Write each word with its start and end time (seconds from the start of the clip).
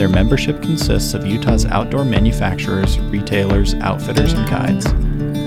Their 0.00 0.08
membership 0.08 0.62
consists 0.62 1.12
of 1.12 1.26
Utah's 1.26 1.66
outdoor 1.66 2.06
manufacturers, 2.06 2.98
retailers, 2.98 3.74
outfitters, 3.82 4.32
and 4.32 4.48
guides. 4.48 4.90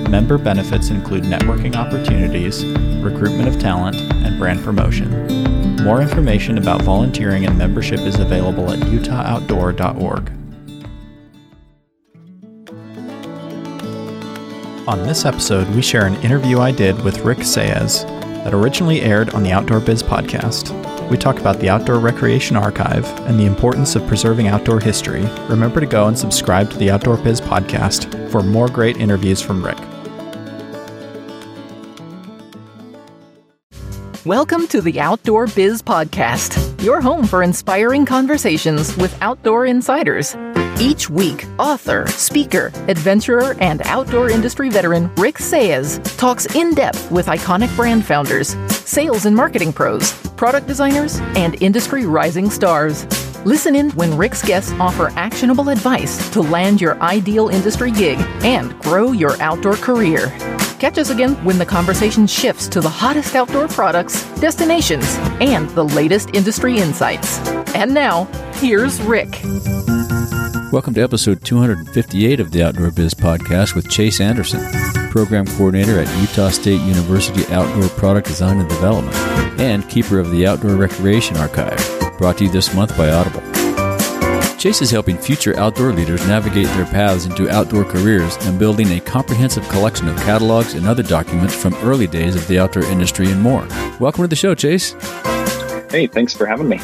Member 0.07 0.37
benefits 0.37 0.91
include 0.91 1.23
networking 1.23 1.75
opportunities, 1.75 2.63
recruitment 3.03 3.47
of 3.47 3.59
talent, 3.59 3.95
and 3.95 4.37
brand 4.37 4.63
promotion. 4.63 5.09
More 5.77 6.03
information 6.03 6.59
about 6.59 6.83
volunteering 6.83 7.47
and 7.47 7.57
membership 7.57 8.01
is 8.01 8.19
available 8.19 8.71
at 8.71 8.77
utahoutdoor.org. 8.77 10.31
On 14.87 15.01
this 15.01 15.25
episode, 15.25 15.67
we 15.73 15.81
share 15.81 16.05
an 16.05 16.21
interview 16.21 16.59
I 16.59 16.71
did 16.71 17.03
with 17.03 17.21
Rick 17.21 17.39
Saez 17.39 18.22
that 18.43 18.53
originally 18.53 19.01
aired 19.01 19.29
on 19.31 19.43
the 19.43 19.51
Outdoor 19.51 19.79
Biz 19.79 20.03
podcast. 20.03 20.71
We 21.09 21.17
talk 21.17 21.39
about 21.39 21.59
the 21.59 21.69
Outdoor 21.69 21.99
Recreation 21.99 22.55
Archive 22.55 23.05
and 23.27 23.39
the 23.39 23.45
importance 23.45 23.95
of 23.95 24.05
preserving 24.07 24.47
outdoor 24.47 24.79
history. 24.79 25.25
Remember 25.47 25.79
to 25.79 25.85
go 25.85 26.07
and 26.07 26.17
subscribe 26.17 26.69
to 26.71 26.77
the 26.77 26.91
Outdoor 26.91 27.17
Biz 27.17 27.41
podcast 27.41 28.29
for 28.29 28.43
more 28.43 28.67
great 28.67 28.97
interviews 28.97 29.41
from 29.41 29.63
Rick. 29.63 29.77
Welcome 34.25 34.67
to 34.67 34.81
the 34.81 35.01
Outdoor 35.01 35.47
Biz 35.47 35.81
Podcast, 35.81 36.81
your 36.81 37.01
home 37.01 37.27
for 37.27 37.43
inspiring 37.43 38.05
conversations 38.05 38.95
with 38.95 39.17
outdoor 39.21 39.65
insiders. 39.65 40.33
Each 40.79 41.09
week, 41.09 41.45
author, 41.59 42.07
speaker, 42.07 42.71
adventurer, 42.87 43.55
and 43.59 43.81
outdoor 43.83 44.29
industry 44.29 44.69
veteran 44.69 45.13
Rick 45.15 45.35
Saez 45.37 46.01
talks 46.17 46.45
in 46.55 46.73
depth 46.73 47.11
with 47.11 47.27
iconic 47.27 47.73
brand 47.75 48.03
founders, 48.03 48.55
sales 48.69 49.25
and 49.25 49.35
marketing 49.35 49.71
pros, 49.71 50.11
product 50.31 50.67
designers, 50.67 51.19
and 51.35 51.61
industry 51.61 52.05
rising 52.05 52.49
stars. 52.49 53.05
Listen 53.45 53.75
in 53.75 53.91
when 53.91 54.17
Rick's 54.17 54.41
guests 54.41 54.71
offer 54.73 55.09
actionable 55.15 55.69
advice 55.69 56.29
to 56.31 56.41
land 56.41 56.81
your 56.81 56.99
ideal 57.01 57.49
industry 57.49 57.91
gig 57.91 58.17
and 58.43 58.77
grow 58.81 59.11
your 59.11 59.39
outdoor 59.41 59.75
career. 59.75 60.29
Catch 60.79 60.97
us 60.97 61.11
again 61.11 61.35
when 61.45 61.59
the 61.59 61.65
conversation 61.65 62.25
shifts 62.25 62.67
to 62.69 62.81
the 62.81 62.89
hottest 62.89 63.35
outdoor 63.35 63.67
products, 63.67 64.23
destinations, 64.39 65.05
and 65.39 65.69
the 65.71 65.85
latest 65.85 66.31
industry 66.33 66.77
insights. 66.77 67.37
And 67.75 67.93
now, 67.93 68.25
here's 68.55 69.01
Rick. 69.03 69.39
Welcome 70.73 70.95
to 70.95 71.03
episode 71.03 71.45
258 71.45 72.39
of 72.39 72.49
the 72.49 72.63
Outdoor 72.63 72.89
Biz 72.89 73.13
Podcast 73.13 73.75
with 73.75 73.87
Chase 73.91 74.19
Anderson, 74.19 74.59
Program 75.11 75.45
Coordinator 75.45 75.99
at 75.99 76.19
Utah 76.19 76.49
State 76.49 76.81
University 76.81 77.45
Outdoor 77.53 77.87
Product 77.89 78.25
Design 78.25 78.59
and 78.59 78.67
Development, 78.67 79.15
and 79.59 79.87
Keeper 79.87 80.17
of 80.17 80.31
the 80.31 80.47
Outdoor 80.47 80.75
Recreation 80.75 81.37
Archive, 81.37 81.77
brought 82.17 82.39
to 82.39 82.45
you 82.45 82.49
this 82.49 82.73
month 82.73 82.97
by 82.97 83.11
Audible. 83.11 83.43
Chase 84.57 84.81
is 84.81 84.89
helping 84.89 85.15
future 85.15 85.55
outdoor 85.59 85.93
leaders 85.93 86.25
navigate 86.25 86.65
their 86.69 86.85
paths 86.85 87.27
into 87.27 87.51
outdoor 87.51 87.85
careers 87.85 88.35
and 88.47 88.57
building 88.57 88.93
a 88.93 88.99
comprehensive 88.99 89.69
collection 89.69 90.07
of 90.07 90.17
catalogs 90.21 90.73
and 90.73 90.87
other 90.87 91.03
documents 91.03 91.53
from 91.53 91.75
early 91.83 92.07
days 92.07 92.35
of 92.35 92.47
the 92.47 92.57
outdoor 92.57 92.83
industry 92.85 93.29
and 93.29 93.43
more. 93.43 93.67
Welcome 93.99 94.23
to 94.23 94.27
the 94.27 94.35
show, 94.35 94.55
Chase. 94.55 94.95
Hey, 95.93 96.07
thanks 96.07 96.33
for 96.33 96.47
having 96.47 96.67
me. 96.67 96.77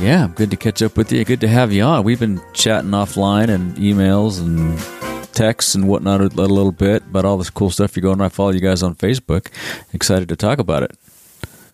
Yeah, 0.00 0.30
good 0.34 0.50
to 0.50 0.56
catch 0.56 0.80
up 0.80 0.96
with 0.96 1.12
you. 1.12 1.22
Good 1.22 1.42
to 1.42 1.48
have 1.48 1.70
you 1.70 1.82
on. 1.82 2.02
We've 2.02 2.18
been 2.18 2.40
chatting 2.54 2.92
offline 2.92 3.50
and 3.50 3.76
emails 3.76 4.40
and 4.40 4.78
texts 5.34 5.74
and 5.74 5.86
whatnot 5.86 6.22
a 6.22 6.28
little 6.28 6.72
bit 6.72 7.02
about 7.02 7.26
all 7.26 7.36
this 7.36 7.50
cool 7.50 7.68
stuff 7.68 7.94
you're 7.94 8.00
going. 8.00 8.22
On. 8.22 8.24
I 8.24 8.30
follow 8.30 8.52
you 8.52 8.60
guys 8.60 8.82
on 8.82 8.94
Facebook. 8.94 9.48
Excited 9.92 10.30
to 10.30 10.36
talk 10.36 10.60
about 10.60 10.82
it. 10.82 10.96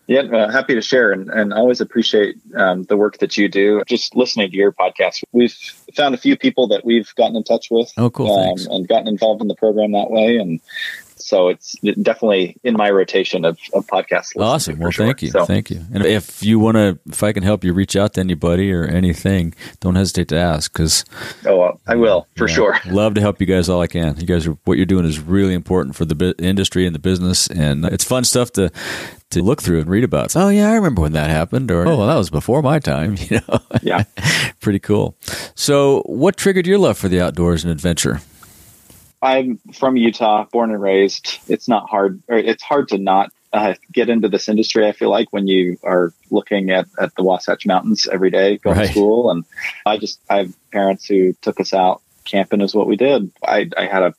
Yeah, 0.07 0.23
uh, 0.23 0.51
happy 0.51 0.75
to 0.75 0.81
share, 0.81 1.13
and, 1.13 1.29
and 1.29 1.53
always 1.53 1.79
appreciate 1.79 2.35
um, 2.57 2.83
the 2.83 2.97
work 2.97 3.19
that 3.19 3.37
you 3.37 3.47
do. 3.47 3.81
Just 3.87 4.13
listening 4.13 4.51
to 4.51 4.57
your 4.57 4.73
podcast, 4.73 5.23
we've 5.31 5.53
found 5.95 6.13
a 6.13 6.17
few 6.17 6.35
people 6.35 6.67
that 6.67 6.83
we've 6.83 7.15
gotten 7.15 7.37
in 7.37 7.45
touch 7.45 7.71
with. 7.71 7.89
Oh, 7.95 8.09
cool! 8.09 8.37
Um, 8.37 8.57
and 8.69 8.85
gotten 8.85 9.07
involved 9.07 9.41
in 9.41 9.47
the 9.47 9.55
program 9.55 9.93
that 9.93 10.11
way, 10.11 10.35
and 10.35 10.59
so 11.25 11.49
it's 11.49 11.75
definitely 12.01 12.57
in 12.63 12.75
my 12.75 12.89
rotation 12.89 13.45
of, 13.45 13.59
of 13.73 13.87
podcasts. 13.87 14.35
Awesome. 14.37 14.79
Well, 14.79 14.91
sure. 14.91 15.05
thank 15.05 15.21
you. 15.21 15.29
So, 15.29 15.45
thank 15.45 15.69
you. 15.69 15.81
And 15.93 16.05
if 16.05 16.43
you 16.43 16.59
want 16.59 16.75
to, 16.77 16.99
if 17.07 17.23
I 17.23 17.31
can 17.31 17.43
help 17.43 17.63
you 17.63 17.73
reach 17.73 17.95
out 17.95 18.13
to 18.13 18.19
anybody 18.19 18.71
or 18.71 18.85
anything, 18.85 19.53
don't 19.79 19.95
hesitate 19.95 20.27
to 20.29 20.37
ask 20.37 20.71
because. 20.71 21.05
Oh, 21.45 21.79
I 21.87 21.95
will 21.95 22.27
for 22.35 22.47
yeah, 22.47 22.55
sure. 22.55 22.79
Love 22.87 23.13
to 23.15 23.21
help 23.21 23.39
you 23.39 23.47
guys 23.47 23.69
all 23.69 23.81
I 23.81 23.87
can. 23.87 24.17
You 24.17 24.25
guys 24.25 24.47
are 24.47 24.57
what 24.65 24.77
you're 24.77 24.85
doing 24.85 25.05
is 25.05 25.19
really 25.19 25.53
important 25.53 25.95
for 25.95 26.05
the 26.05 26.15
bi- 26.15 26.33
industry 26.39 26.85
and 26.85 26.95
the 26.95 26.99
business, 26.99 27.47
and 27.47 27.85
it's 27.85 28.03
fun 28.03 28.23
stuff 28.23 28.51
to 28.53 28.71
to 29.31 29.41
look 29.41 29.61
through 29.61 29.79
and 29.79 29.89
read 29.89 30.03
about. 30.03 30.31
So, 30.31 30.41
oh 30.41 30.49
yeah, 30.49 30.69
I 30.69 30.75
remember 30.75 31.01
when 31.01 31.13
that 31.13 31.29
happened, 31.29 31.71
or 31.71 31.87
oh, 31.87 31.97
well, 31.97 32.07
that 32.07 32.15
was 32.15 32.29
before 32.29 32.61
my 32.61 32.79
time. 32.79 33.17
You 33.31 33.39
know. 33.47 33.59
Yeah. 33.81 34.03
Pretty 34.59 34.79
cool. 34.79 35.15
So, 35.55 36.01
what 36.05 36.35
triggered 36.35 36.67
your 36.67 36.79
love 36.79 36.97
for 36.97 37.07
the 37.07 37.21
outdoors 37.21 37.63
and 37.63 37.71
adventure? 37.71 38.19
I'm 39.21 39.59
from 39.73 39.97
Utah, 39.97 40.45
born 40.51 40.71
and 40.71 40.81
raised. 40.81 41.39
It's 41.47 41.67
not 41.67 41.89
hard, 41.89 42.21
or 42.27 42.37
it's 42.37 42.63
hard 42.63 42.89
to 42.89 42.97
not 42.97 43.29
uh, 43.53 43.75
get 43.91 44.09
into 44.09 44.29
this 44.29 44.49
industry. 44.49 44.87
I 44.87 44.93
feel 44.93 45.09
like 45.09 45.27
when 45.31 45.47
you 45.47 45.77
are 45.83 46.13
looking 46.29 46.71
at, 46.71 46.87
at 46.99 47.13
the 47.15 47.23
Wasatch 47.23 47.65
Mountains 47.65 48.07
every 48.11 48.31
day, 48.31 48.57
going 48.57 48.77
Right. 48.77 48.85
to 48.85 48.91
school, 48.91 49.29
and 49.29 49.45
I 49.85 49.97
just 49.97 50.19
I 50.29 50.37
have 50.39 50.53
parents 50.71 51.05
who 51.05 51.33
took 51.41 51.59
us 51.59 51.73
out 51.73 52.01
camping 52.25 52.61
is 52.61 52.73
what 52.75 52.87
we 52.87 52.95
did. 52.95 53.31
I, 53.43 53.69
I 53.77 53.85
had 53.87 54.03
a 54.03 54.13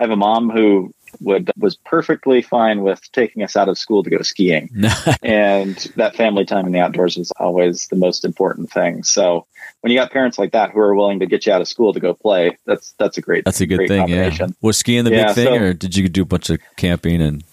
I 0.00 0.04
have 0.04 0.10
a 0.10 0.16
mom 0.16 0.50
who 0.50 0.92
would 1.20 1.50
was 1.58 1.76
perfectly 1.76 2.42
fine 2.42 2.82
with 2.82 3.00
taking 3.12 3.42
us 3.42 3.56
out 3.56 3.68
of 3.68 3.78
school 3.78 4.02
to 4.02 4.10
go 4.10 4.22
skiing, 4.22 4.68
and 5.22 5.76
that 5.96 6.14
family 6.16 6.44
time 6.44 6.66
in 6.66 6.72
the 6.72 6.80
outdoors 6.80 7.16
was 7.16 7.32
always 7.38 7.88
the 7.88 7.96
most 7.96 8.24
important 8.24 8.70
thing. 8.70 9.02
So 9.02 9.46
when 9.80 9.92
you 9.92 9.98
got 9.98 10.10
parents 10.10 10.38
like 10.38 10.52
that 10.52 10.70
who 10.70 10.80
are 10.80 10.94
willing 10.94 11.20
to 11.20 11.26
get 11.26 11.44
you 11.46 11.52
out 11.52 11.60
of 11.60 11.68
school 11.68 11.92
to 11.92 12.00
go 12.00 12.14
play, 12.14 12.56
that's 12.66 12.94
that's 12.98 13.18
a 13.18 13.20
great 13.20 13.44
That's 13.44 13.60
a 13.60 13.66
good 13.66 13.86
thing. 13.88 14.08
Yeah. 14.08 14.46
Was 14.62 14.78
skiing 14.78 15.04
the 15.04 15.10
Yeah, 15.12 15.26
big 15.26 15.34
thing, 15.36 15.46
so- 15.46 15.64
or 15.64 15.72
did 15.72 15.96
you 15.96 16.08
do 16.08 16.22
a 16.22 16.26
bunch 16.26 16.50
of 16.50 16.58
camping 16.76 17.20
and? 17.22 17.44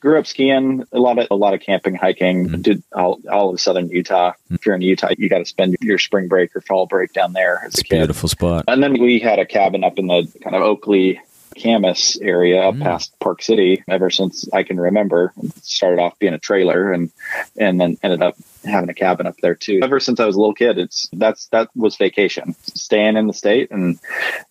grew 0.00 0.18
up 0.18 0.26
skiing 0.26 0.84
a 0.92 0.98
lot 0.98 1.18
of 1.18 1.26
a 1.30 1.34
lot 1.34 1.54
of 1.54 1.60
camping 1.60 1.94
hiking 1.94 2.48
Mhm. 2.48 2.62
did 2.62 2.82
all, 2.92 3.18
all 3.30 3.50
of 3.54 3.60
southern 3.60 3.88
utah 3.88 4.32
if 4.50 4.66
you're 4.66 4.74
in 4.74 4.82
utah 4.82 5.08
you 5.16 5.28
got 5.30 5.38
to 5.38 5.46
spend 5.46 5.76
your 5.80 5.96
spring 5.98 6.28
break 6.28 6.54
or 6.54 6.60
fall 6.60 6.84
break 6.86 7.12
down 7.14 7.32
there 7.32 7.62
as 7.64 7.72
It's 7.74 7.78
a 7.78 7.80
a 7.80 7.84
kid 7.84 7.96
beautiful 8.00 8.28
spot. 8.28 8.64
and 8.68 8.82
then 8.82 9.00
we 9.00 9.18
had 9.18 9.38
a 9.38 9.46
cabin 9.46 9.84
up 9.84 9.98
in 9.98 10.08
the 10.08 10.28
kind 10.42 10.54
of 10.54 10.60
oakley 10.62 11.20
Kamas 11.58 12.18
area 12.22 12.58
Mm. 12.72 12.82
past 12.82 13.12
park 13.20 13.42
city 13.42 13.82
ever 13.88 14.10
since 14.10 14.48
i 14.52 14.62
can 14.62 14.78
remember. 14.78 15.32
It 15.42 15.64
started 15.64 16.00
off 16.00 16.18
being 16.18 16.34
a 16.34 16.38
trailer 16.38 16.92
and 16.92 17.10
and 17.58 17.80
then 17.80 17.96
ended 18.02 18.22
up 18.22 18.36
having 18.64 18.90
a 18.90 18.94
cabin 18.94 19.26
up 19.26 19.36
there 19.42 19.54
too. 19.54 19.80
Ever 19.82 20.00
since 20.00 20.20
i 20.20 20.26
was 20.26 20.36
a 20.36 20.38
little 20.38 20.54
kid 20.54 20.78
it's 20.78 21.08
that's 21.12 21.46
that 21.48 21.68
was 21.74 21.96
vacation. 21.96 22.54
Staying 22.74 23.16
in 23.16 23.26
the 23.26 23.32
state 23.32 23.70
and 23.70 23.98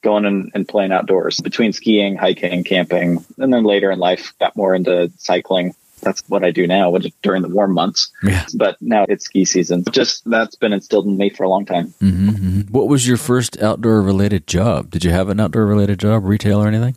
going 0.01 0.25
and, 0.25 0.51
and 0.53 0.67
playing 0.67 0.91
outdoors 0.91 1.39
between 1.39 1.73
skiing 1.73 2.15
hiking 2.15 2.63
camping 2.63 3.23
and 3.37 3.53
then 3.53 3.63
later 3.63 3.91
in 3.91 3.99
life 3.99 4.33
got 4.39 4.55
more 4.55 4.73
into 4.75 5.11
cycling 5.17 5.75
that's 6.01 6.21
what 6.27 6.43
I 6.43 6.51
do 6.51 6.67
now 6.67 6.89
which 6.91 7.11
during 7.21 7.41
the 7.41 7.49
warm 7.49 7.73
months 7.73 8.11
Yeah. 8.23 8.45
but 8.55 8.77
now 8.81 9.05
it's 9.09 9.25
ski 9.25 9.45
season 9.45 9.83
just 9.91 10.23
that's 10.29 10.55
been 10.55 10.73
instilled 10.73 11.05
in 11.07 11.17
me 11.17 11.29
for 11.29 11.43
a 11.43 11.49
long 11.49 11.65
time 11.65 11.87
hmm 11.99 12.29
hmm 12.29 12.61
What 12.71 12.87
was 12.87 13.07
your 13.07 13.17
first 13.17 13.61
outdoor 13.61 14.01
related 14.01 14.45
job? 14.47 14.89
Did 14.91 15.03
you 15.05 15.11
have 15.11 15.29
an 15.29 15.39
outdoor 15.39 15.65
related 15.65 15.99
job, 15.99 16.25
retail 16.25 16.61
or 16.61 16.67
anything? 16.67 16.95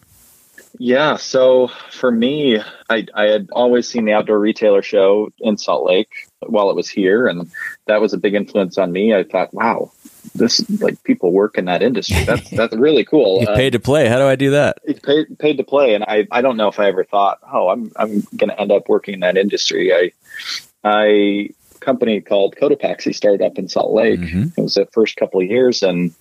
Yeah, 0.79 1.17
so 1.17 1.69
for 1.91 2.11
me, 2.11 2.59
I, 2.89 3.07
I 3.15 3.25
had 3.25 3.49
always 3.53 3.89
seen 3.89 4.05
the 4.05 4.13
outdoor 4.13 4.39
retailer 4.39 4.83
show 4.83 5.31
in 5.41 5.59
Salt 5.59 5.85
Lake 5.85 6.09
while 6.41 6.71
it 6.71 6.77
was 6.77 6.89
here, 6.89 7.27
and 7.27 7.51
that 7.87 8.01
was 8.01 8.13
a 8.15 8.19
big 8.19 8.35
influence 8.35 8.79
on 8.79 8.91
me. 8.93 9.15
I 9.15 9.25
thought, 9.25 9.53
wow, 9.53 9.93
this 10.35 10.69
like 10.81 11.03
people 11.05 11.33
work 11.33 11.59
in 11.59 11.67
that 11.67 11.83
industry. 11.83 12.25
That's 12.25 12.49
that's 12.57 12.75
really 12.75 13.05
cool. 13.05 13.45
Uh, 13.49 13.55
paid 13.57 13.71
to 13.71 13.81
play. 13.81 14.09
How 14.09 14.19
do 14.19 14.25
I 14.25 14.37
do 14.37 14.51
that? 14.53 14.79
it 14.85 15.03
paid 15.03 15.39
paid 15.39 15.57
to 15.59 15.65
play, 15.65 15.95
and 15.95 16.05
I 16.05 16.27
I 16.31 16.41
don't 16.43 16.57
know 16.57 16.69
if 16.69 16.79
I 16.79 16.87
ever 16.87 17.05
thought, 17.05 17.39
oh, 17.53 17.69
I'm 17.69 17.93
I'm 17.97 18.21
going 18.37 18.51
to 18.51 18.61
end 18.61 18.73
up 18.73 18.89
working 18.89 19.15
in 19.15 19.21
that 19.21 19.37
industry. 19.37 19.93
I 19.95 20.13
I 20.85 21.51
company 21.81 22.21
called 22.21 22.57
Cotopaxi 22.57 23.15
started 23.15 23.43
up 23.43 23.59
in 23.59 23.69
Salt 23.69 23.93
Lake. 23.93 24.21
Mhm. 24.21 24.57
It 24.57 24.61
was 24.63 24.75
the 24.75 24.87
first 24.87 25.17
couple 25.17 25.41
of 25.41 25.47
years, 25.47 25.83
and 25.83 26.13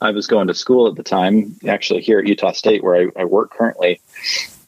I 0.00 0.10
was 0.10 0.26
going 0.26 0.48
to 0.48 0.54
school 0.54 0.88
at 0.88 0.96
the 0.96 1.02
time, 1.02 1.56
actually 1.66 2.02
here 2.02 2.18
at 2.18 2.26
Utah 2.26 2.52
State, 2.52 2.82
where 2.82 2.96
I, 3.16 3.22
I 3.22 3.24
work 3.24 3.52
currently, 3.52 4.00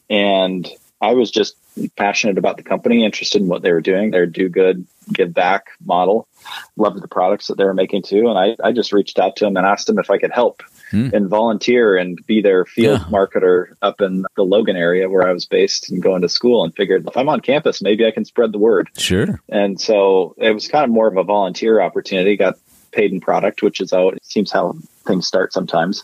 and 0.09 0.67
I 1.01 1.13
was 1.13 1.31
just 1.31 1.55
passionate 1.95 2.37
about 2.37 2.57
the 2.57 2.63
company, 2.63 3.03
interested 3.03 3.41
in 3.41 3.47
what 3.47 3.63
they 3.63 3.71
were 3.71 3.81
doing. 3.81 4.11
Their 4.11 4.27
do 4.27 4.49
good, 4.49 4.85
give 5.11 5.33
back 5.33 5.69
model. 5.83 6.27
Loved 6.75 7.01
the 7.01 7.07
products 7.07 7.47
that 7.47 7.57
they 7.57 7.63
were 7.63 7.73
making 7.73 8.03
too. 8.03 8.29
And 8.29 8.37
I, 8.37 8.55
I 8.63 8.71
just 8.71 8.93
reached 8.93 9.17
out 9.17 9.35
to 9.37 9.45
them 9.45 9.57
and 9.57 9.65
asked 9.65 9.87
them 9.87 9.97
if 9.97 10.11
I 10.11 10.19
could 10.19 10.31
help 10.31 10.61
mm. 10.91 11.11
and 11.11 11.27
volunteer 11.27 11.97
and 11.97 12.23
be 12.27 12.41
their 12.41 12.65
field 12.65 12.99
yeah. 12.99 13.05
marketer 13.07 13.73
up 13.81 14.01
in 14.01 14.25
the 14.35 14.43
Logan 14.43 14.75
area 14.75 15.09
where 15.09 15.27
I 15.27 15.33
was 15.33 15.45
based 15.45 15.89
and 15.89 16.03
going 16.03 16.21
to 16.21 16.29
school 16.29 16.63
and 16.63 16.75
figured 16.75 17.07
if 17.07 17.17
I'm 17.17 17.29
on 17.29 17.41
campus, 17.41 17.81
maybe 17.81 18.05
I 18.05 18.11
can 18.11 18.25
spread 18.25 18.51
the 18.51 18.59
word. 18.59 18.89
Sure. 18.97 19.41
And 19.49 19.81
so 19.81 20.35
it 20.37 20.53
was 20.53 20.67
kind 20.67 20.83
of 20.83 20.91
more 20.91 21.07
of 21.07 21.17
a 21.17 21.23
volunteer 21.23 21.81
opportunity. 21.81 22.37
Got 22.37 22.59
paid 22.91 23.11
in 23.11 23.21
product, 23.21 23.63
which 23.63 23.81
is 23.81 23.91
how 23.91 24.09
it 24.09 24.23
seems 24.23 24.51
how 24.51 24.75
things 25.05 25.25
start 25.25 25.53
sometimes 25.53 26.03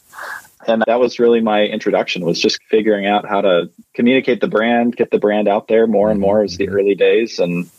and 0.65 0.83
that 0.87 0.99
was 0.99 1.19
really 1.19 1.41
my 1.41 1.63
introduction 1.63 2.25
was 2.25 2.39
just 2.39 2.59
figuring 2.69 3.05
out 3.05 3.27
how 3.27 3.41
to 3.41 3.69
communicate 3.93 4.41
the 4.41 4.47
brand 4.47 4.95
get 4.95 5.11
the 5.11 5.19
brand 5.19 5.47
out 5.47 5.67
there 5.67 5.87
more 5.87 6.09
and 6.09 6.19
more 6.19 6.43
as 6.43 6.57
the 6.57 6.69
early 6.69 6.95
days 6.95 7.39
and 7.39 7.69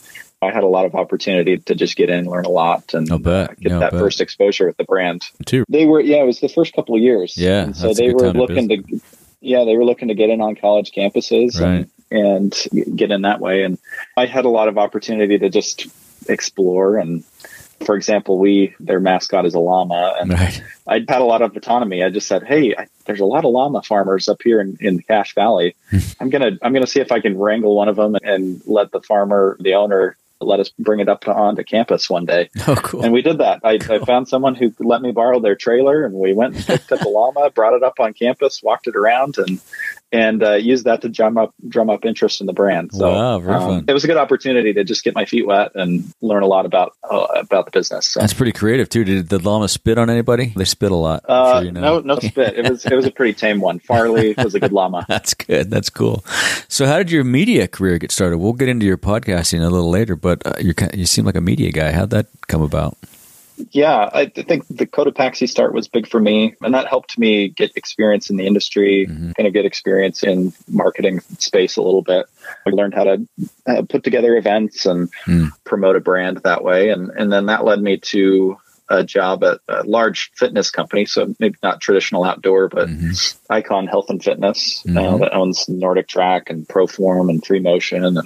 I 0.41 0.53
had 0.53 0.63
a 0.63 0.69
lot 0.69 0.87
of 0.87 0.95
opportunity 0.95 1.59
to 1.59 1.75
just 1.75 1.97
get 1.97 2.11
in, 2.11 2.27
learn 2.27 2.45
a 2.45 2.51
lot, 2.51 2.95
and 2.95 3.11
uh, 3.11 3.49
get 3.59 3.71
that 3.81 3.91
first 3.91 4.21
exposure 4.21 4.69
with 4.69 4.77
the 4.77 4.85
brand. 4.85 5.23
Too. 5.47 5.65
They 5.69 5.85
were, 5.85 6.01
yeah, 6.01 6.19
it 6.19 6.27
was 6.27 6.39
the 6.41 6.49
first 6.49 6.75
couple 6.75 6.95
of 6.95 7.03
years. 7.03 7.37
Yeah, 7.37 7.65
and 7.65 7.77
so 7.77 7.93
they 7.93 8.13
were 8.13 8.33
looking 8.33 8.69
to, 8.69 9.01
yeah, 9.41 9.65
they 9.65 9.77
were 9.77 9.85
looking 9.85 10.09
to 10.09 10.15
get 10.15 10.31
in 10.31 10.41
on 10.41 10.55
college 10.55 10.93
campuses 10.93 11.61
right. 11.61 11.89
and, 12.13 12.69
and 12.73 12.97
get 12.97 13.11
in 13.11 13.23
that 13.23 13.41
way. 13.41 13.65
And 13.65 13.79
I 14.17 14.27
had 14.27 14.45
a 14.45 14.49
lot 14.49 14.69
of 14.69 14.79
opportunity 14.79 15.39
to 15.39 15.51
just 15.51 15.89
explore 16.29 16.99
and 16.99 17.25
for 17.85 17.97
example, 17.97 18.39
we 18.39 18.75
their 18.81 19.01
mascot 19.01 19.47
is 19.47 19.55
a 19.55 19.59
llama, 19.59 20.17
and 20.21 20.33
right. 20.33 20.63
I 20.87 20.95
had 21.09 21.21
a 21.21 21.25
lot 21.25 21.43
of 21.43 21.57
autonomy. 21.57 22.03
I 22.03 22.11
just 22.11 22.27
said, 22.27 22.45
"Hey, 22.45 22.75
I, 22.77 22.87
there's 23.07 23.21
a 23.21 23.25
lot 23.25 23.45
of 23.45 23.53
llama 23.53 23.83
farmers 23.83 24.29
up 24.29 24.43
here 24.43 24.61
in, 24.61 24.77
in 24.81 25.01
Cache 25.01 25.35
Valley. 25.35 25.77
Hmm. 25.91 25.99
I'm 26.21 26.31
gonna 26.31 26.59
I'm 26.63 26.73
gonna 26.73 26.87
see 26.87 27.01
if 27.01 27.13
I 27.13 27.21
can 27.21 27.39
wrangle 27.39 27.75
one 27.75 27.89
of 27.89 27.97
them 27.97 28.17
and 28.23 28.61
let 28.67 28.91
the 28.91 29.01
farmer, 29.01 29.57
the 29.61 29.75
owner, 29.75 30.17
let 30.41 30.61
us 30.61 30.71
bring 30.79 31.01
it 31.01 31.09
up 31.09 31.23
to, 31.23 31.33
onto 31.33 31.65
campus 31.65 32.09
one 32.09 32.25
day. 32.25 32.51
Oh, 32.67 32.75
cool. 32.77 33.03
And 33.03 33.15
we 33.15 33.23
did 33.23 33.39
that. 33.39 33.61
I, 33.65 33.79
cool. 33.79 33.97
I, 33.97 34.05
found 34.05 34.29
someone 34.29 34.55
who 34.55 34.75
let 34.81 35.01
me 35.01 35.11
borrow 35.11 35.41
their 35.41 35.57
trailer, 35.57 36.05
and 36.05 36.15
we 36.15 36.35
went 36.35 36.57
and 36.57 36.67
picked 36.67 36.93
up 36.93 37.01
a 37.01 37.09
llama, 37.09 37.51
brought 37.51 37.73
it 37.73 37.83
up 37.83 37.99
on 37.99 38.13
campus, 38.13 38.63
walked 38.63 38.87
it 38.89 38.97
around, 38.97 39.39
and 39.39 39.59
and 40.13 40.43
uh, 40.43 40.55
use 40.55 40.85
that 40.85 41.03
to 41.03 41.09
drum 41.09 41.37
up 41.37 41.55
drum 41.69 41.91
up 41.91 42.05
interest 42.05 42.41
in 42.41 42.47
the 42.47 42.53
brand. 42.53 42.93
So 42.93 43.13
wow, 43.13 43.41
um. 43.41 43.85
It 43.87 43.93
was 43.93 44.05
a 44.05 44.07
good 44.07 44.17
opportunity 44.17 44.73
to 44.73 44.85
just 44.85 45.05
get 45.05 45.15
my 45.15 45.25
feet 45.25 45.47
wet 45.47 45.73
and 45.75 46.13
learn 46.21 46.43
a 46.43 46.47
lot 46.47 46.67
about 46.67 46.95
uh, 47.09 47.27
about 47.35 47.67
the 47.67 47.71
business. 47.71 48.07
So. 48.07 48.21
That's 48.21 48.33
pretty 48.33 48.53
creative 48.53 48.89
too. 48.89 49.05
Did 49.05 49.29
the 49.29 49.39
llama 49.39 49.69
spit 49.69 49.99
on 49.99 50.11
anybody? 50.11 50.53
They 50.57 50.65
spit 50.65 50.91
a 50.91 50.97
lot. 50.97 51.25
Uh, 51.29 51.59
sure 51.59 51.65
you 51.65 51.73
know. 51.73 51.81
No, 51.81 52.01
no 52.01 52.19
spit. 52.19 52.59
It 52.59 52.69
was 52.69 52.85
it 52.85 52.95
was 52.95 53.07
a 53.07 53.11
pretty 53.11 53.35
tame 53.35 53.61
one. 53.61 53.79
Farley 53.81 54.35
was 54.37 54.55
a 54.55 54.61
good 54.61 54.73
llama. 54.73 55.05
That's 55.09 55.35
good. 55.35 55.71
That's 55.71 55.91
cool. 55.91 56.25
So, 56.69 56.87
how 56.87 56.99
did 56.99 57.11
your 57.11 57.25
media 57.25 57.69
career 57.69 57.99
get 57.99 58.11
started? 58.11 58.39
We'll 58.39 58.53
get 58.53 58.69
into 58.69 58.87
your 58.87 58.99
podcasting 58.99 59.61
a 59.61 59.69
little 59.69 59.91
later, 59.91 60.17
but 60.17 60.45
uh, 60.47 60.55
you 60.61 60.75
you 60.95 61.07
seem 61.07 61.25
like 61.25 61.37
a 61.37 61.41
media 61.41 61.71
guy. 61.71 61.93
How'd 61.93 62.11
that 62.11 62.27
come 62.47 62.63
about? 62.63 62.97
Yeah, 63.71 64.09
I 64.13 64.27
think 64.27 64.67
the 64.69 64.87
Cotopaxi 64.87 65.49
start 65.49 65.75
was 65.75 65.89
big 65.89 66.07
for 66.07 66.21
me, 66.21 66.55
and 66.63 66.75
that 66.75 66.87
helped 66.87 67.19
me 67.19 67.49
get 67.49 67.77
experience 67.77 68.31
in 68.31 68.37
the 68.37 68.47
industry, 68.47 69.07
mm-hmm. 69.09 69.33
kind 69.33 69.47
of 69.47 69.53
get 69.53 69.65
experience 69.65 70.23
in 70.23 70.53
marketing 70.69 71.21
space 71.39 71.77
a 71.77 71.83
little 71.83 72.03
bit. 72.03 72.27
I 72.67 72.71
learned 72.71 72.95
how 72.95 73.05
to 73.05 73.29
uh, 73.67 73.83
put 73.89 74.05
together 74.05 74.37
events 74.37 74.87
and 74.87 75.11
mm. 75.27 75.51
promote 75.65 75.97
a 75.97 76.01
brand 76.01 76.39
that 76.45 76.63
way, 76.63 76.91
and 76.91 77.11
and 77.11 77.33
then 77.33 77.47
that 77.47 77.65
led 77.65 77.81
me 77.81 77.99
to 77.99 78.59
a 78.89 79.05
job 79.05 79.45
at 79.45 79.61
a 79.69 79.83
large 79.85 80.31
fitness 80.35 80.71
company, 80.71 81.05
so 81.05 81.35
maybe 81.39 81.57
not 81.63 81.81
traditional 81.81 82.25
outdoor, 82.25 82.69
but 82.69 82.89
mm-hmm. 82.89 83.53
Icon 83.53 83.87
Health 83.87 84.09
and 84.09 84.23
Fitness 84.23 84.85
uh, 84.87 84.91
mm-hmm. 84.91 85.15
uh, 85.15 85.19
that 85.19 85.35
owns 85.35 85.69
Nordic 85.69 86.09
Track 86.09 86.51
and 86.51 86.67
Proform 86.67 87.29
and 87.29 87.45
Free 87.45 87.61
Motion, 87.61 88.05
and 88.05 88.19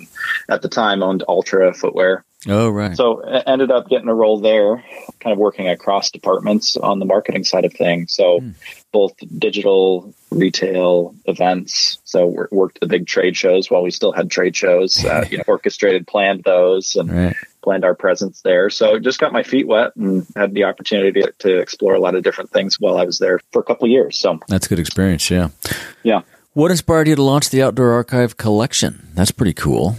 at 0.49 0.62
the 0.62 0.69
time 0.69 1.02
owned 1.02 1.23
Altra 1.23 1.75
Footwear. 1.75 2.25
Oh, 2.49 2.71
right. 2.71 2.97
So 2.97 3.23
I 3.25 3.41
ended 3.47 3.71
up 3.71 3.89
getting 3.89 4.09
a 4.09 4.15
role 4.15 4.41
there, 4.41 4.85
kind 5.21 5.33
of 5.33 5.39
working 5.39 5.69
across 5.69 6.11
departments 6.11 6.77
on 6.77 6.99
the 6.99 7.05
marketing 7.05 7.44
side 7.44 7.65
of 7.65 7.73
things. 7.73 8.12
So 8.12 8.41
mm. 8.41 8.55
both 8.91 9.12
digital, 9.39 10.12
retail, 10.31 11.15
events. 11.27 11.99
So 12.05 12.47
worked 12.50 12.81
the 12.81 12.89
big 12.89 13.06
trade 13.06 13.37
shows 13.37 13.71
while 13.71 13.83
we 13.83 13.93
still 13.93 14.11
had 14.12 14.29
trade 14.31 14.56
shows. 14.56 15.05
Uh, 15.05 15.25
you 15.31 15.39
know, 15.39 15.44
orchestrated, 15.47 16.06
planned 16.06 16.43
those, 16.43 16.97
and 16.97 17.12
right. 17.12 17.37
planned 17.62 17.85
our 17.85 17.94
presence 17.94 18.41
there. 18.41 18.71
So 18.71 18.99
just 18.99 19.21
got 19.21 19.33
my 19.33 19.44
feet 19.44 19.69
wet 19.69 19.94
and 19.94 20.27
had 20.35 20.53
the 20.53 20.65
opportunity 20.65 21.23
to, 21.23 21.33
to 21.41 21.59
explore 21.61 21.94
a 21.94 22.00
lot 22.00 22.17
of 22.17 22.25
different 22.25 22.50
things 22.50 22.81
while 22.81 22.99
I 22.99 23.05
was 23.05 23.21
there 23.21 23.39
for 23.53 23.61
a 23.61 23.65
couple 23.65 23.85
of 23.85 23.93
years. 23.93 24.19
So 24.19 24.41
that's 24.49 24.67
good 24.67 24.81
experience. 24.81 25.31
Yeah. 25.31 25.50
Yeah. 26.03 26.23
What 26.55 26.71
inspired 26.71 27.09
you 27.09 27.15
to 27.17 27.23
launch 27.23 27.49
the 27.49 27.62
Outdoor 27.62 27.93
Archive 27.93 28.37
collection? 28.37 29.09
That's 29.15 29.31
pretty 29.31 29.55
cool. 29.55 29.97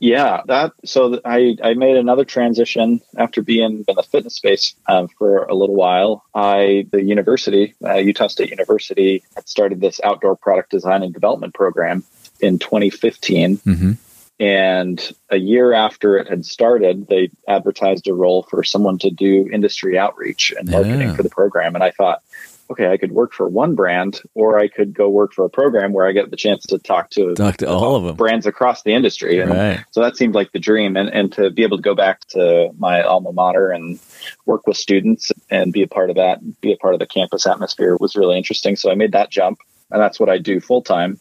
Yeah, 0.00 0.42
that 0.46 0.72
so 0.84 1.20
I 1.24 1.56
I 1.62 1.74
made 1.74 1.96
another 1.96 2.24
transition 2.24 3.00
after 3.16 3.42
being 3.42 3.84
in 3.88 3.94
the 3.96 4.02
fitness 4.02 4.36
space 4.36 4.76
um, 4.86 5.08
for 5.08 5.44
a 5.44 5.54
little 5.54 5.74
while. 5.74 6.24
I 6.34 6.86
the 6.92 7.02
university, 7.02 7.74
uh, 7.84 7.96
Utah 7.96 8.28
State 8.28 8.50
University, 8.50 9.24
had 9.34 9.48
started 9.48 9.80
this 9.80 10.00
outdoor 10.04 10.36
product 10.36 10.70
design 10.70 11.02
and 11.02 11.12
development 11.12 11.54
program 11.54 12.04
in 12.40 12.58
2015. 12.58 13.58
Mm-hmm. 13.58 13.92
And 14.40 15.12
a 15.30 15.36
year 15.36 15.72
after 15.72 16.16
it 16.16 16.28
had 16.28 16.46
started, 16.46 17.08
they 17.08 17.30
advertised 17.48 18.06
a 18.06 18.14
role 18.14 18.44
for 18.44 18.62
someone 18.62 18.98
to 18.98 19.10
do 19.10 19.48
industry 19.52 19.98
outreach 19.98 20.54
and 20.56 20.70
marketing 20.70 21.00
yeah. 21.00 21.14
for 21.16 21.24
the 21.24 21.30
program. 21.30 21.74
And 21.74 21.82
I 21.82 21.90
thought, 21.90 22.22
okay, 22.70 22.92
I 22.92 22.96
could 22.96 23.12
work 23.12 23.32
for 23.32 23.48
one 23.48 23.74
brand 23.74 24.20
or 24.34 24.58
I 24.58 24.68
could 24.68 24.92
go 24.92 25.08
work 25.08 25.32
for 25.32 25.44
a 25.44 25.50
program 25.50 25.92
where 25.92 26.06
I 26.06 26.12
get 26.12 26.30
the 26.30 26.36
chance 26.36 26.64
to 26.66 26.78
talk 26.78 27.10
to, 27.10 27.34
talk 27.34 27.58
to 27.58 27.68
all 27.68 27.96
of 27.96 28.04
them 28.04 28.16
brands 28.16 28.46
across 28.46 28.82
the 28.82 28.92
industry. 28.92 29.40
And 29.40 29.50
right. 29.50 29.84
so 29.90 30.02
that 30.02 30.16
seemed 30.16 30.34
like 30.34 30.52
the 30.52 30.58
dream. 30.58 30.96
And, 30.96 31.08
and 31.08 31.32
to 31.32 31.50
be 31.50 31.62
able 31.62 31.78
to 31.78 31.82
go 31.82 31.94
back 31.94 32.26
to 32.28 32.70
my 32.78 33.02
alma 33.02 33.32
mater 33.32 33.70
and 33.70 33.98
work 34.46 34.66
with 34.66 34.76
students 34.76 35.32
and 35.50 35.72
be 35.72 35.82
a 35.82 35.88
part 35.88 36.10
of 36.10 36.16
that, 36.16 36.40
be 36.60 36.72
a 36.72 36.76
part 36.76 36.94
of 36.94 37.00
the 37.00 37.06
campus 37.06 37.46
atmosphere 37.46 37.96
was 37.98 38.16
really 38.16 38.36
interesting. 38.36 38.76
So 38.76 38.90
I 38.90 38.94
made 38.94 39.12
that 39.12 39.30
jump 39.30 39.58
and 39.90 40.00
that's 40.00 40.20
what 40.20 40.28
I 40.28 40.38
do 40.38 40.60
full 40.60 40.82
time 40.82 41.18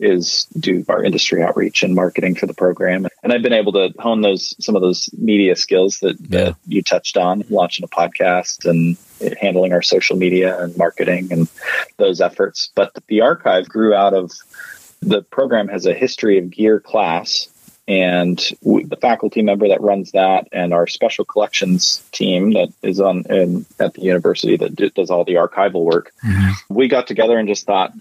is 0.00 0.46
do 0.58 0.84
our 0.88 1.04
industry 1.04 1.42
outreach 1.42 1.82
and 1.82 1.94
marketing 1.94 2.34
for 2.34 2.46
the 2.46 2.54
program. 2.54 3.06
And 3.22 3.32
I've 3.32 3.42
been 3.42 3.52
able 3.52 3.72
to 3.72 3.92
hone 3.98 4.22
those 4.22 4.54
some 4.64 4.74
of 4.74 4.82
those 4.82 5.10
media 5.16 5.54
skills 5.56 5.98
that, 6.00 6.16
yeah. 6.20 6.44
that 6.44 6.56
you 6.66 6.82
touched 6.82 7.16
on, 7.16 7.44
launching 7.50 7.84
a 7.84 7.88
podcast 7.88 8.68
and 8.68 8.96
handling 9.38 9.72
our 9.72 9.82
social 9.82 10.16
media 10.16 10.58
and 10.60 10.76
marketing 10.76 11.32
and 11.32 11.48
those 11.98 12.20
efforts. 12.20 12.70
But 12.74 12.96
the 13.06 13.20
archive 13.20 13.68
grew 13.68 13.94
out 13.94 14.14
of 14.14 14.32
the 15.02 15.22
program 15.22 15.68
has 15.68 15.86
a 15.86 15.94
history 15.94 16.38
of 16.38 16.50
gear 16.50 16.80
class 16.80 17.48
and 17.88 18.50
we, 18.62 18.84
the 18.84 18.96
faculty 18.96 19.42
member 19.42 19.66
that 19.68 19.80
runs 19.80 20.12
that 20.12 20.46
and 20.52 20.72
our 20.72 20.86
special 20.86 21.24
collections 21.24 22.06
team 22.12 22.52
that 22.52 22.72
is 22.82 23.00
on 23.00 23.24
in, 23.28 23.66
at 23.80 23.94
the 23.94 24.02
university 24.02 24.56
that 24.56 24.76
do, 24.76 24.90
does 24.90 25.10
all 25.10 25.24
the 25.24 25.34
archival 25.34 25.84
work 25.84 26.12
mm-hmm. 26.24 26.74
we 26.74 26.86
got 26.86 27.06
together 27.06 27.38
and 27.38 27.48
just 27.48 27.66
thought 27.66 27.92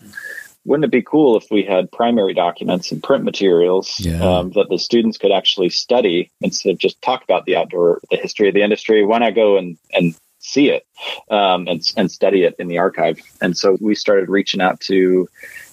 wouldn't 0.65 0.85
it 0.85 0.91
be 0.91 1.01
cool 1.01 1.37
if 1.37 1.45
we 1.49 1.63
had 1.63 1.91
primary 1.91 2.33
documents 2.33 2.91
and 2.91 3.01
print 3.01 3.23
materials 3.23 3.99
yeah. 3.99 4.21
um, 4.21 4.51
that 4.51 4.67
the 4.69 4.77
students 4.77 5.17
could 5.17 5.31
actually 5.31 5.69
study 5.69 6.31
instead 6.41 6.71
of 6.71 6.77
just 6.77 7.01
talk 7.01 7.23
about 7.23 7.45
the 7.45 7.55
outdoor 7.55 8.01
the 8.11 8.17
history 8.17 8.47
of 8.47 8.53
the 8.53 8.61
industry 8.61 9.05
why 9.05 9.19
not 9.19 9.35
go 9.35 9.57
and 9.57 9.77
and 9.93 10.15
see 10.39 10.69
it 10.69 10.85
um, 11.29 11.67
and, 11.67 11.81
and 11.97 12.11
study 12.11 12.43
it 12.43 12.55
in 12.59 12.67
the 12.67 12.77
archive 12.77 13.19
and 13.41 13.57
so 13.57 13.77
we 13.81 13.93
started 13.93 14.29
reaching 14.29 14.61
out 14.61 14.79
to 14.79 15.27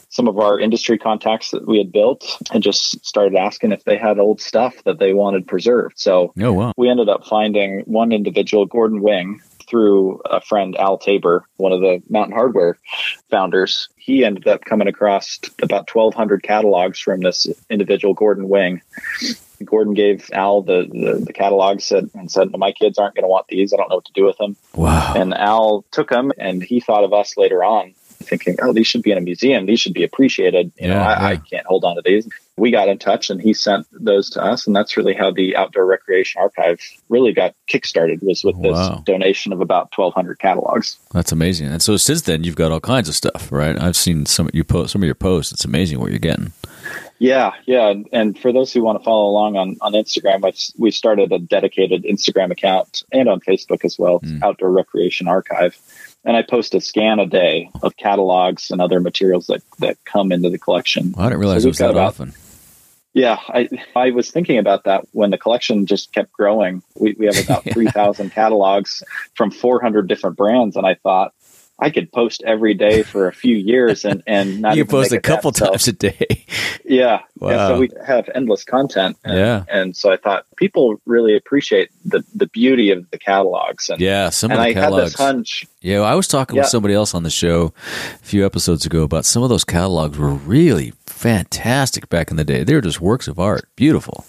some 0.09 0.29
of 0.29 0.39
our 0.39 0.59
industry 0.59 0.97
contacts 0.99 1.51
that 1.51 1.67
we 1.67 1.79
had 1.79 1.93
built 1.93 2.25
and 2.53 2.63
just 2.63 3.05
started 3.05 3.37
asking 3.37 3.73
if 3.73 3.85
they 3.85 3.99
had 3.99 4.19
old 4.19 4.41
stuff 4.41 4.83
that 4.85 4.99
they 4.99 5.13
wanted 5.13 5.47
preserved 5.47 5.99
so 5.99 6.33
oh, 6.41 6.53
wow. 6.53 6.73
we 6.77 6.89
ended 6.89 7.09
up 7.09 7.25
finding 7.27 7.81
one 7.81 8.13
individual 8.13 8.67
gordon 8.67 9.03
wing 9.03 9.41
through 9.69 10.21
a 10.25 10.41
friend, 10.41 10.77
Al 10.77 10.99
Tabor, 10.99 11.45
one 11.57 11.73
of 11.73 11.81
the 11.81 12.03
Mountain 12.09 12.37
Hardwear 12.37 12.75
founders. 13.31 13.89
He 13.97 14.25
ended 14.25 14.47
up 14.47 14.65
coming 14.65 14.89
across 14.89 15.41
about 15.61 15.93
1,200 15.93 16.43
catalogs 16.43 16.99
from 16.99 17.21
this 17.21 17.47
individual, 17.69 18.15
Gordon 18.15 18.49
Wing. 18.49 18.83
Gordon 19.65 19.95
gave 19.95 20.31
Al 20.33 20.63
the, 20.63 20.87
the, 20.91 21.25
the 21.25 21.33
catalogs 21.33 21.85
said, 21.85 22.11
and 22.15 22.31
said, 22.31 22.51
My 22.57 22.73
kids 22.73 22.99
aren't 22.99 23.15
going 23.15 23.25
to 23.25 23.29
want 23.29 23.49
these. 23.49 23.73
I 23.73 23.77
don't 23.77 23.89
know 23.89 23.97
what 23.97 24.05
to 24.05 24.13
do 24.13 24.25
with 24.25 24.37
them. 24.37 24.57
Wow. 24.75 25.15
And 25.17 25.33
Al 25.35 25.85
took 25.91 26.11
them, 26.11 26.33
and 26.39 26.63
he 26.63 26.81
thought 26.81 27.05
of 27.05 27.13
us 27.13 27.37
later 27.37 27.65
on 27.65 27.95
thinking, 28.27 28.57
oh, 28.63 28.73
these 28.73 28.87
should 28.87 29.03
be 29.03 29.13
in 29.13 29.19
a 29.19 29.23
museum. 29.23 29.67
These 29.67 29.81
should 29.81 29.95
be 29.95 30.05
appreciated. 30.05 30.73
You 30.79 30.89
yeah, 30.89 30.95
know, 30.95 31.01
I, 31.01 31.11
yeah. 31.11 31.27
I, 31.27 31.37
can't 31.37 31.67
hold 31.67 31.85
on 31.85 31.97
to 31.97 32.03
these. 32.05 32.29
We 32.57 32.71
got 32.71 32.89
in 32.89 32.99
touch 32.99 33.29
and 33.31 33.41
he 33.41 33.53
sent 33.53 33.87
those 33.93 34.31
to 34.31 34.43
us. 34.43 34.67
And 34.67 34.75
that's 34.75 34.97
really 34.97 35.15
how 35.15 35.31
the 35.31 35.57
Outdoor 35.57 35.85
Recreation 35.85 36.41
Archive 36.41 36.81
really 37.09 37.33
got 37.33 37.55
kickstarted 37.69 38.23
was 38.23 38.45
with 38.45 38.61
this 38.63 38.73
wow. 38.73 39.03
donation 39.05 39.53
of 39.53 39.61
about 39.61 39.97
1,200 39.97 40.39
catalogs. 40.39 40.99
That's 41.13 41.33
amazing. 41.33 41.69
And 41.69 41.83
so 41.83 41.97
since 41.97 42.23
then, 42.23 42.45
you've 42.45 42.57
got 42.57 42.73
all 42.73 42.81
kinds 42.81 43.09
of 43.09 43.15
stuff, 43.15 43.53
right? 43.53 43.79
I've 43.81 43.97
seen 43.97 44.27
some 44.27 44.49
you 44.53 44.65
post 44.65 44.93
some 44.93 45.03
of 45.03 45.07
your 45.07 45.15
posts. 45.15 45.53
It's 45.53 45.65
amazing 45.65 46.01
what 46.01 46.11
you're 46.11 46.19
getting. 46.19 46.53
Yeah, 47.19 47.53
yeah. 47.65 47.95
And 48.13 48.39
for 48.39 48.53
those 48.53 48.73
who 48.73 48.83
want 48.83 48.99
to 48.99 49.05
follow 49.05 49.29
along 49.29 49.57
on, 49.57 49.77
on 49.81 49.93
Instagram, 49.93 50.43
we 50.79 50.91
started 50.91 51.33
a 51.33 51.39
dedicated 51.39 52.05
Instagram 52.05 52.51
account 52.51 53.05
and 53.11 53.29
on 53.29 53.41
Facebook 53.41 53.85
as 53.85 53.99
well, 53.99 54.21
mm. 54.21 54.43
Outdoor 54.43 54.71
Recreation 54.71 55.27
Archive 55.27 55.79
and 56.27 56.37
I 56.37 56.43
post 56.43 56.75
a 56.75 56.81
scan 56.81 57.21
a 57.21 57.27
day 57.27 57.71
of 57.83 57.97
catalogs 57.97 58.73
and 58.73 58.81
other 58.81 59.01
materials 59.01 59.47
that, 59.47 59.63
that 59.79 59.97
come 60.05 60.33
into 60.33 60.51
the 60.51 60.59
collection. 60.59 61.13
Well, 61.13 61.25
I 61.25 61.29
didn't 61.31 61.41
realize 61.41 61.63
so 61.63 61.69
it 61.69 61.71
was 61.71 61.79
that 61.79 61.91
about, 61.91 62.09
often. 62.09 62.35
Yeah, 63.17 63.39
I 63.49 63.67
I 63.97 64.11
was 64.11 64.31
thinking 64.31 64.59
about 64.59 64.85
that 64.85 65.07
when 65.13 65.31
the 65.31 65.39
collection 65.39 65.87
just 65.87 66.13
kept 66.13 66.33
growing. 66.33 66.83
We 67.01 67.17
we 67.19 67.25
have 67.25 67.43
about 67.43 67.65
yeah. 67.67 67.73
three 67.73 67.87
thousand 67.87 68.31
catalogs 68.33 69.03
from 69.33 69.51
four 69.51 69.81
hundred 69.81 70.07
different 70.07 70.37
brands, 70.37 70.77
and 70.77 70.87
I 70.87 70.97
thought, 70.97 71.33
I 71.79 71.89
could 71.89 72.13
post 72.13 72.43
every 72.47 72.75
day 72.75 73.03
for 73.03 73.27
a 73.27 73.33
few 73.33 73.57
years 73.57 74.05
and 74.05 74.23
and 74.27 74.61
not 74.61 74.77
you 74.77 74.81
even 74.81 74.91
post 74.91 75.13
a 75.13 75.21
couple. 75.21 75.51
So, 75.55 75.65
times 75.65 75.89
a 75.89 75.93
day. 75.93 76.45
yeah, 76.85 77.21
Wow. 77.41 77.49
and 77.49 77.59
so 77.59 77.79
we 77.81 77.89
have 78.07 78.29
endless 78.35 78.65
content. 78.65 79.17
And, 79.25 79.39
Yeah. 79.39 79.65
and 79.71 79.97
so 79.97 80.13
I 80.13 80.19
thought 80.19 80.45
people 80.57 81.01
really 81.07 81.35
appreciate 81.37 81.89
the 82.05 82.23
the 82.35 82.49
beauty 82.49 82.91
of 82.91 83.11
the 83.11 83.19
catalogs. 83.19 83.89
And 83.89 83.99
yeah, 83.99 84.29
some 84.29 84.51
and 84.51 84.61
of 84.61 84.75
the 84.75 84.79
I 84.79 84.85
had 84.85 84.93
this 84.93 85.15
hunch. 85.15 85.67
Yeah, 85.81 86.01
I 86.01 86.15
was 86.17 86.29
talking 86.29 86.59
with 86.59 86.67
somebody 86.67 86.93
else 86.93 87.15
on 87.15 87.23
the 87.23 87.31
show 87.31 87.73
a 88.15 88.19
few 88.19 88.45
episodes 88.45 88.85
ago 88.85 89.05
about 89.05 89.25
some 89.25 89.43
of 89.43 89.49
those 89.49 89.65
catalogs 89.65 90.19
were 90.19 90.35
really 90.35 90.93
fantastic 91.17 92.09
back 92.09 92.31
in 92.31 92.37
the 92.37 92.45
day. 92.45 92.63
They 92.63 92.75
were 92.75 92.81
just 92.81 93.01
works 93.01 93.27
of 93.27 93.39
art, 93.39 93.69
beautiful. 93.75 94.25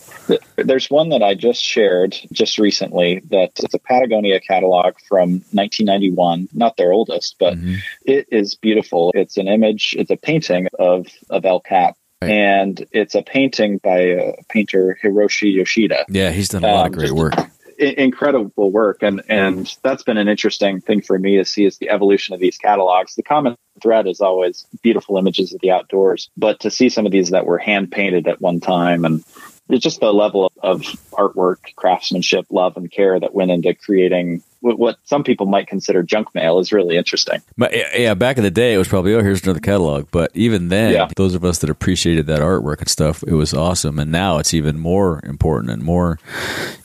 There's 0.55 0.89
one 0.89 1.09
that 1.09 1.21
I 1.21 1.35
just 1.35 1.61
shared 1.61 2.15
just 2.31 2.57
recently 2.57 3.21
that 3.29 3.51
it's 3.61 3.73
a 3.73 3.79
Patagonia 3.79 4.39
catalog 4.39 4.95
from 5.07 5.43
1991, 5.51 6.49
not 6.53 6.77
their 6.77 6.91
oldest, 6.93 7.35
but 7.39 7.55
Mhm. 7.57 7.77
it 8.05 8.27
is 8.31 8.55
beautiful. 8.55 9.11
It's 9.15 9.37
an 9.37 9.47
image, 9.47 9.95
it's 9.97 10.11
a 10.11 10.17
painting 10.17 10.67
of, 10.79 11.07
of 11.29 11.45
El 11.45 11.59
Cap. 11.59 11.95
Right. 12.21 12.31
And 12.31 12.83
it's 12.91 13.13
a 13.13 13.21
painting 13.21 13.77
by 13.83 14.13
uh, 14.13 14.31
painter 14.49 14.97
Hiroshi 15.03 15.53
Yoshida. 15.53 16.05
Yeah, 16.09 16.31
he's 16.31 16.49
done 16.49 16.63
a 16.63 16.67
lot 16.73 16.87
Um, 16.87 16.93
of 16.93 16.97
great 16.97 17.11
work. 17.11 17.33
Incredible 17.77 18.71
work. 18.71 19.03
And 19.03 19.21
and 19.29 19.75
that's 19.83 20.03
been 20.03 20.17
an 20.17 20.27
interesting 20.27 20.81
thing 20.81 21.01
for 21.01 21.17
me 21.17 21.37
to 21.37 21.45
see 21.45 21.65
is 21.65 21.77
the 21.77 21.89
evolution 21.89 22.33
of 22.33 22.39
these 22.39 22.57
catalogs. 22.57 23.15
The 23.15 23.23
common 23.23 23.55
thread 23.81 24.07
is 24.07 24.21
always 24.21 24.65
beautiful 24.81 25.17
images 25.17 25.53
of 25.53 25.61
the 25.61 25.71
outdoors 25.71 26.29
but 26.37 26.59
to 26.61 26.71
see 26.71 26.89
some 26.89 27.05
of 27.05 27.11
these 27.11 27.29
that 27.29 27.45
were 27.45 27.57
hand 27.57 27.91
painted 27.91 28.27
at 28.27 28.41
one 28.41 28.59
time 28.59 29.05
and 29.05 29.23
it's 29.69 29.83
just 29.83 29.99
the 29.99 30.13
level 30.13 30.51
of 30.63 30.81
artwork 31.11 31.75
craftsmanship 31.75 32.45
love 32.49 32.77
and 32.77 32.91
care 32.91 33.19
that 33.19 33.33
went 33.33 33.51
into 33.51 33.73
creating 33.73 34.41
what 34.61 34.97
some 35.03 35.23
people 35.23 35.45
might 35.45 35.67
consider 35.67 36.03
junk 36.03 36.27
mail 36.33 36.59
is 36.59 36.71
really 36.71 36.97
interesting 36.97 37.41
But 37.57 37.73
yeah, 37.97 38.13
back 38.13 38.37
in 38.37 38.43
the 38.43 38.51
day, 38.51 38.73
it 38.73 38.77
was 38.77 38.87
probably 38.87 39.13
oh, 39.13 39.21
here's 39.21 39.43
another 39.43 39.59
catalog. 39.59 40.07
But 40.11 40.31
even 40.33 40.69
then, 40.69 40.93
Yeah. 40.93 41.09
those 41.15 41.35
of 41.35 41.43
us 41.45 41.59
that 41.59 41.69
appreciated 41.69 42.25
that 42.27 42.39
artwork 42.41 42.79
and 42.79 42.89
stuff, 42.89 43.23
it 43.27 43.33
was 43.33 43.53
awesome. 43.53 43.99
And 43.99 44.11
now 44.11 44.37
it's 44.39 44.53
even 44.53 44.79
more 44.79 45.21
important 45.23 45.71
and 45.71 45.81
more 45.83 46.19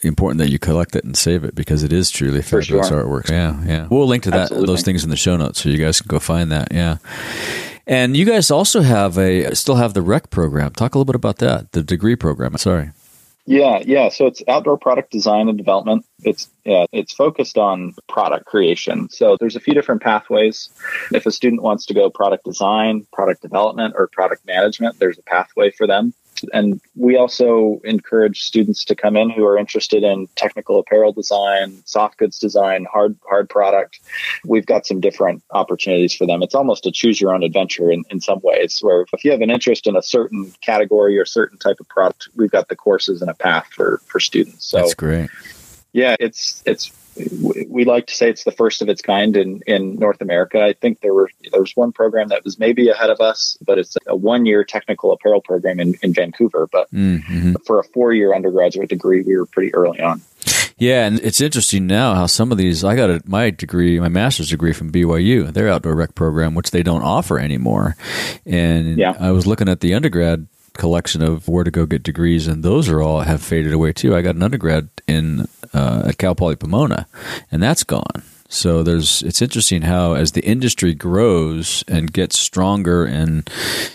important 0.02 0.38
that 0.38 0.50
you 0.50 0.58
collect 0.58 0.96
it 0.96 1.04
and 1.04 1.16
save 1.16 1.44
it 1.44 1.54
because 1.54 1.82
it 1.82 1.92
is 1.92 2.10
truly 2.10 2.42
fabulous 2.42 2.88
sure. 2.88 3.04
artwork. 3.04 3.28
Yeah, 3.30 3.62
yeah. 3.64 3.86
We'll 3.90 4.06
link 4.06 4.22
to 4.24 4.30
that 4.30 4.42
Absolutely. 4.42 4.66
those 4.66 4.82
things 4.82 5.04
in 5.04 5.10
the 5.10 5.16
show 5.16 5.36
notes 5.36 5.62
so 5.62 5.68
you 5.68 5.78
guys 5.78 6.00
can 6.00 6.08
go 6.08 6.18
find 6.18 6.50
that. 6.52 6.68
Yeah. 6.72 6.98
And 7.86 8.16
you 8.16 8.24
guys 8.24 8.50
also 8.50 8.82
have 8.82 9.18
a 9.18 9.54
still 9.54 9.76
have 9.76 9.94
the 9.94 10.02
rec 10.02 10.30
program. 10.30 10.72
Talk 10.72 10.94
a 10.94 10.98
little 10.98 11.04
bit 11.04 11.16
about 11.16 11.38
that, 11.38 11.72
the 11.72 11.82
degree 11.82 12.16
program. 12.16 12.56
Sorry. 12.56 12.90
Yeah, 13.44 13.82
yeah. 13.84 14.08
So 14.08 14.26
it's 14.26 14.40
outdoor 14.46 14.78
product 14.78 15.10
design 15.10 15.48
and 15.48 15.58
development. 15.58 16.06
It's 16.22 16.48
yeah, 16.64 16.86
it's 16.92 17.12
focused 17.12 17.58
on 17.58 17.94
product 18.08 18.46
creation. 18.46 19.08
So 19.08 19.36
there's 19.38 19.56
a 19.56 19.60
few 19.60 19.74
different 19.74 20.00
pathways. 20.00 20.68
If 21.12 21.26
a 21.26 21.32
student 21.32 21.60
wants 21.60 21.86
to 21.86 21.94
go 21.94 22.08
product 22.08 22.44
design, 22.44 23.04
product 23.12 23.42
development, 23.42 23.94
or 23.96 24.06
product 24.06 24.46
management, 24.46 25.00
there's 25.00 25.18
a 25.18 25.22
pathway 25.22 25.72
for 25.72 25.88
them. 25.88 26.14
And 26.52 26.80
we 26.96 27.16
also 27.16 27.80
encourage 27.84 28.42
students 28.42 28.84
to 28.86 28.94
come 28.94 29.16
in 29.16 29.30
who 29.30 29.44
are 29.44 29.56
interested 29.56 30.02
in 30.02 30.28
technical 30.36 30.78
apparel 30.78 31.12
design, 31.12 31.82
soft 31.84 32.18
goods 32.18 32.38
design, 32.38 32.86
hard 32.90 33.16
hard 33.28 33.48
product. 33.48 34.00
We've 34.44 34.66
got 34.66 34.86
some 34.86 35.00
different 35.00 35.42
opportunities 35.50 36.14
for 36.14 36.26
them. 36.26 36.42
It's 36.42 36.54
almost 36.54 36.86
a 36.86 36.92
choose 36.92 37.20
your 37.20 37.34
own 37.34 37.42
adventure 37.42 37.90
in, 37.90 38.04
in 38.10 38.20
some 38.20 38.40
ways, 38.42 38.80
where 38.80 39.06
if 39.12 39.24
you 39.24 39.30
have 39.30 39.40
an 39.40 39.50
interest 39.50 39.86
in 39.86 39.96
a 39.96 40.02
certain 40.02 40.52
category 40.60 41.18
or 41.18 41.24
certain 41.24 41.58
type 41.58 41.80
of 41.80 41.88
product, 41.88 42.28
we've 42.34 42.50
got 42.50 42.68
the 42.68 42.76
courses 42.76 43.22
and 43.22 43.30
a 43.30 43.34
path 43.34 43.66
for, 43.70 44.00
for 44.06 44.20
students. 44.20 44.66
So 44.66 44.78
That's 44.78 44.94
great. 44.94 45.30
Yeah, 45.92 46.16
it's 46.20 46.62
it's 46.66 46.92
we 47.68 47.84
like 47.84 48.06
to 48.06 48.14
say 48.14 48.30
it's 48.30 48.44
the 48.44 48.50
first 48.52 48.80
of 48.80 48.88
its 48.88 49.02
kind 49.02 49.36
in, 49.36 49.60
in 49.66 49.96
North 49.96 50.22
America. 50.22 50.62
I 50.62 50.72
think 50.72 51.00
there 51.00 51.12
were 51.12 51.30
there 51.50 51.60
was 51.60 51.72
one 51.76 51.92
program 51.92 52.28
that 52.28 52.42
was 52.42 52.58
maybe 52.58 52.88
ahead 52.88 53.10
of 53.10 53.20
us, 53.20 53.58
but 53.64 53.78
it's 53.78 53.96
a 54.06 54.16
one 54.16 54.46
year 54.46 54.64
technical 54.64 55.12
apparel 55.12 55.42
program 55.42 55.78
in, 55.78 55.94
in 56.02 56.14
Vancouver. 56.14 56.68
But 56.72 56.90
Mm-hmm. 56.92 57.54
for 57.66 57.78
a 57.80 57.84
four 57.84 58.12
year 58.14 58.34
undergraduate 58.34 58.88
degree, 58.88 59.22
we 59.22 59.36
were 59.36 59.44
pretty 59.46 59.74
early 59.74 60.00
on. 60.00 60.22
Yeah, 60.78 61.06
and 61.06 61.20
it's 61.20 61.40
interesting 61.40 61.86
now 61.86 62.14
how 62.14 62.26
some 62.26 62.50
of 62.50 62.56
these. 62.58 62.82
I 62.82 62.96
got 62.96 63.10
a, 63.10 63.22
my 63.26 63.50
degree, 63.50 64.00
my 64.00 64.08
master's 64.08 64.48
degree 64.48 64.72
from 64.72 64.90
BYU, 64.90 65.52
their 65.52 65.68
outdoor 65.68 65.94
rec 65.94 66.14
program, 66.14 66.54
which 66.54 66.70
they 66.70 66.82
don't 66.82 67.02
offer 67.02 67.38
anymore. 67.38 67.94
And 68.46 68.98
Yeah. 68.98 69.14
I 69.20 69.30
was 69.32 69.46
looking 69.46 69.68
at 69.68 69.80
the 69.80 69.92
undergrad 69.94 70.46
collection 70.74 71.22
of 71.22 71.48
where 71.48 71.64
to 71.64 71.70
go 71.70 71.86
get 71.86 72.02
degrees, 72.02 72.46
and 72.46 72.62
those 72.62 72.88
are 72.88 73.02
all 73.02 73.20
have 73.20 73.42
faded 73.42 73.72
away 73.72 73.92
too. 73.92 74.14
I 74.14 74.22
got 74.22 74.34
an 74.34 74.42
undergrad 74.42 74.88
in 75.06 75.46
uh, 75.72 76.04
at 76.06 76.18
Cal 76.18 76.34
Poly 76.34 76.56
Pomona, 76.56 77.06
and 77.50 77.62
that's 77.62 77.84
gone. 77.84 78.22
So 78.52 78.82
there's 78.82 79.22
it's 79.22 79.40
interesting 79.40 79.82
how 79.82 80.12
as 80.12 80.32
the 80.32 80.44
industry 80.44 80.94
grows 80.94 81.82
and 81.88 82.12
gets 82.12 82.38
stronger 82.38 83.04
and 83.04 83.48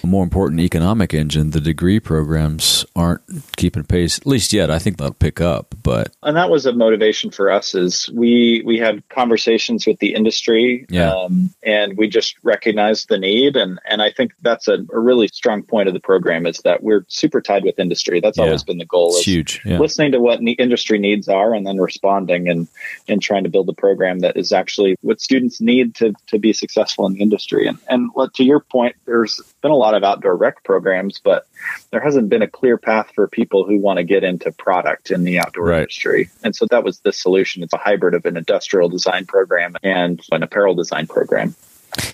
a 0.04 0.08
more 0.08 0.24
important 0.24 0.62
economic 0.62 1.14
engine, 1.14 1.52
the 1.52 1.62
degree 1.62 2.00
programs 2.00 2.84
aren't 2.96 3.22
keeping 3.56 3.84
pace. 3.84 4.18
At 4.18 4.26
least 4.26 4.54
yet, 4.54 4.72
I 4.72 4.80
think 4.80 4.98
they'll 4.98 5.14
pick 5.14 5.40
up. 5.40 5.76
But 5.84 6.16
and 6.24 6.36
that 6.36 6.50
was 6.50 6.66
a 6.66 6.74
motivation 6.74 7.30
for 7.30 7.52
us 7.52 7.76
is 7.76 8.10
we 8.14 8.64
we 8.66 8.80
had 8.80 9.08
conversations 9.10 9.86
with 9.86 10.00
the 10.00 10.16
industry 10.16 10.86
Yeah. 10.90 11.14
um, 11.14 11.52
and 11.64 11.96
we 11.98 12.08
just 12.10 12.36
recognized 12.44 13.10
the 13.10 13.18
need 13.20 13.56
and 13.56 13.80
and 13.86 14.02
i 14.02 14.12
think 14.12 14.32
that's 14.42 14.68
a, 14.68 14.80
a 14.94 15.00
really 15.00 15.28
strong 15.28 15.62
point 15.64 15.88
of 15.88 15.94
the 15.94 16.00
program 16.00 16.46
is 16.46 16.58
that 16.60 16.82
we're 16.84 17.06
super 17.08 17.42
tied 17.42 17.64
with 17.64 17.78
industry 17.80 18.20
that's 18.22 18.38
Yeah. 18.38 18.46
always 18.46 18.64
been 18.64 18.78
the 18.80 18.86
goal 18.86 19.10
it's 19.10 19.20
is 19.20 19.26
huge. 19.26 19.62
Yeah. 19.66 19.78
listening 19.80 20.12
to 20.14 20.20
what 20.20 20.42
ne- 20.42 20.52
industry 20.54 20.98
needs 21.00 21.28
are 21.30 21.54
and 21.54 21.66
then 21.68 21.78
responding 21.78 22.50
and 22.50 22.68
and 23.08 23.22
trying 23.22 23.44
to 23.44 23.50
build 23.50 23.70
a 23.70 23.74
program 23.74 24.20
that 24.20 24.36
is 24.38 24.47
actually 24.52 24.96
what 25.02 25.22
students 25.22 25.60
need 25.62 25.96
to 25.96 26.14
to 26.28 26.40
be 26.40 26.54
successful 26.54 27.06
in 27.06 27.14
the 27.14 27.22
industry. 27.22 27.68
And 27.68 27.78
and 27.90 28.10
what 28.14 28.34
to 28.36 28.44
your 28.44 28.60
point 28.60 28.96
there's 29.06 29.42
been 29.62 29.72
a 29.72 29.76
lot 29.76 29.94
of 29.94 30.04
outdoor 30.04 30.36
rec 30.36 30.64
programs 30.64 31.20
but 31.24 31.48
there 31.92 32.02
hasn't 32.02 32.30
been 32.30 32.42
a 32.42 32.48
clear 32.48 32.78
path 32.78 33.12
for 33.16 33.28
people 33.28 33.66
who 33.66 33.80
want 33.80 33.98
to 33.98 34.04
get 34.04 34.24
into 34.24 34.52
product 34.52 35.12
in 35.12 35.24
the 35.24 35.40
outdoor 35.40 35.66
Right. 35.66 35.80
industry. 35.82 36.30
And 36.44 36.56
so 36.56 36.66
that 36.70 36.84
was 36.84 37.00
the 37.00 37.12
solution. 37.12 37.64
It's 37.64 37.74
a 37.74 37.78
hybrid 37.78 38.14
of 38.14 38.26
an 38.26 38.38
industrial 38.38 38.90
design 38.90 39.26
program 39.26 39.76
and 39.84 40.22
an 40.32 40.44
apparel 40.44 40.76
design 40.76 41.08
program 41.08 41.56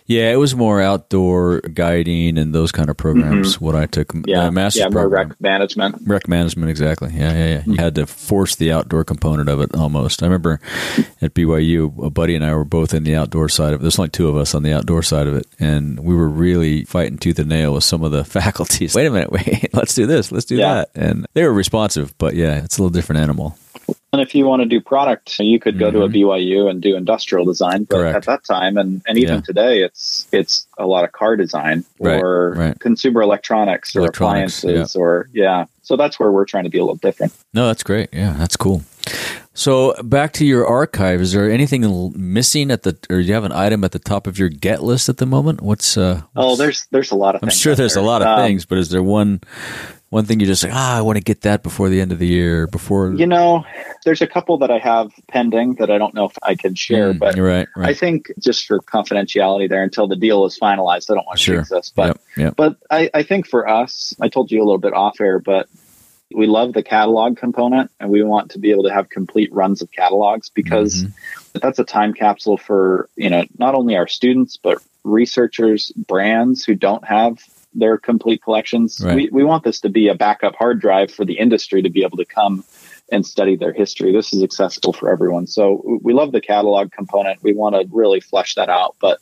Yeah, 0.06 0.32
it 0.32 0.36
was 0.38 0.56
more 0.56 0.82
outdoor 0.82 1.62
guiding 1.62 2.38
and 2.38 2.54
those 2.54 2.72
kind 2.72 2.90
of 2.90 2.98
programs. 2.98 3.60
What 3.62 3.76
I 3.76 3.86
took, 3.86 4.10
Mm-hmm. 4.10 4.30
yeah 4.30 4.46
uh, 4.48 4.52
master's 4.52 4.82
yeah 4.82 4.90
more 4.90 5.04
program, 5.04 5.30
rec 5.30 5.42
management 5.42 5.96
rec 6.06 6.28
management, 6.28 6.70
exactly. 6.70 7.12
Yeah, 7.14 7.34
yeah, 7.34 7.48
yeah. 7.56 7.64
You 7.66 7.76
had 7.76 7.96
to 7.96 8.06
force 8.06 8.56
the 8.56 8.72
outdoor 8.72 9.04
component 9.04 9.50
of 9.50 9.62
it 9.62 9.74
almost. 9.76 10.22
I 10.22 10.26
remember 10.28 10.60
at 11.22 11.34
BYU, 11.34 12.06
a 12.06 12.10
buddy 12.10 12.36
and 12.36 12.44
I 12.46 12.54
were 12.54 12.66
both 12.66 12.94
in 12.94 13.04
the 13.04 13.16
outdoor 13.16 13.50
side 13.50 13.74
of 13.74 13.80
it. 13.80 13.84
There's 13.84 13.98
only 13.98 14.10
two 14.10 14.28
of 14.28 14.36
us 14.38 14.54
on 14.54 14.64
the 14.64 14.74
outdoor 14.74 15.04
side 15.04 15.28
of 15.28 15.36
it, 15.36 15.48
and 15.60 16.00
we 16.00 16.16
were 16.16 16.28
really 16.30 16.84
fighting 16.84 17.18
tooth 17.18 17.40
and 17.40 17.50
nail 17.50 17.74
with 17.74 17.84
some 17.84 18.04
of 18.04 18.12
the 18.12 18.24
faculties. 18.40 18.94
Wait 18.96 19.06
a 19.08 19.12
minute, 19.12 19.32
wait, 19.32 19.74
let's 19.74 19.96
do 19.96 20.06
this, 20.06 20.32
let's 20.32 20.46
do 20.46 20.58
Yeah. 20.58 20.74
that, 20.74 20.90
and 20.96 21.26
they 21.34 21.44
were 21.44 21.54
responsive, 21.54 22.18
but 22.18 22.36
yeah, 22.36 22.64
it's 22.64 22.78
a 22.78 22.82
little 22.82 22.94
different 22.94 23.22
animal. 23.22 23.58
And 24.14 24.22
if 24.22 24.36
you 24.36 24.46
want 24.46 24.62
to 24.62 24.68
do 24.68 24.80
product, 24.80 25.40
you 25.40 25.60
could 25.60 25.80
go 25.80 25.90
to 25.90 26.04
a 26.04 26.08
BYU 26.08 26.70
and 26.70 26.82
do 26.82 26.96
industrial 26.96 27.46
design. 27.46 27.84
But 27.86 27.96
Mm-hmm. 27.96 28.04
Correct. 28.04 28.16
at 28.16 28.26
that 28.26 28.44
time, 28.46 28.78
and, 28.78 29.02
and 29.08 29.18
even 29.18 29.36
Yeah. 29.36 29.42
today, 29.42 29.82
it's 29.82 30.28
it's 30.32 30.68
a 30.78 30.86
lot 30.86 31.04
of 31.04 31.12
car 31.12 31.36
design 31.36 31.84
Right, 32.00 32.22
or 32.22 32.54
right. 32.54 32.80
consumer 32.80 33.22
electronics 33.24 33.96
or 33.96 34.02
Electronics, 34.02 34.60
appliances 34.64 34.96
or 34.96 35.30
yeah. 35.34 35.66
So 35.82 35.98
that's 35.98 36.20
where 36.20 36.32
we're 36.32 36.46
trying 36.46 36.64
to 36.66 36.70
be 36.70 36.78
a 36.78 36.82
little 36.84 36.96
different. 36.98 37.34
No, 37.54 37.66
that's 37.68 37.82
great. 37.84 38.10
Yeah, 38.14 38.34
that's 38.38 38.56
cool. 38.56 38.84
So 39.56 39.94
back 40.04 40.32
to 40.34 40.46
your 40.46 40.66
archive. 40.66 41.20
Is 41.22 41.34
there 41.34 41.50
anything 41.52 42.14
missing 42.16 42.72
at 42.72 42.84
the, 42.84 42.98
or 43.10 43.18
do 43.18 43.24
you 43.28 43.34
have 43.34 43.44
an 43.44 43.52
item 43.52 43.84
at 43.84 43.92
the 43.92 44.00
top 44.00 44.26
of 44.28 44.40
your 44.40 44.50
get 44.50 44.82
list 44.82 45.10
at 45.10 45.18
the 45.18 45.26
moment? 45.26 45.62
What's? 45.62 45.98
Uh, 45.98 46.22
Oh, 46.36 46.56
there's 46.56 46.88
there's 46.92 47.12
a 47.12 47.16
lot 47.16 47.36
of. 47.36 47.44
I'm 47.44 47.50
things 47.50 47.60
sure 47.60 47.76
there's 47.76 47.96
a 47.96 48.02
lot 48.02 48.22
of 48.22 48.28
Um, 48.28 48.40
things, 48.46 48.66
but 48.66 48.78
is 48.78 48.90
there 48.90 49.04
one, 49.04 49.42
one 50.14 50.26
thing 50.26 50.40
you 50.40 50.46
just 50.46 50.64
like? 50.64 50.72
Ah, 50.74 50.98
I 50.98 51.02
want 51.02 51.18
to 51.18 51.24
get 51.24 51.42
that 51.42 51.64
before 51.64 51.90
the 51.90 52.00
end 52.00 52.12
of 52.12 52.20
the 52.20 52.28
year. 52.28 52.68
Before 52.68 53.12
You 53.14 53.26
know, 53.28 53.66
there's 54.06 54.22
a 54.22 54.28
couple 54.28 54.58
that 54.60 54.70
I 54.72 54.78
have 54.78 55.12
pending 55.28 55.76
that 55.76 55.90
I 55.90 55.98
don't 55.98 56.14
know 56.14 56.26
if 56.26 56.38
I 56.44 56.56
can 56.56 56.76
share, 56.76 57.14
Mm, 57.14 57.20
but 57.20 57.36
you're 57.36 57.46
right, 57.48 57.68
I 57.76 57.94
think 57.94 58.32
just 58.40 58.66
for 58.66 58.80
confidentiality 58.80 59.68
there 59.68 59.84
until 59.84 60.08
the 60.08 60.16
deal 60.16 60.46
is 60.46 60.58
finalized, 60.58 61.10
I 61.12 61.16
don't 61.16 61.26
want 61.26 61.40
to 61.40 61.44
Sure. 61.44 61.56
jinx 61.56 61.70
this. 61.70 61.92
But 61.96 62.08
yep, 62.08 62.22
yep. 62.38 62.56
But 62.56 62.78
I, 62.92 63.10
I 63.14 63.24
think 63.24 63.48
for 63.48 63.68
us, 63.68 64.14
I 64.22 64.30
told 64.30 64.52
you 64.52 64.60
a 64.60 64.66
little 64.66 64.78
bit 64.78 64.94
off 64.94 65.20
air, 65.20 65.40
but 65.40 65.68
we 66.36 66.48
love 66.48 66.74
the 66.74 66.84
catalog 66.84 67.38
component 67.38 67.92
and 68.00 68.10
we 68.10 68.24
want 68.24 68.52
to 68.52 68.60
be 68.60 68.72
able 68.72 68.84
to 68.84 68.94
have 68.94 69.10
complete 69.10 69.52
runs 69.54 69.82
of 69.82 69.92
catalogs 69.92 70.50
because 70.50 71.04
Mm-hmm. 71.04 71.60
that's 71.60 71.80
a 71.80 71.84
time 71.84 72.14
capsule 72.14 72.58
for, 72.58 73.10
you 73.16 73.30
know, 73.30 73.46
not 73.58 73.76
only 73.76 73.96
our 73.96 74.08
students, 74.08 74.58
but 74.58 74.80
researchers, 75.04 75.92
brands 75.92 76.64
who 76.64 76.76
don't 76.76 77.06
have 77.06 77.38
their 77.76 77.98
complete 77.98 78.44
collections. 78.44 79.00
Right. 79.04 79.16
We, 79.16 79.30
we 79.32 79.44
want 79.44 79.64
this 79.64 79.82
to 79.82 79.90
be 79.90 80.08
a 80.08 80.16
backup 80.16 80.56
hard 80.56 80.80
drive 80.80 81.12
for 81.12 81.26
the 81.26 81.38
industry 81.40 81.82
to 81.82 81.90
be 81.90 82.04
able 82.04 82.18
to 82.18 82.26
come 82.26 82.64
and 83.12 83.26
study 83.26 83.56
their 83.56 83.74
history. 83.74 84.12
This 84.12 84.34
is 84.34 84.44
accessible 84.44 84.94
for 84.94 85.12
everyone. 85.12 85.48
So 85.48 86.00
we 86.02 86.14
love 86.14 86.32
the 86.32 86.42
catalog 86.42 86.92
component. 86.92 87.44
We 87.44 87.54
want 87.54 87.76
to 87.76 87.88
really 87.92 88.20
flesh 88.20 88.56
that 88.56 88.70
out. 88.70 88.96
But 89.00 89.20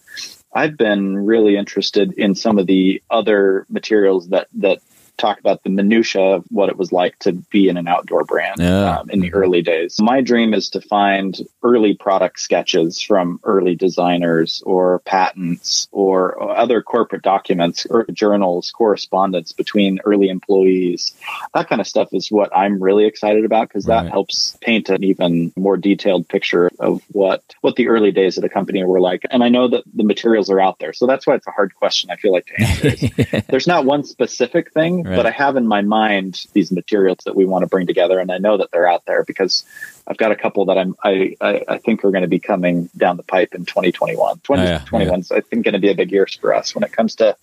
I've 0.54 0.78
been 0.78 1.18
really 1.18 1.58
interested 1.58 2.14
in 2.14 2.36
some 2.36 2.58
of 2.58 2.68
the 2.68 3.02
other 3.10 3.66
materials 3.70 4.30
that 4.30 4.48
that 4.56 4.80
talk 5.22 5.40
about 5.40 5.64
the 5.64 5.70
minutia 5.70 6.22
of 6.22 6.44
what 6.50 6.70
it 6.70 6.78
was 6.78 6.92
like 6.92 7.18
to 7.20 7.32
be 7.34 7.70
in 7.70 7.78
an 7.78 7.88
outdoor 7.88 8.24
brand 8.26 8.60
Yeah. 8.60 9.00
um, 9.00 9.10
in 9.10 9.20
the 9.20 9.34
early 9.34 9.62
days. 9.62 9.98
My 10.02 10.22
dream 10.22 10.54
is 10.54 10.70
to 10.72 10.82
find 10.82 11.38
early 11.64 11.94
product 11.94 12.40
sketches 12.40 13.02
from 13.02 13.40
early 13.44 13.76
designers 13.76 14.62
or 14.66 15.00
patents 15.06 15.88
or 15.92 16.42
other 16.52 16.82
corporate 16.82 17.22
documents 17.22 17.86
or 17.90 18.06
journals, 18.12 18.72
correspondence 18.72 19.52
between 19.52 20.00
early 20.06 20.30
employees. 20.30 21.14
That 21.54 21.70
kind 21.70 21.80
of 21.80 21.88
stuff 21.88 22.10
is 22.14 22.32
what 22.32 22.50
I'm 22.56 22.82
really 22.82 23.06
excited 23.06 23.46
about 23.46 23.68
because 23.70 23.86
that 23.86 24.02
Right. 24.04 24.12
helps 24.12 24.58
paint 24.62 24.90
an 24.90 25.04
even 25.04 25.54
more 25.56 25.78
detailed 25.78 26.28
picture 26.28 26.72
of 26.80 27.02
what 27.12 27.44
what 27.62 27.76
the 27.76 27.88
early 27.90 28.12
days 28.12 28.38
of 28.38 28.42
the 28.42 28.50
company 28.50 28.84
were 28.84 29.00
like. 29.00 29.24
And 29.30 29.44
I 29.44 29.50
know 29.50 29.68
that 29.68 29.84
the 29.94 30.04
materials 30.04 30.50
are 30.50 30.60
out 30.60 30.80
there, 30.80 30.94
so 30.94 31.06
that's 31.06 31.28
why 31.28 31.36
it's 31.36 31.46
a 31.48 31.52
hard 31.52 31.76
question. 31.76 32.10
I 32.10 32.16
feel 32.16 32.32
like 32.32 32.48
to 32.48 32.62
answer. 32.62 33.44
there's 33.50 33.68
not 33.68 33.86
one 33.86 34.04
specific 34.04 34.74
thing, 34.74 35.04
Right. 35.12 35.18
but 35.18 35.26
I 35.26 35.32
have 35.32 35.58
in 35.58 35.68
my 35.68 35.82
mind 35.82 36.46
these 36.54 36.72
materials 36.72 37.20
that 37.26 37.36
we 37.36 37.46
want 37.46 37.64
to 37.64 37.68
bring 37.68 37.86
together, 37.86 38.20
and 38.20 38.32
I 38.32 38.38
know 38.38 38.58
that 38.58 38.72
they're 38.72 38.88
out 38.88 39.06
there 39.06 39.24
because 39.26 39.66
I've 40.08 40.18
got 40.18 40.32
a 40.32 40.36
couple 40.36 40.66
that 40.66 40.78
I'm 40.78 40.96
I 41.04 41.36
I, 41.42 41.64
I 41.68 41.78
think 41.78 42.04
are 42.06 42.12
going 42.12 42.22
to 42.22 42.28
be 42.30 42.40
coming 42.40 42.90
down 42.96 43.18
the 43.18 43.24
pipe 43.24 43.54
in 43.54 43.66
2021. 43.66 44.40
2021 44.40 45.20
is 45.20 45.32
I 45.32 45.42
think 45.42 45.66
going 45.66 45.74
to 45.74 45.80
be 45.80 45.90
a 45.90 45.96
big 45.96 46.12
year 46.12 46.28
for 46.40 46.54
us 46.54 46.74
when 46.74 46.84
it 46.84 46.92
comes 46.92 47.16
to 47.16 47.36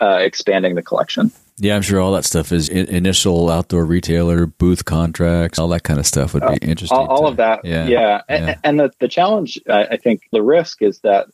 uh, 0.00 0.18
expanding 0.20 0.74
the 0.74 0.82
collection. 0.82 1.30
Yeah, 1.58 1.76
I'm 1.76 1.82
sure 1.82 2.00
all 2.00 2.12
that 2.12 2.24
stuff 2.24 2.50
is 2.50 2.68
in- 2.68 2.88
initial 2.88 3.50
outdoor 3.50 3.84
retailer 3.84 4.46
booth 4.46 4.84
contracts, 4.84 5.58
all 5.58 5.68
that 5.68 5.82
kind 5.82 6.00
of 6.00 6.06
stuff 6.06 6.34
would 6.34 6.42
be 6.46 6.66
interesting. 6.66 6.96
all, 6.96 7.06
all 7.06 7.26
of 7.26 7.36
that 7.36 7.64
Yeah, 7.64 7.86
yeah, 7.86 8.22
yeah. 8.28 8.36
A- 8.50 8.66
and 8.66 8.80
the, 8.80 8.90
the 9.00 9.08
challenge 9.08 9.60
I 9.68 9.84
i 9.84 9.96
think 9.96 10.22
the 10.32 10.42
risk 10.42 10.82
is 10.82 11.00
that 11.00 11.26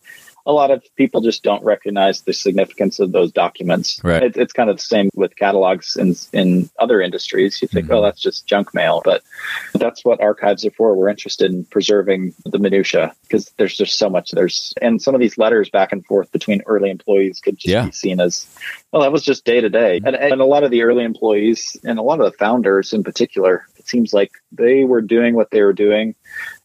a 0.48 0.52
lot 0.52 0.70
of 0.70 0.82
people 0.96 1.20
just 1.20 1.42
don't 1.42 1.62
recognize 1.62 2.22
the 2.22 2.32
significance 2.32 2.98
of 2.98 3.12
those 3.12 3.30
documents 3.30 4.00
Right. 4.02 4.22
it, 4.22 4.36
it's 4.38 4.52
kind 4.54 4.70
of 4.70 4.78
the 4.78 4.82
same 4.82 5.10
with 5.14 5.36
catalogs 5.36 5.94
in 5.96 6.14
in 6.32 6.70
other 6.78 7.00
industries 7.02 7.60
you 7.62 7.68
think 7.68 7.86
Mhm. 7.88 7.94
oh 7.96 8.02
that's 8.02 8.20
just 8.20 8.46
junk 8.46 8.72
mail 8.74 9.02
but 9.04 9.22
that's 9.74 10.04
what 10.04 10.20
archives 10.22 10.64
are 10.64 10.70
for 10.72 10.96
we're 10.96 11.10
interested 11.10 11.52
in 11.52 11.64
preserving 11.66 12.34
the 12.46 12.58
minutia 12.58 13.14
because 13.22 13.52
there's 13.58 13.76
just 13.76 13.98
so 13.98 14.08
much 14.08 14.30
there's 14.32 14.72
and 14.80 15.00
some 15.02 15.14
of 15.14 15.20
these 15.20 15.36
letters 15.38 15.68
back 15.70 15.92
and 15.92 16.04
forth 16.06 16.32
between 16.32 16.62
early 16.66 16.90
employees 16.90 17.40
could 17.40 17.56
just 17.58 17.68
Yeah. 17.72 17.84
be 17.86 17.92
seen 17.92 18.18
as 18.18 18.46
well 18.92 19.02
that 19.02 19.12
was 19.12 19.22
just 19.24 19.44
day 19.44 19.60
to 19.60 19.68
day 19.68 20.00
and 20.04 20.16
and 20.16 20.40
a 20.40 20.46
lot 20.46 20.64
of 20.64 20.70
the 20.70 20.82
early 20.82 21.04
employees 21.04 21.76
and 21.84 21.98
a 21.98 22.02
lot 22.02 22.20
of 22.20 22.24
the 22.32 22.36
founders 22.38 22.92
in 22.94 23.04
particular 23.04 23.66
it 23.76 23.86
seems 23.86 24.14
like 24.14 24.32
they 24.50 24.84
were 24.84 25.02
doing 25.02 25.34
what 25.34 25.50
they 25.50 25.60
were 25.62 25.74
doing 25.74 26.14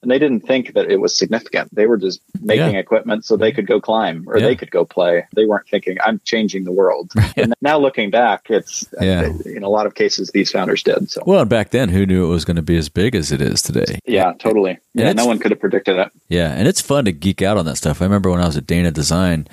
and 0.03 0.11
they 0.11 0.19
didn't 0.19 0.41
think 0.41 0.73
that 0.75 0.89
it 0.91 0.97
was 1.01 1.17
significant. 1.17 1.73
They 1.73 1.87
were 1.87 1.97
just 1.97 2.21
making 2.41 2.73
Yeah. 2.73 2.79
equipment 2.79 3.25
so 3.25 3.35
they 3.35 3.51
could 3.51 3.65
go 3.65 3.81
climb 3.81 4.25
or 4.27 4.37
Yeah. 4.37 4.45
they 4.47 4.55
could 4.55 4.69
go 4.71 4.85
play. 4.85 5.25
They 5.35 5.45
weren't 5.45 5.67
thinking, 5.67 5.97
"I'm 6.05 6.21
changing 6.25 6.65
the 6.65 6.71
world." 6.71 7.11
and 7.37 7.53
now 7.61 7.79
looking 7.79 8.11
back, 8.11 8.47
it's 8.49 8.85
uh, 9.01 9.05
Yeah. 9.05 9.29
in 9.45 9.63
a 9.63 9.69
lot 9.69 9.85
of 9.87 9.95
cases 9.95 10.29
these 10.33 10.51
founders 10.51 10.83
did. 10.83 11.09
So 11.09 11.23
Well, 11.25 11.39
and 11.41 11.49
back 11.49 11.71
then, 11.71 11.89
who 11.89 12.05
knew 12.05 12.25
it 12.25 12.29
was 12.29 12.45
going 12.45 12.57
to 12.57 12.61
be 12.61 12.77
as 12.77 12.89
big 12.89 13.15
as 13.15 13.31
it 13.31 13.41
is 13.41 13.61
today? 13.61 13.99
yeah, 14.05 14.33
totally. 14.37 14.77
Yeah, 14.93 15.11
no 15.13 15.25
one 15.25 15.39
could 15.39 15.49
have 15.51 15.59
predicted 15.59 15.97
it. 15.97 16.09
Yeah, 16.29 16.51
and 16.53 16.67
it's 16.67 16.81
fun 16.81 17.05
to 17.05 17.11
geek 17.11 17.41
out 17.41 17.57
on 17.57 17.65
that 17.65 17.77
stuff. 17.77 18.01
I 18.01 18.05
remember 18.05 18.29
when 18.29 18.41
I 18.41 18.45
was 18.45 18.57
at 18.57 18.67
Dana 18.67 18.91
Design, 18.91 19.47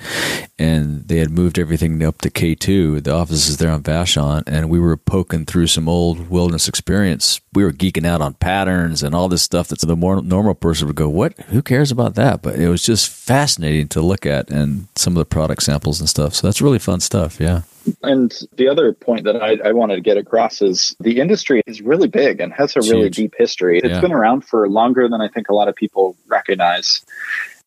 and 0.59 1.07
they 1.07 1.17
had 1.17 1.31
moved 1.31 1.57
everything 1.57 2.03
up 2.03 2.19
to 2.21 2.29
K 2.29 2.53
two. 2.55 3.01
The 3.01 3.11
office 3.13 3.47
is 3.49 3.57
there 3.57 3.71
on 3.71 3.81
Vashon, 3.83 4.43
and 4.45 4.69
we 4.69 4.79
were 4.79 4.97
poking 4.97 5.45
through 5.45 5.67
some 5.67 5.89
old 5.89 6.29
wilderness 6.29 6.67
experience. 6.67 7.39
We 7.53 7.65
were 7.65 7.73
geeking 7.73 8.05
out 8.05 8.21
on 8.21 8.35
patterns 8.35 9.03
and 9.03 9.13
all 9.13 9.27
this 9.27 9.41
stuff 9.41 9.67
that 9.69 9.79
the 9.81 9.95
more 9.97 10.21
normal 10.21 10.53
person 10.55 10.87
would 10.87 10.95
go, 10.95 11.09
"What? 11.09 11.37
Who 11.49 11.61
cares 11.61 11.91
about 11.91 12.15
that?" 12.15 12.41
But 12.41 12.55
it 12.55 12.69
was 12.69 12.81
just 12.81 13.09
fascinating 13.09 13.89
to 13.89 14.01
look 14.01 14.25
at 14.25 14.49
and 14.49 14.87
some 14.95 15.13
of 15.13 15.17
the 15.19 15.25
product 15.25 15.63
samples 15.63 15.99
and 15.99 16.07
stuff. 16.07 16.33
So 16.33 16.47
that's 16.47 16.61
really 16.61 16.79
fun 16.79 17.01
stuff. 17.01 17.41
Yeah, 17.41 17.63
And 18.03 18.33
the 18.55 18.69
other 18.69 18.93
point 18.93 19.25
that 19.25 19.35
I, 19.43 19.57
I 19.67 19.73
wanted 19.73 19.95
to 19.95 20.01
get 20.01 20.15
across 20.17 20.61
is 20.61 20.95
the 21.01 21.19
industry 21.19 21.61
is 21.67 21.81
really 21.81 22.07
big 22.07 22.39
and 22.39 22.53
has 22.53 22.73
a 22.77 22.79
It's 22.79 22.89
really 22.89 23.03
huge. 23.07 23.15
deep 23.17 23.33
history. 23.37 23.79
It's 23.79 23.87
Yeah. 23.89 24.01
been 24.01 24.13
around 24.13 24.45
for 24.45 24.69
longer 24.69 25.09
than 25.09 25.19
I 25.19 25.27
think 25.27 25.49
a 25.49 25.53
lot 25.53 25.67
of 25.67 25.75
people 25.75 26.15
recognize. 26.27 27.01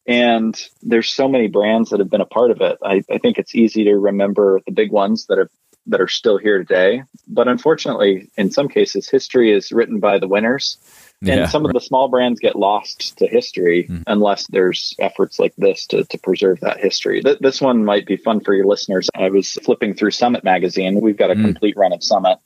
And 0.07 0.55
there's 0.83 1.09
so 1.11 1.29
many 1.29 1.49
brands 1.49 1.91
that 1.91 1.99
have 1.99 2.11
been 2.11 2.21
a 2.21 2.26
part 2.26 2.50
of 2.50 2.61
it. 2.61 2.79
I, 2.83 3.03
I 3.11 3.19
think 3.19 3.38
it's 3.38 3.55
easy 3.55 3.85
to 3.85 3.95
remember 3.99 4.61
the 4.67 4.73
big 4.73 4.93
ones 4.93 5.26
that 5.26 5.38
have 5.38 5.49
that 5.87 6.00
are 6.00 6.09
still 6.09 6.38
here 6.38 6.59
today. 6.59 7.03
But 7.29 7.49
unfortunately, 7.49 8.31
in 8.37 8.51
some 8.51 8.68
cases, 8.68 9.09
history 9.09 9.53
is 9.53 9.70
written 9.73 10.01
by 10.01 10.18
the 10.18 10.29
winners. 10.29 10.79
And 11.20 11.29
yeah. 11.29 11.47
some 11.47 11.64
of 11.64 11.73
the 11.73 11.81
small 11.81 12.09
brands 12.09 12.40
get 12.40 12.57
lost 12.57 13.16
to 13.18 13.27
history 13.27 13.87
Mhm. 13.88 14.03
unless 14.07 14.47
there's 14.49 14.94
efforts 14.99 15.38
like 15.38 15.55
this 15.57 15.87
to, 15.87 16.05
to 16.05 16.18
preserve 16.18 16.61
that 16.61 16.81
history. 16.81 17.23
Th- 17.23 17.38
this 17.38 17.61
one 17.62 17.85
might 17.85 18.05
be 18.07 18.16
fun 18.16 18.40
for 18.40 18.53
your 18.55 18.66
listeners. 18.66 19.09
I 19.14 19.31
was 19.31 19.53
flipping 19.62 19.94
through 19.94 20.11
Summit 20.11 20.44
magazine. 20.44 21.01
We've 21.01 21.16
got 21.16 21.31
a 21.31 21.35
Mm. 21.35 21.44
complete 21.44 21.77
run 21.77 21.92
of 21.92 22.03
Summit. 22.03 22.38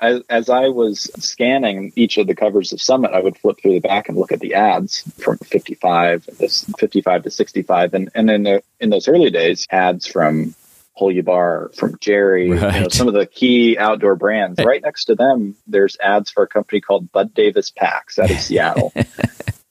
As, 0.00 0.22
as 0.30 0.48
I 0.48 0.68
was 0.68 1.10
scanning 1.18 1.92
each 1.94 2.16
of 2.18 2.26
the 2.26 2.34
covers 2.34 2.72
of 2.72 2.80
Summit, 2.80 3.12
I 3.12 3.20
would 3.20 3.36
flip 3.38 3.58
through 3.62 3.74
the 3.74 3.80
back 3.80 4.08
and 4.08 4.16
look 4.18 4.32
at 4.32 4.40
the 4.40 4.54
ads 4.54 5.02
from 5.18 5.38
55, 5.38 6.28
this 6.38 6.64
55 6.78 7.22
to 7.24 7.30
65. 7.30 7.94
And, 7.94 8.10
and 8.14 8.30
in, 8.30 8.42
the, 8.44 8.62
in 8.80 8.90
those 8.90 9.08
early 9.08 9.30
days, 9.30 9.66
ads 9.70 10.06
from 10.06 10.54
Holubar, 11.00 11.74
from 11.74 11.96
Gerry, 12.00 12.48
you 12.48 12.54
know, 12.54 12.88
some 12.90 13.08
of 13.08 13.14
the 13.14 13.26
key 13.26 13.78
outdoor 13.78 14.14
brands. 14.16 14.60
Right 14.62 14.82
next 14.82 15.06
to 15.06 15.14
them, 15.14 15.56
there's 15.66 15.96
ads 16.02 16.30
for 16.30 16.42
a 16.42 16.46
company 16.48 16.80
called 16.80 17.10
Bud 17.12 17.32
Davis 17.34 17.70
Packs 17.70 18.18
out 18.18 18.30
of 18.30 18.38
Seattle. 18.40 18.92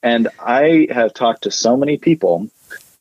and 0.03 0.27
I 0.39 0.87
have 0.91 1.13
talked 1.13 1.43
to 1.43 1.51
so 1.51 1.77
many 1.77 1.97
people 1.97 2.49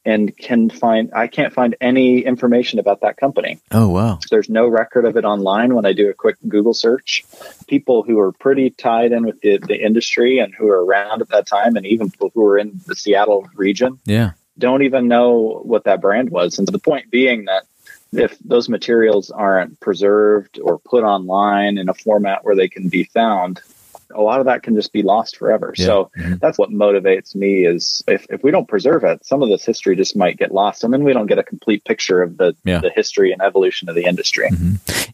and 0.04 0.34
can 0.36 0.70
find 0.70 1.10
I 1.14 1.26
can't 1.26 1.52
find 1.52 1.76
any 1.80 2.20
information 2.20 2.78
about 2.78 3.02
that 3.02 3.18
company. 3.18 3.58
oh 3.70 3.88
wow. 3.88 4.18
There's 4.30 4.48
no 4.48 4.66
record 4.66 5.04
of 5.04 5.16
it 5.18 5.24
online 5.26 5.74
when 5.74 5.84
I 5.84 5.92
do 5.92 6.08
a 6.08 6.14
quick 6.14 6.36
Google 6.48 6.72
search. 6.72 7.22
People 7.68 8.02
who 8.02 8.18
are 8.18 8.32
pretty 8.32 8.70
tied 8.70 9.12
in 9.12 9.24
with 9.26 9.40
the, 9.42 9.58
the 9.58 9.78
industry 9.78 10.38
and 10.38 10.54
who 10.54 10.68
are 10.68 10.82
around 10.84 11.20
at 11.20 11.28
that 11.28 11.46
time 11.46 11.76
and 11.76 11.84
even 11.86 12.10
people 12.10 12.30
who 12.34 12.42
are 12.46 12.56
in 12.58 12.80
the 12.86 12.96
Seattle 12.96 13.46
region 13.54 13.98
Yeah. 14.06 14.32
don't 14.58 14.82
even 14.82 15.06
know 15.06 15.60
what 15.64 15.84
that 15.84 16.00
brand 16.00 16.30
was. 16.30 16.58
And 16.58 16.66
the 16.66 16.78
point 16.78 17.10
being 17.10 17.44
that 17.44 17.64
if 18.12 18.36
those 18.40 18.68
materials 18.68 19.30
aren't 19.30 19.78
preserved 19.80 20.58
or 20.62 20.78
put 20.78 21.04
online 21.04 21.78
in 21.78 21.88
a 21.88 21.94
format 21.94 22.44
where 22.44 22.56
they 22.56 22.68
can 22.68 22.88
be 22.88 23.04
found, 23.04 23.60
a 24.12 24.20
lot 24.20 24.40
of 24.40 24.46
that 24.46 24.64
can 24.64 24.74
just 24.74 24.92
be 24.92 25.02
lost 25.02 25.36
forever. 25.36 25.72
Yeah. 25.76 25.86
So 25.86 26.10
Mhm. 26.18 26.40
that's 26.40 26.58
what 26.58 26.70
motivates 26.70 27.36
me 27.36 27.64
is 27.64 28.02
if, 28.08 28.26
if 28.28 28.42
we 28.42 28.50
don't 28.50 28.66
preserve 28.66 29.04
it, 29.04 29.24
some 29.24 29.40
of 29.40 29.48
this 29.48 29.64
history 29.64 29.94
just 29.94 30.16
might 30.16 30.36
get 30.36 30.52
lost 30.52 30.82
and 30.82 30.92
then 30.92 31.04
we 31.04 31.12
don't 31.12 31.26
get 31.28 31.38
a 31.38 31.44
complete 31.44 31.84
picture 31.84 32.20
of 32.20 32.36
the, 32.36 32.56
Yeah. 32.64 32.80
the 32.80 32.90
history 32.90 33.30
and 33.30 33.40
evolution 33.40 33.88
of 33.88 33.94
the 33.94 34.04
industry. 34.06 34.48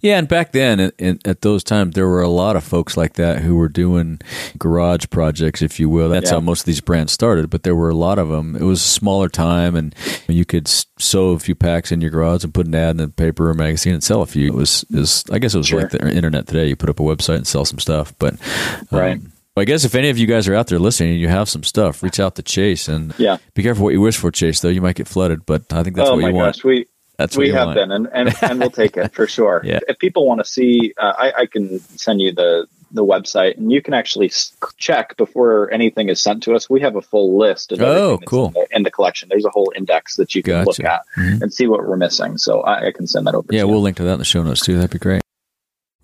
Yeah, 0.00 0.16
and 0.18 0.26
back 0.28 0.52
then, 0.52 0.80
in, 0.80 0.92
in, 0.98 1.18
at 1.26 1.42
those 1.42 1.62
times, 1.62 1.94
there 1.94 2.06
were 2.08 2.22
a 2.22 2.28
lot 2.28 2.56
of 2.56 2.64
folks 2.64 2.96
like 2.96 3.14
that 3.14 3.40
who 3.42 3.56
were 3.56 3.68
doing 3.68 4.18
garage 4.58 5.04
projects, 5.10 5.60
if 5.60 5.78
you 5.78 5.90
will. 5.90 6.08
That's 6.08 6.30
Yeah. 6.30 6.36
how 6.36 6.40
most 6.40 6.60
of 6.60 6.66
these 6.66 6.80
brands 6.80 7.12
started. 7.12 7.50
But 7.50 7.64
there 7.64 7.74
were 7.76 7.90
a 7.90 7.94
lot 7.94 8.18
of 8.18 8.28
them. 8.30 8.56
It 8.56 8.62
was 8.62 8.80
a 8.80 8.88
smaller 8.88 9.28
time, 9.28 9.74
and 9.76 9.94
you 10.26 10.44
could 10.46 10.68
s- 10.68 10.86
sew 10.98 11.30
a 11.30 11.38
few 11.38 11.54
packs 11.54 11.92
in 11.92 12.00
your 12.00 12.10
garage 12.10 12.42
and 12.44 12.54
put 12.54 12.66
an 12.66 12.74
ad 12.74 12.92
in 12.92 12.96
the 12.96 13.08
paper 13.08 13.50
or 13.50 13.54
magazine 13.54 13.94
and 13.94 14.02
sell 14.02 14.22
a 14.22 14.26
few. 14.26 14.46
It 14.48 14.54
was, 14.54 14.84
was 14.90 15.24
I 15.30 15.38
guess, 15.38 15.54
it 15.54 15.58
was 15.58 15.66
Sure. 15.66 15.82
like 15.82 15.90
the 15.90 16.08
internet 16.10 16.46
today. 16.46 16.66
You 16.68 16.76
put 16.76 16.88
up 16.88 17.00
a 17.00 17.02
website 17.02 17.36
and 17.36 17.46
sell 17.46 17.64
some 17.64 17.78
stuff. 17.78 18.14
But 18.18 18.34
um, 18.34 18.98
Right. 18.98 19.20
I 19.58 19.64
guess 19.64 19.84
if 19.84 19.94
any 19.94 20.10
of 20.10 20.18
you 20.18 20.26
guys 20.26 20.48
are 20.48 20.54
out 20.54 20.66
there 20.66 20.78
listening 20.78 21.12
and 21.12 21.20
you 21.20 21.28
have 21.28 21.48
some 21.48 21.62
stuff, 21.64 22.02
reach 22.02 22.20
out 22.20 22.36
to 22.36 22.42
Chase 22.42 22.88
and 22.88 23.14
Yeah. 23.18 23.38
be 23.54 23.62
careful 23.62 23.84
what 23.84 23.94
you 23.94 24.00
wish 24.00 24.16
for, 24.16 24.30
Chase. 24.30 24.60
Though 24.60 24.68
you 24.68 24.82
might 24.82 24.96
get 24.96 25.08
flooded, 25.08 25.46
but 25.46 25.72
I 25.72 25.82
think 25.82 25.96
that's 25.96 26.08
oh 26.10 26.16
what 26.16 26.24
you 26.26 26.34
want. 26.34 26.56
gosh. 26.56 26.64
We, 26.64 26.86
That's 27.18 27.36
what 27.36 27.44
we 27.44 27.50
have 27.52 27.68
want. 27.68 27.76
been 27.76 27.90
and, 27.90 28.08
and, 28.12 28.34
and 28.42 28.60
we'll 28.60 28.70
take 28.70 28.96
it 28.98 29.14
for 29.14 29.26
sure. 29.26 29.62
Yeah. 29.64 29.80
If 29.88 29.98
people 29.98 30.26
want 30.26 30.40
to 30.40 30.44
see, 30.44 30.92
uh, 30.98 31.12
I, 31.16 31.32
I 31.42 31.46
can 31.46 31.78
send 31.96 32.20
you 32.20 32.32
the, 32.32 32.66
the 32.90 33.04
website 33.04 33.56
and 33.56 33.72
you 33.72 33.82
can 33.82 33.94
actually 33.94 34.30
check 34.76 35.16
before 35.16 35.70
anything 35.72 36.08
is 36.08 36.20
sent 36.20 36.42
to 36.44 36.54
us. 36.54 36.70
We 36.70 36.80
have 36.80 36.96
a 36.96 37.02
full 37.02 37.36
list 37.38 37.72
of 37.72 37.80
Oh, 37.82 38.18
cool. 38.26 38.46
in 38.48 38.52
the, 38.52 38.66
in 38.76 38.82
the 38.84 38.90
collection. 38.90 39.28
There's 39.28 39.44
a 39.44 39.50
whole 39.50 39.72
index 39.76 40.16
that 40.16 40.34
you 40.34 40.42
can 40.42 40.64
look 40.64 40.76
Gotcha. 40.78 40.92
at 40.92 41.00
Mhm. 41.18 41.42
and 41.42 41.52
see 41.52 41.66
what 41.66 41.80
we're 41.86 41.96
missing. 41.96 42.38
So 42.38 42.60
I, 42.62 42.88
I 42.88 42.92
can 42.92 43.06
send 43.06 43.26
that 43.26 43.34
over. 43.34 43.46
Yeah, 43.50 43.64
we'll 43.64 43.76
you. 43.78 43.82
link 43.82 43.96
to 43.98 44.02
that 44.04 44.12
in 44.14 44.18
the 44.20 44.24
show 44.24 44.42
notes 44.42 44.60
too. 44.64 44.76
That'd 44.76 44.90
be 44.90 44.98
great. 44.98 45.22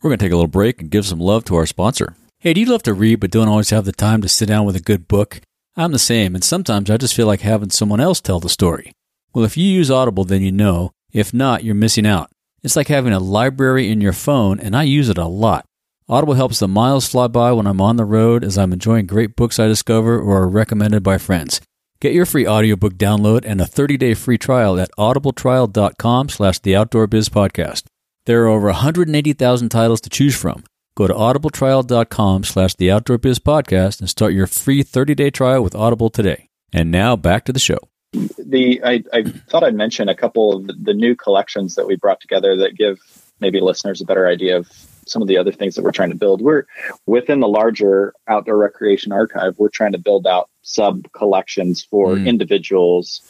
We're 0.02 0.10
going 0.10 0.18
to 0.18 0.24
take 0.24 0.32
a 0.32 0.36
little 0.36 0.48
break 0.48 0.80
and 0.80 0.90
give 0.90 1.06
some 1.06 1.20
love 1.20 1.44
to 1.44 1.54
our 1.56 1.66
sponsor. 1.66 2.16
Hey, 2.40 2.52
do 2.54 2.60
you 2.60 2.66
love 2.66 2.82
to 2.84 2.94
read 2.94 3.20
but 3.20 3.30
don't 3.30 3.48
always 3.48 3.70
have 3.70 3.84
the 3.84 3.92
time 3.92 4.20
to 4.22 4.28
sit 4.28 4.46
down 4.46 4.64
with 4.66 4.74
a 4.74 4.80
good 4.80 5.06
book? 5.06 5.40
I'm 5.76 5.92
the 5.92 5.98
same, 5.98 6.34
and 6.34 6.42
sometimes 6.42 6.90
I 6.90 6.96
just 6.96 7.14
feel 7.14 7.26
like 7.28 7.42
having 7.42 7.70
someone 7.70 8.00
else 8.00 8.20
tell 8.20 8.40
the 8.40 8.48
story. 8.48 8.92
Well, 9.32 9.44
if 9.44 9.56
you 9.56 9.64
use 9.64 9.90
Audible, 9.90 10.24
then 10.24 10.42
you 10.42 10.50
know. 10.52 10.90
If 11.12 11.32
not, 11.32 11.62
you're 11.62 11.74
missing 11.76 12.06
out. 12.06 12.30
It's 12.62 12.74
like 12.76 12.88
having 12.88 13.12
a 13.12 13.20
library 13.20 13.88
in 13.90 14.00
your 14.00 14.12
phone, 14.12 14.58
and 14.58 14.74
I 14.76 14.82
use 14.82 15.08
it 15.08 15.18
a 15.18 15.26
lot. 15.26 15.64
Audible 16.12 16.34
helps 16.34 16.58
the 16.58 16.68
miles 16.68 17.08
fly 17.08 17.26
by 17.26 17.52
when 17.52 17.66
I'm 17.66 17.80
on 17.80 17.96
the 17.96 18.04
road 18.04 18.44
as 18.44 18.58
I'm 18.58 18.74
enjoying 18.74 19.06
great 19.06 19.34
books 19.34 19.58
I 19.58 19.66
discover 19.66 20.20
or 20.20 20.42
are 20.42 20.48
recommended 20.48 21.02
by 21.02 21.16
friends. 21.16 21.62
Get 22.02 22.12
your 22.12 22.26
free 22.26 22.46
audiobook 22.46 22.96
download 22.96 23.46
and 23.46 23.62
a 23.62 23.64
30-day 23.64 24.12
free 24.12 24.36
trial 24.36 24.78
at 24.78 24.90
audibletrial.com 24.98 26.28
slash 26.28 26.58
the 26.58 26.76
outdoor 26.76 27.06
biz 27.06 27.30
podcast. 27.30 27.84
There 28.26 28.42
are 28.42 28.48
over 28.48 28.66
180,000 28.66 29.70
titles 29.70 30.02
to 30.02 30.10
choose 30.10 30.36
from. 30.36 30.64
Go 30.98 31.06
to 31.06 31.14
audibletrial.com 31.14 32.44
slash 32.44 32.74
the 32.74 32.90
outdoor 32.90 33.16
biz 33.16 33.38
podcast 33.38 34.00
and 34.00 34.10
start 34.10 34.34
your 34.34 34.46
free 34.46 34.84
30-day 34.84 35.30
trial 35.30 35.62
with 35.62 35.74
Audible 35.74 36.10
today. 36.10 36.50
And 36.74 36.90
now 36.90 37.16
back 37.16 37.46
to 37.46 37.54
the 37.54 37.58
show. 37.58 37.78
the 38.12 38.82
I, 38.84 39.02
I 39.14 39.22
thought 39.48 39.64
I'd 39.64 39.74
mention 39.74 40.10
a 40.10 40.14
couple 40.14 40.54
of 40.54 40.66
the, 40.66 40.74
the 40.74 40.92
new 40.92 41.16
collections 41.16 41.76
that 41.76 41.86
we 41.86 41.96
brought 41.96 42.20
together 42.20 42.54
that 42.58 42.76
give 42.76 42.98
maybe 43.40 43.60
listeners 43.62 44.02
a 44.02 44.04
better 44.04 44.28
idea 44.28 44.58
of 44.58 44.68
some 45.12 45.22
of 45.22 45.28
the 45.28 45.36
other 45.36 45.52
things 45.52 45.74
that 45.76 45.82
we're 45.82 45.92
trying 45.92 46.10
to 46.10 46.16
build. 46.16 46.40
We're 46.40 46.64
within 47.06 47.40
the 47.40 47.48
larger 47.48 48.14
outdoor 48.26 48.56
recreation 48.56 49.12
archive, 49.12 49.58
we're 49.58 49.68
trying 49.68 49.92
to 49.92 49.98
build 49.98 50.26
out 50.26 50.48
sub 50.62 51.10
collections 51.12 51.82
for 51.84 52.14
Mm. 52.16 52.26
individuals 52.26 53.20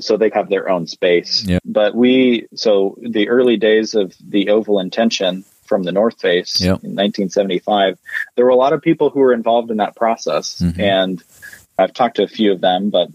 so 0.00 0.16
they 0.16 0.30
have 0.34 0.48
their 0.48 0.68
own 0.68 0.86
space. 0.86 1.44
Yep. 1.46 1.62
But 1.64 1.94
we, 1.94 2.46
so 2.54 2.96
the 3.00 3.28
early 3.28 3.56
days 3.56 3.94
of 3.94 4.14
the 4.20 4.50
Oval 4.50 4.78
Intention 4.80 5.44
from 5.64 5.82
the 5.82 5.92
North 5.92 6.20
Face 6.20 6.60
Yep. 6.60 6.84
in 6.84 6.94
1975, 6.94 7.98
there 8.36 8.44
were 8.44 8.50
a 8.50 8.56
lot 8.56 8.72
of 8.72 8.82
people 8.82 9.10
who 9.10 9.20
were 9.20 9.32
involved 9.32 9.70
in 9.70 9.78
that 9.78 9.96
process. 9.96 10.60
Mhm. 10.60 10.78
And 10.78 11.22
I've 11.78 11.92
talked 11.94 12.16
to 12.16 12.22
a 12.22 12.28
few 12.28 12.52
of 12.52 12.60
them, 12.60 12.90
but 12.90 13.08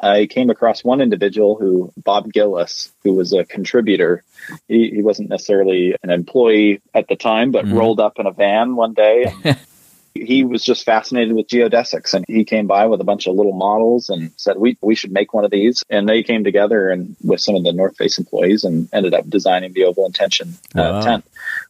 I 0.00 0.26
came 0.26 0.50
across 0.50 0.82
one 0.84 1.00
individual 1.00 1.56
who, 1.56 1.92
Bob 1.96 2.32
Gillis, 2.32 2.90
who 3.04 3.14
was 3.14 3.32
a 3.32 3.44
contributor. 3.44 4.24
He, 4.68 4.90
he 4.90 5.02
wasn't 5.02 5.30
necessarily 5.30 5.94
an 6.02 6.10
employee 6.10 6.80
at 6.94 7.08
the 7.08 7.16
time, 7.16 7.50
but 7.52 7.64
Mhm. 7.66 7.76
rolled 7.76 8.00
up 8.00 8.18
in 8.18 8.26
a 8.26 8.32
van 8.32 8.76
one 8.76 8.94
day. 8.94 9.26
He 10.14 10.44
was 10.44 10.62
just 10.62 10.84
fascinated 10.84 11.34
with 11.34 11.48
geodesics, 11.48 12.12
and 12.12 12.22
he 12.28 12.44
came 12.44 12.66
by 12.66 12.84
with 12.86 13.00
a 13.00 13.04
bunch 13.04 13.26
of 13.26 13.34
little 13.34 13.54
models 13.54 14.10
and 14.10 14.30
said, 14.36 14.58
"We 14.58 14.76
we 14.82 14.94
should 14.94 15.10
make 15.10 15.32
one 15.32 15.46
of 15.46 15.50
these." 15.50 15.82
And 15.88 16.06
they 16.06 16.22
came 16.22 16.44
together 16.44 16.90
and 16.90 17.16
with 17.24 17.40
some 17.40 17.54
of 17.54 17.64
the 17.64 17.72
North 17.72 17.96
Face 17.96 18.18
employees 18.18 18.62
and 18.64 18.90
ended 18.92 19.14
up 19.14 19.26
designing 19.30 19.72
the 19.72 19.84
Oval 19.84 20.04
Intention 20.04 20.58
uh, 20.76 20.80
Wow. 20.82 21.00
tent. 21.00 21.24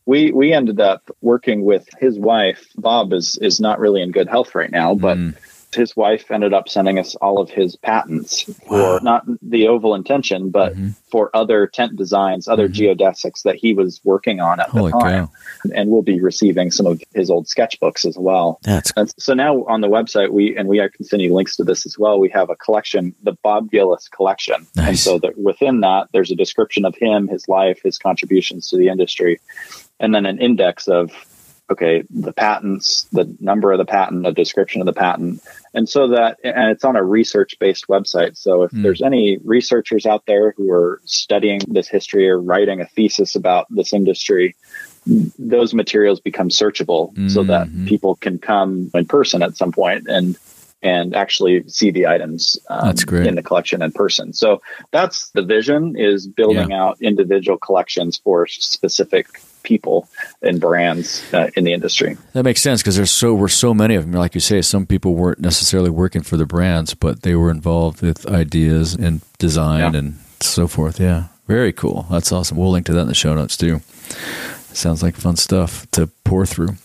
We 0.06 0.32
we 0.32 0.52
ended 0.52 0.80
up 0.80 1.02
working 1.20 1.62
with 1.64 1.86
his 2.00 2.18
wife. 2.18 2.66
Bob 2.76 3.12
is 3.12 3.38
is 3.40 3.60
not 3.60 3.78
really 3.78 4.02
in 4.02 4.10
good 4.10 4.28
health 4.28 4.56
right 4.56 4.72
now, 4.72 4.96
but 4.96 5.18
Mm. 5.18 5.36
His 5.74 5.96
wife 5.96 6.30
ended 6.30 6.52
up 6.52 6.68
sending 6.68 6.98
us 6.98 7.14
all 7.16 7.40
of 7.40 7.50
his 7.50 7.76
patents 7.76 8.46
Wow. 8.70 8.98
for 8.98 9.04
not 9.04 9.24
the 9.42 9.68
oval 9.68 9.94
intention, 9.94 10.50
but 10.50 10.74
Mhm. 10.76 10.94
for 11.10 11.30
other 11.34 11.66
tent 11.66 11.96
designs, 11.96 12.48
other 12.48 12.68
Mhm. 12.68 12.96
geodesics 12.96 13.42
that 13.42 13.56
he 13.56 13.74
was 13.74 14.00
working 14.04 14.40
on 14.40 14.60
at 14.60 14.68
Holy 14.68 14.92
the 14.92 14.98
time. 14.98 15.26
cow. 15.26 15.32
And 15.74 15.90
we'll 15.90 16.02
be 16.02 16.20
receiving 16.20 16.70
some 16.70 16.86
of 16.86 17.00
his 17.14 17.30
old 17.30 17.46
sketchbooks 17.46 18.04
as 18.04 18.16
well. 18.18 18.58
That's 18.62 18.92
And 18.96 19.10
so 19.18 19.34
now 19.34 19.64
on 19.64 19.80
the 19.80 19.88
website, 19.88 20.30
we 20.30 20.56
and 20.56 20.68
we 20.68 20.80
are 20.80 20.88
continuing 20.88 21.32
links 21.34 21.56
to 21.56 21.64
this 21.64 21.86
as 21.86 21.98
well. 21.98 22.18
We 22.18 22.28
have 22.30 22.50
a 22.50 22.56
collection, 22.56 23.14
the 23.22 23.36
Bob 23.42 23.70
Gillis 23.70 24.08
collection, 24.08 24.66
and 24.76 24.98
so 24.98 25.18
that 25.20 25.38
within 25.38 25.80
that, 25.80 26.08
there's 26.12 26.30
a 26.30 26.36
description 26.36 26.84
of 26.84 26.94
him, 26.96 27.28
his 27.28 27.48
life, 27.48 27.80
his 27.82 27.98
contributions 27.98 28.68
to 28.68 28.76
the 28.76 28.88
industry, 28.88 29.40
and 30.00 30.14
then 30.14 30.26
an 30.26 30.38
index 30.40 30.88
of 30.88 31.10
okay, 31.72 32.04
the 32.10 32.32
patents, 32.32 33.06
the 33.12 33.34
number 33.40 33.72
of 33.72 33.78
the 33.78 33.84
patent, 33.84 34.26
a 34.26 34.32
description 34.32 34.80
of 34.80 34.86
the 34.86 34.92
patent, 34.92 35.42
and 35.74 35.88
so 35.88 36.08
that 36.08 36.38
and 36.44 36.70
it's 36.70 36.84
on 36.84 36.96
a 36.96 37.02
research 37.02 37.58
based 37.58 37.88
website. 37.88 38.36
So 38.36 38.62
if 38.62 38.70
Mm. 38.72 38.82
there's 38.82 39.02
any 39.02 39.38
researchers 39.44 40.06
out 40.06 40.24
there 40.26 40.54
who 40.56 40.70
are 40.70 41.00
studying 41.04 41.60
this 41.68 41.88
history 41.88 42.28
or 42.28 42.40
writing 42.40 42.80
a 42.80 42.86
thesis 42.86 43.34
about 43.34 43.66
this 43.70 43.92
industry, 43.92 44.54
those 45.38 45.74
materials 45.74 46.20
become 46.20 46.48
searchable 46.48 47.12
so 47.28 47.42
that 47.44 47.68
Mhm. 47.68 47.86
people 47.86 48.14
can 48.16 48.38
come 48.38 48.90
in 48.94 49.04
person 49.04 49.42
at 49.42 49.56
some 49.56 49.72
point 49.72 50.06
and 50.08 50.36
and 50.82 51.14
actually 51.14 51.62
see 51.68 51.90
the 51.90 52.06
items 52.06 52.58
um, 52.68 52.94
in 53.12 53.34
the 53.36 53.42
collection 53.42 53.82
in 53.82 53.92
person. 53.92 54.32
So 54.32 54.60
that's 54.90 55.30
the 55.30 55.42
vision 55.42 55.94
is 55.96 56.26
building 56.26 56.72
out 56.72 56.98
individual 57.00 57.58
collections 57.58 58.18
for 58.22 58.46
specific 58.46 59.26
people 59.62 60.08
and 60.42 60.60
brands 60.60 61.22
uh, 61.32 61.48
in 61.56 61.62
the 61.64 61.72
industry. 61.72 62.16
That 62.32 62.42
makes 62.42 62.60
sense 62.60 62.82
because 62.82 62.96
there's 62.96 63.12
so 63.12 63.32
were 63.34 63.48
so 63.48 63.72
many 63.72 63.94
of 63.94 64.02
them. 64.02 64.12
Like 64.12 64.34
you 64.34 64.40
say, 64.40 64.60
some 64.60 64.86
people 64.86 65.14
weren't 65.14 65.38
necessarily 65.40 65.90
working 65.90 66.22
for 66.22 66.36
the 66.36 66.46
brands, 66.46 66.94
but 66.94 67.22
they 67.22 67.36
were 67.36 67.50
involved 67.50 68.02
with 68.02 68.26
ideas 68.26 68.94
and 68.94 69.20
design 69.38 69.92
Yeah. 69.92 69.98
and 70.00 70.18
so 70.40 70.66
forth. 70.66 70.98
Yeah, 70.98 71.26
very 71.46 71.72
cool. 71.72 72.06
That's 72.10 72.32
awesome. 72.32 72.56
We'll 72.56 72.70
link 72.72 72.86
to 72.86 72.92
that 72.92 73.02
in 73.02 73.06
the 73.08 73.14
show 73.14 73.34
notes 73.34 73.56
too. 73.56 73.80
Sounds 74.72 75.02
like 75.02 75.14
fun 75.16 75.36
stuff 75.36 75.86
to 75.92 76.08
pour 76.24 76.44
through. 76.46 76.76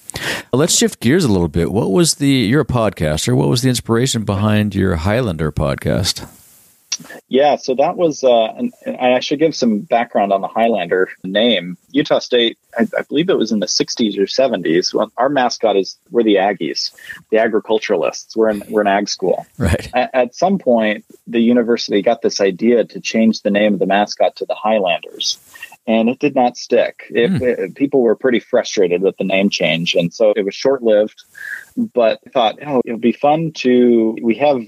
Let's 0.54 0.76
shift 0.76 1.00
gears 1.00 1.24
a 1.24 1.32
little 1.32 1.48
bit. 1.48 1.72
What 1.72 1.92
was 1.92 2.16
the? 2.16 2.28
You're 2.28 2.62
a 2.62 2.66
podcaster. 2.66 3.36
What 3.36 3.50
was 3.50 3.62
the 3.62 3.70
inspiration 3.70 4.24
behind 4.24 4.76
your 4.76 4.96
Highlander 4.96 5.52
podcast? 5.52 6.28
Yeah, 7.28 7.58
so 7.58 7.76
that 7.76 7.98
was, 7.98 8.24
uh, 8.24 8.46
and, 8.46 8.74
I 8.86 9.20
should 9.20 9.40
give 9.40 9.56
some 9.56 9.80
background 9.80 10.32
on 10.34 10.42
the 10.42 10.48
Highlander 10.48 11.10
name. 11.24 11.78
Utah 11.92 12.20
State, 12.20 12.58
I, 12.78 12.88
I 12.98 13.02
believe 13.04 13.30
it 13.30 13.38
was 13.38 13.52
in 13.52 13.60
the 13.60 13.68
60s 13.68 14.18
or 14.18 14.24
70s. 14.24 14.94
Well, 14.94 15.12
our 15.18 15.30
mascot 15.30 15.76
is 15.76 15.98
we're 16.10 16.24
the 16.24 16.36
Aggies, 16.36 16.92
the 17.30 17.38
agriculturalists. 17.38 18.36
We're 18.36 18.50
in 18.50 18.64
we're 18.70 18.82
an 18.82 18.88
ag 18.88 19.10
school. 19.10 19.46
Right. 19.58 19.90
At, 19.94 20.10
at 20.14 20.36
some 20.36 20.58
point, 20.58 21.06
the 21.28 21.42
university 21.42 22.02
got 22.02 22.22
this 22.22 22.40
idea 22.42 22.86
to 22.86 23.00
change 23.00 23.42
the 23.42 23.52
name 23.52 23.74
of 23.74 23.80
the 23.80 23.86
mascot 23.88 24.36
to 24.38 24.46
the 24.46 24.56
Highlanders. 24.56 25.38
And 25.88 26.10
it 26.10 26.20
did 26.20 26.36
not 26.36 26.58
stick. 26.58 27.04
It, 27.10 27.30
Hmm. 27.30 27.44
it- 27.44 27.76
people 27.76 28.02
were 28.02 28.16
pretty 28.16 28.40
frustrated 28.40 29.02
with 29.02 29.16
the 29.18 29.24
name 29.24 29.50
change. 29.50 29.96
And 29.96 30.14
so 30.14 30.34
it 30.36 30.44
was 30.44 30.54
short 30.54 30.84
lived. 30.84 31.24
But 31.78 32.20
I 32.28 32.30
thought, 32.30 32.60
oh, 32.66 32.82
it 32.86 32.92
would 32.92 33.02
be 33.02 33.14
fun 33.14 33.52
to. 33.58 34.18
We 34.22 34.36
have 34.36 34.62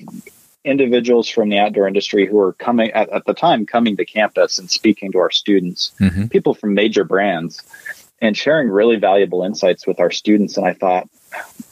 individuals 0.66 1.28
from 1.30 1.50
the 1.50 1.58
outdoor 1.58 1.88
industry 1.88 2.26
who 2.28 2.38
are 2.40 2.54
coming 2.54 2.92
at, 2.92 3.10
at 3.10 3.26
the 3.26 3.34
time 3.34 3.66
coming 3.66 3.98
to 3.98 4.06
campus 4.06 4.60
and 4.60 4.70
speaking 4.70 5.12
to 5.14 5.18
our 5.20 5.32
students, 5.32 5.92
hmm 5.98 6.28
people 6.28 6.54
from 6.54 6.74
major 6.74 7.04
brands, 7.04 7.62
and 8.22 8.36
sharing 8.36 8.70
really 8.70 8.98
valuable 8.98 9.44
insights 9.44 9.88
with 9.88 10.00
our 10.00 10.12
students. 10.12 10.58
And 10.58 10.66
I 10.66 10.74
thought 10.74 11.08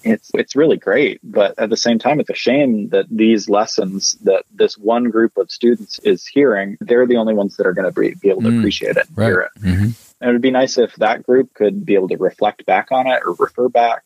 it's 0.03 0.29
it's 0.33 0.55
really 0.55 0.77
great, 0.77 1.19
but 1.23 1.57
at 1.57 1.69
the 1.69 1.77
same 1.77 1.99
time, 1.99 2.19
it's 2.19 2.29
a 2.29 2.35
shame 2.35 2.89
that 2.89 3.05
these 3.09 3.49
lessons 3.49 4.17
that 4.23 4.43
this 4.53 4.77
one 4.77 5.05
group 5.09 5.35
of 5.37 5.51
students 5.51 5.99
is 6.03 6.25
hearing, 6.27 6.77
they're 6.81 7.07
the 7.07 7.17
only 7.17 7.33
ones 7.33 7.57
that 7.57 7.65
are 7.65 7.73
going 7.73 7.91
to 7.91 7.99
be, 7.99 8.13
be 8.15 8.29
able 8.29 8.43
to 8.43 8.49
Mm, 8.49 8.59
appreciate 8.59 8.97
it, 8.97 9.07
and 9.07 9.17
Right. 9.17 9.27
hear 9.27 9.41
it. 9.41 9.51
hmm 9.59 9.89
And 10.21 10.29
it 10.29 10.33
would 10.33 10.41
be 10.41 10.51
nice 10.51 10.77
if 10.77 10.95
that 10.97 11.23
group 11.23 11.53
could 11.53 11.85
be 11.85 11.95
able 11.95 12.09
to 12.09 12.17
reflect 12.17 12.65
back 12.65 12.91
on 12.91 13.07
it 13.07 13.21
or 13.25 13.33
refer 13.37 13.69
back. 13.69 14.03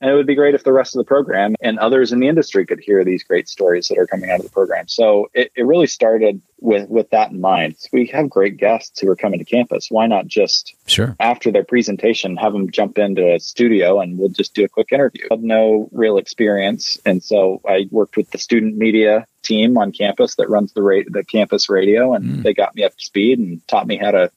And 0.00 0.10
it 0.10 0.14
would 0.14 0.26
be 0.26 0.34
great 0.34 0.54
if 0.54 0.64
the 0.64 0.72
rest 0.72 0.94
of 0.94 0.98
the 0.98 1.04
program 1.08 1.54
and 1.62 1.78
others 1.78 2.12
in 2.12 2.20
the 2.20 2.28
industry 2.28 2.66
could 2.66 2.80
hear 2.80 3.04
these 3.04 3.22
great 3.24 3.48
stories 3.48 3.88
that 3.88 3.96
are 3.98 4.06
coming 4.06 4.28
out 4.30 4.38
of 4.40 4.44
the 4.44 4.50
program. 4.50 4.86
So 4.88 5.30
it, 5.32 5.50
it 5.56 5.62
really 5.64 5.86
started 5.86 6.42
with, 6.60 6.88
with 6.90 7.08
that 7.10 7.30
in 7.30 7.40
mind. 7.40 7.76
We 7.92 8.06
have 8.08 8.28
great 8.28 8.56
guests 8.58 9.00
who 9.00 9.08
are 9.10 9.16
coming 9.16 9.38
to 9.38 9.44
campus. 9.46 9.90
Why 9.90 10.06
not 10.06 10.26
just 10.26 10.74
Sure. 10.86 11.16
after 11.20 11.50
their 11.50 11.64
presentation, 11.64 12.36
have 12.36 12.52
them 12.52 12.70
jump 12.70 12.98
into 12.98 13.32
a 13.34 13.40
studio 13.40 14.00
and 14.00 14.18
we'll 14.18 14.28
just 14.28 14.52
do 14.54 14.64
a 14.64 14.68
quick 14.68 14.88
interview. 14.92 15.26
I 15.30 15.34
had 15.34 15.42
no 15.42 15.88
real 15.92 16.18
experience. 16.18 16.98
And 17.06 17.22
so 17.22 17.62
I 17.66 17.86
worked 17.90 18.16
with 18.16 18.30
the 18.30 18.38
student 18.38 18.76
media 18.76 19.26
team 19.42 19.78
on 19.78 19.92
campus 19.92 20.34
that 20.36 20.50
runs 20.50 20.72
the 20.72 20.82
ra- 20.82 21.02
the 21.06 21.22
campus 21.24 21.68
radio 21.70 22.14
and 22.14 22.24
Mm. 22.24 22.42
they 22.42 22.54
got 22.54 22.74
me 22.74 22.82
up 22.82 22.96
to 22.96 23.04
speed 23.04 23.38
and 23.38 23.66
taught 23.68 23.86
me 23.86 23.96
how 23.96 24.10
to 24.10 24.30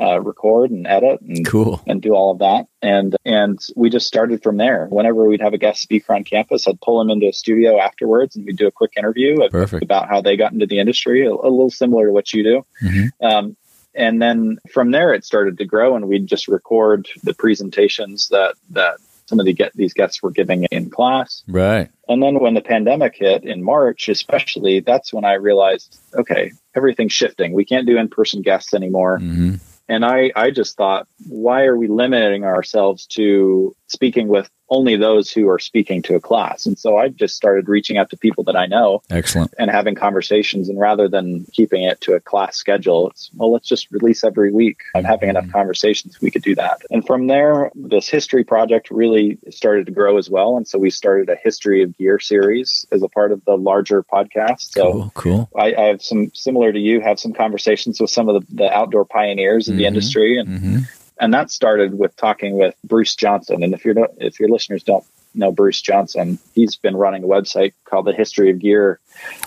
uh, 0.00 0.20
record 0.20 0.70
and 0.70 0.86
edit 0.86 1.20
and 1.20 1.46
Cool. 1.46 1.80
and 1.86 2.02
do 2.02 2.14
all 2.14 2.30
of 2.32 2.38
that. 2.40 2.66
And 2.82 3.16
and 3.24 3.58
we 3.76 3.90
just 3.90 4.06
started 4.06 4.42
from 4.42 4.56
there. 4.56 4.86
Whenever 4.90 5.24
we'd 5.28 5.40
have 5.40 5.54
a 5.54 5.58
guest 5.58 5.80
speaker 5.82 6.14
on 6.14 6.24
campus, 6.24 6.66
I'd 6.66 6.80
pull 6.80 6.98
them 6.98 7.10
into 7.10 7.28
a 7.28 7.32
studio 7.32 7.78
afterwards 7.78 8.36
and 8.36 8.44
we'd 8.44 8.56
do 8.56 8.66
a 8.66 8.72
quick 8.72 8.92
interview 8.96 9.48
Perfect. 9.50 9.82
about 9.82 10.08
how 10.08 10.20
they 10.20 10.36
got 10.36 10.52
into 10.52 10.66
the 10.66 10.78
industry, 10.80 11.26
a, 11.26 11.30
a 11.30 11.32
little 11.32 11.70
similar 11.70 12.06
to 12.06 12.12
what 12.12 12.32
you 12.32 12.42
do. 12.42 12.66
Mhm. 12.82 13.08
Um, 13.22 13.56
and 13.94 14.20
then 14.20 14.58
from 14.72 14.90
there, 14.90 15.14
it 15.14 15.24
started 15.24 15.56
to 15.58 15.64
grow, 15.64 15.94
and 15.94 16.08
we'd 16.08 16.26
just 16.26 16.48
record 16.48 17.06
the 17.22 17.32
presentations 17.34 18.28
that 18.30 18.54
that 18.70 18.96
some 19.26 19.38
of 19.40 19.46
the 19.46 19.52
get 19.54 19.72
these 19.74 19.94
guests 19.94 20.22
were 20.22 20.30
giving 20.32 20.64
in 20.64 20.90
class. 20.90 21.44
Right. 21.48 21.88
And 22.08 22.22
then 22.22 22.40
when 22.40 22.52
the 22.54 22.60
pandemic 22.60 23.14
hit 23.16 23.44
in 23.44 23.62
March, 23.62 24.08
especially, 24.10 24.80
that's 24.80 25.12
when 25.14 25.24
I 25.24 25.34
realized, 25.34 25.98
okay, 26.12 26.52
everything's 26.74 27.12
shifting. 27.14 27.52
We 27.54 27.64
can't 27.64 27.86
do 27.86 27.96
in 27.96 28.08
person 28.08 28.42
guests 28.42 28.74
anymore. 28.74 29.18
hmm 29.20 29.54
And 29.88 30.04
I, 30.04 30.32
I 30.34 30.50
just 30.50 30.76
thought, 30.76 31.06
why 31.28 31.64
are 31.64 31.76
we 31.76 31.88
limiting 31.88 32.44
ourselves 32.44 33.06
to 33.08 33.76
speaking 33.86 34.28
with 34.28 34.48
only 34.70 34.96
those 34.96 35.30
who 35.30 35.48
are 35.50 35.58
speaking 35.58 36.00
to 36.02 36.14
a 36.14 36.20
class? 36.20 36.64
And 36.64 36.78
so 36.78 36.96
I 36.96 37.08
just 37.08 37.36
started 37.36 37.68
reaching 37.68 37.98
out 37.98 38.08
to 38.10 38.16
people 38.16 38.44
that 38.44 38.56
I 38.56 38.64
know 38.64 39.02
Excellent. 39.10 39.52
and 39.58 39.70
having 39.70 39.94
conversations. 39.94 40.70
And 40.70 40.80
rather 40.80 41.06
than 41.06 41.44
keeping 41.52 41.84
it 41.84 42.00
to 42.02 42.14
a 42.14 42.20
class 42.20 42.56
schedule, 42.56 43.10
it's, 43.10 43.30
well, 43.34 43.52
let's 43.52 43.68
just 43.68 43.90
release 43.90 44.24
every 44.24 44.52
week. 44.52 44.80
I'm 44.94 45.04
having 45.04 45.28
enough 45.28 45.44
mm-hmm. 45.44 45.52
conversations. 45.52 46.18
We 46.22 46.30
could 46.30 46.42
do 46.42 46.54
that. 46.54 46.80
And 46.90 47.06
from 47.06 47.26
there, 47.26 47.70
this 47.74 48.08
history 48.08 48.42
project 48.42 48.90
really 48.90 49.38
started 49.50 49.84
to 49.86 49.92
grow 49.92 50.16
as 50.16 50.30
well. 50.30 50.56
And 50.56 50.66
so 50.66 50.78
we 50.78 50.88
started 50.88 51.28
a 51.28 51.36
history 51.36 51.82
of 51.82 51.96
gear 51.98 52.18
series 52.18 52.86
as 52.90 53.02
a 53.02 53.08
part 53.08 53.32
of 53.32 53.44
the 53.44 53.56
larger 53.56 54.02
podcast. 54.02 54.72
So 54.72 54.92
Cool. 54.92 55.12
Cool. 55.14 55.50
I, 55.56 55.74
I 55.74 55.82
have 55.88 56.02
some 56.02 56.30
similar 56.32 56.72
to 56.72 56.78
you, 56.78 57.02
have 57.02 57.20
some 57.20 57.34
conversations 57.34 58.00
with 58.00 58.10
some 58.10 58.30
of 58.30 58.40
the, 58.40 58.54
the 58.54 58.72
outdoor 58.72 59.04
pioneers 59.04 59.68
of 59.74 59.78
the 59.78 59.86
industry. 59.86 60.38
And, 60.38 60.58
hmm 60.60 60.78
and 61.20 61.32
that 61.32 61.48
started 61.48 61.96
with 61.96 62.16
talking 62.16 62.58
with 62.58 62.74
Bruce 62.82 63.14
Johnson. 63.14 63.62
And 63.62 63.72
if 63.72 63.84
you're, 63.84 63.94
not- 63.94 64.10
if 64.18 64.40
your 64.40 64.48
listeners 64.48 64.82
don't 64.82 65.04
know 65.32 65.52
Bruce 65.52 65.80
Johnson, 65.80 66.40
he's 66.56 66.74
been 66.74 66.96
running 66.96 67.22
a 67.22 67.26
website 67.28 67.72
called 67.84 68.06
the 68.06 68.12
History 68.12 68.50
of 68.50 68.58
Gear 68.58 68.98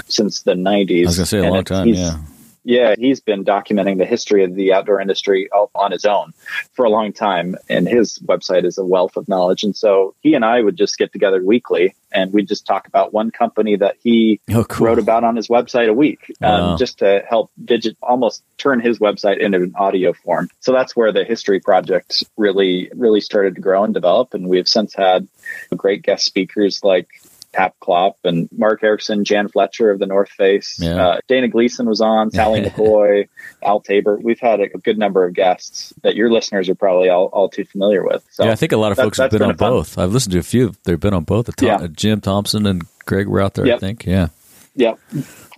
since 0.07 0.43
the 0.43 0.53
90s. 0.53 1.03
I 1.03 1.07
was 1.07 1.17
gonna 1.17 1.25
say 1.25 1.39
a 1.39 1.49
long 1.51 1.65
time. 1.65 1.89
Yeah. 1.89 2.19
Yeah, 2.67 2.95
he's 2.99 3.21
been 3.21 3.45
documenting 3.45 3.97
the 3.97 4.05
history 4.05 4.43
of 4.43 4.53
the 4.53 4.73
outdoor 4.73 4.99
industry 4.99 5.49
on 5.51 5.91
his 5.93 6.03
own 6.03 6.33
for 6.73 6.83
a 6.83 6.89
long 6.89 7.13
time, 7.13 7.55
and 7.69 7.87
his 7.87 8.19
website 8.19 8.65
is 8.65 8.77
a 8.77 8.83
wealth 8.83 9.15
of 9.15 9.29
knowledge. 9.29 9.63
And 9.63 9.73
so 9.73 10.15
he 10.19 10.33
and 10.33 10.43
I 10.43 10.59
would 10.61 10.75
just 10.75 10.97
get 10.97 11.13
together 11.13 11.41
weekly, 11.41 11.95
and 12.11 12.33
we'd 12.33 12.49
just 12.49 12.65
talk 12.65 12.85
about 12.87 13.13
one 13.13 13.31
company 13.31 13.77
that 13.77 13.95
he 14.03 14.41
Oh, 14.53 14.65
cool. 14.65 14.87
wrote 14.87 14.99
about 14.99 15.23
on 15.23 15.37
his 15.37 15.47
website 15.47 15.87
a 15.87 15.93
week, 15.93 16.29
Wow. 16.41 16.71
um, 16.73 16.77
just 16.77 16.99
to 16.99 17.23
help 17.29 17.51
digit 17.63 17.95
almost 18.03 18.43
turn 18.57 18.81
his 18.81 18.99
website 18.99 19.37
into 19.39 19.59
an 19.59 19.73
audio 19.77 20.11
form. 20.11 20.49
So 20.59 20.73
that's 20.73 20.93
where 20.93 21.13
the 21.13 21.23
history 21.23 21.61
project 21.61 22.25
really, 22.35 22.91
really 22.93 23.21
started 23.21 23.55
to 23.55 23.61
grow 23.61 23.85
and 23.85 23.93
develop. 23.93 24.33
And 24.33 24.49
we 24.49 24.57
have 24.57 24.67
since 24.67 24.93
had 24.93 25.25
great 25.73 26.01
guest 26.01 26.25
speakers 26.25 26.83
like 26.83 27.07
Hap 27.57 27.77
Klopp 27.79 28.17
and 28.23 28.47
Mark 28.55 28.83
Erickson, 28.83 29.25
Jan 29.25 29.47
Fletcher 29.49 29.89
of 29.89 29.97
the 29.99 30.05
North 30.05 30.29
Face. 30.29 30.77
Yeah. 30.79 31.07
Uh, 31.07 31.19
Dana 31.27 31.47
Gleason 31.47 31.87
was 31.89 31.99
on, 32.01 32.29
Sally 32.31 32.61
McCoy, 32.65 33.27
Al 33.63 33.81
Tabor. 33.81 34.19
We've 34.21 34.39
had 34.39 34.59
a 34.61 34.69
good 34.69 34.97
number 34.97 35.25
of 35.25 35.33
guests 35.33 35.91
that 36.03 36.15
your 36.15 36.31
listeners 36.31 36.69
are 36.69 36.75
probably 36.75 37.09
all, 37.09 37.25
all 37.33 37.49
too 37.49 37.65
familiar 37.65 38.05
with. 38.05 38.23
So 38.31 38.45
yeah, 38.45 38.51
I 38.51 38.55
think 38.55 38.71
a 38.73 38.77
lot 38.77 38.91
of 38.91 38.97
that- 38.97 39.03
folks 39.03 39.17
have 39.17 39.31
that's 39.31 39.39
been 39.39 39.41
on 39.49 39.55
been 39.55 39.57
fun. 39.57 39.71
both. 39.71 39.97
I've 39.97 40.11
listened 40.13 40.33
to 40.33 40.39
a 40.39 40.43
few. 40.43 40.73
They've 40.83 40.99
been 40.99 41.13
on 41.15 41.23
both. 41.23 41.47
The 41.47 41.53
Tom, 41.53 41.67
Yeah. 41.67 41.75
uh, 41.77 41.87
Jim 41.87 42.21
Thompson 42.21 42.65
and 42.67 42.83
Greg 43.05 43.27
were 43.27 43.41
out 43.41 43.55
there. 43.55 43.73
I 43.73 43.79
think. 43.79 44.05
Yeah. 44.05 44.27
Yeah. 44.75 44.93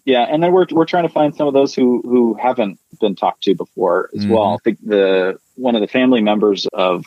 Yeah, 0.05 0.21
and 0.23 0.41
then 0.41 0.53
we're 0.53 0.65
we're 0.71 0.85
trying 0.85 1.03
to 1.07 1.13
find 1.13 1.35
some 1.35 1.47
of 1.47 1.53
those 1.53 1.75
who 1.75 2.01
who 2.03 2.33
haven't 2.33 2.79
been 2.99 3.15
talked 3.15 3.43
to 3.43 3.53
before 3.53 4.09
as 4.15 4.25
Mhm. 4.25 4.29
well. 4.31 4.53
I 4.55 4.57
think 4.63 4.79
the 4.83 5.38
one 5.55 5.75
of 5.75 5.81
the 5.81 5.88
family 5.88 6.21
members 6.21 6.65
of 6.73 7.05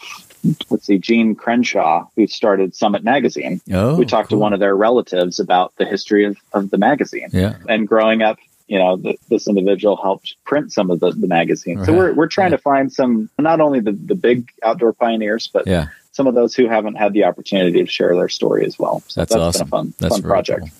let's 0.71 0.87
see, 0.87 0.99
Gene 0.99 1.35
Crenshaw, 1.35 2.07
who 2.17 2.27
started 2.27 2.75
Summit 2.75 3.05
Magazine. 3.05 3.61
Oh, 3.73 3.97
we 3.97 4.05
talked 4.07 4.29
cool. 4.31 4.39
to 4.39 4.43
one 4.43 4.53
of 4.53 4.61
their 4.61 4.77
relatives 4.77 5.39
about 5.41 5.75
the 5.77 5.85
history 5.85 6.25
of, 6.25 6.37
of 6.53 6.71
the 6.71 6.79
magazine 6.79 7.29
Yeah. 7.33 7.57
and 7.69 7.87
growing 7.87 8.23
up. 8.23 8.39
You 8.69 8.79
know, 8.79 8.97
th 8.97 9.19
this 9.29 9.49
individual 9.49 9.97
helped 9.97 10.37
print 10.45 10.73
some 10.73 10.91
of 10.91 11.01
the, 11.01 11.11
the 11.13 11.27
magazine. 11.27 11.85
So 11.85 11.93
we're 11.93 12.15
we're 12.15 12.29
trying 12.29 12.53
Yeah. 12.53 12.57
to 12.57 12.63
find 12.63 12.91
some 12.93 13.29
not 13.39 13.61
only 13.61 13.81
the, 13.81 13.93
the 13.93 14.15
big 14.15 14.51
outdoor 14.63 14.93
pioneers, 14.95 15.49
but 15.53 15.67
Yeah. 15.67 15.87
some 16.13 16.27
of 16.27 16.35
those 16.35 16.55
who 16.55 16.69
haven't 16.69 16.95
had 16.95 17.13
the 17.13 17.25
opportunity 17.25 17.81
to 17.85 17.87
share 17.91 18.15
their 18.15 18.31
story 18.31 18.65
as 18.65 18.79
well. 18.79 19.03
So 19.09 19.21
That's, 19.21 19.33
that's 19.35 19.43
awesome. 19.43 19.59
been 19.59 19.67
a 19.67 19.71
fun 19.71 19.95
That's 19.99 20.15
fun 20.15 20.23
project. 20.23 20.61
cool. 20.61 20.71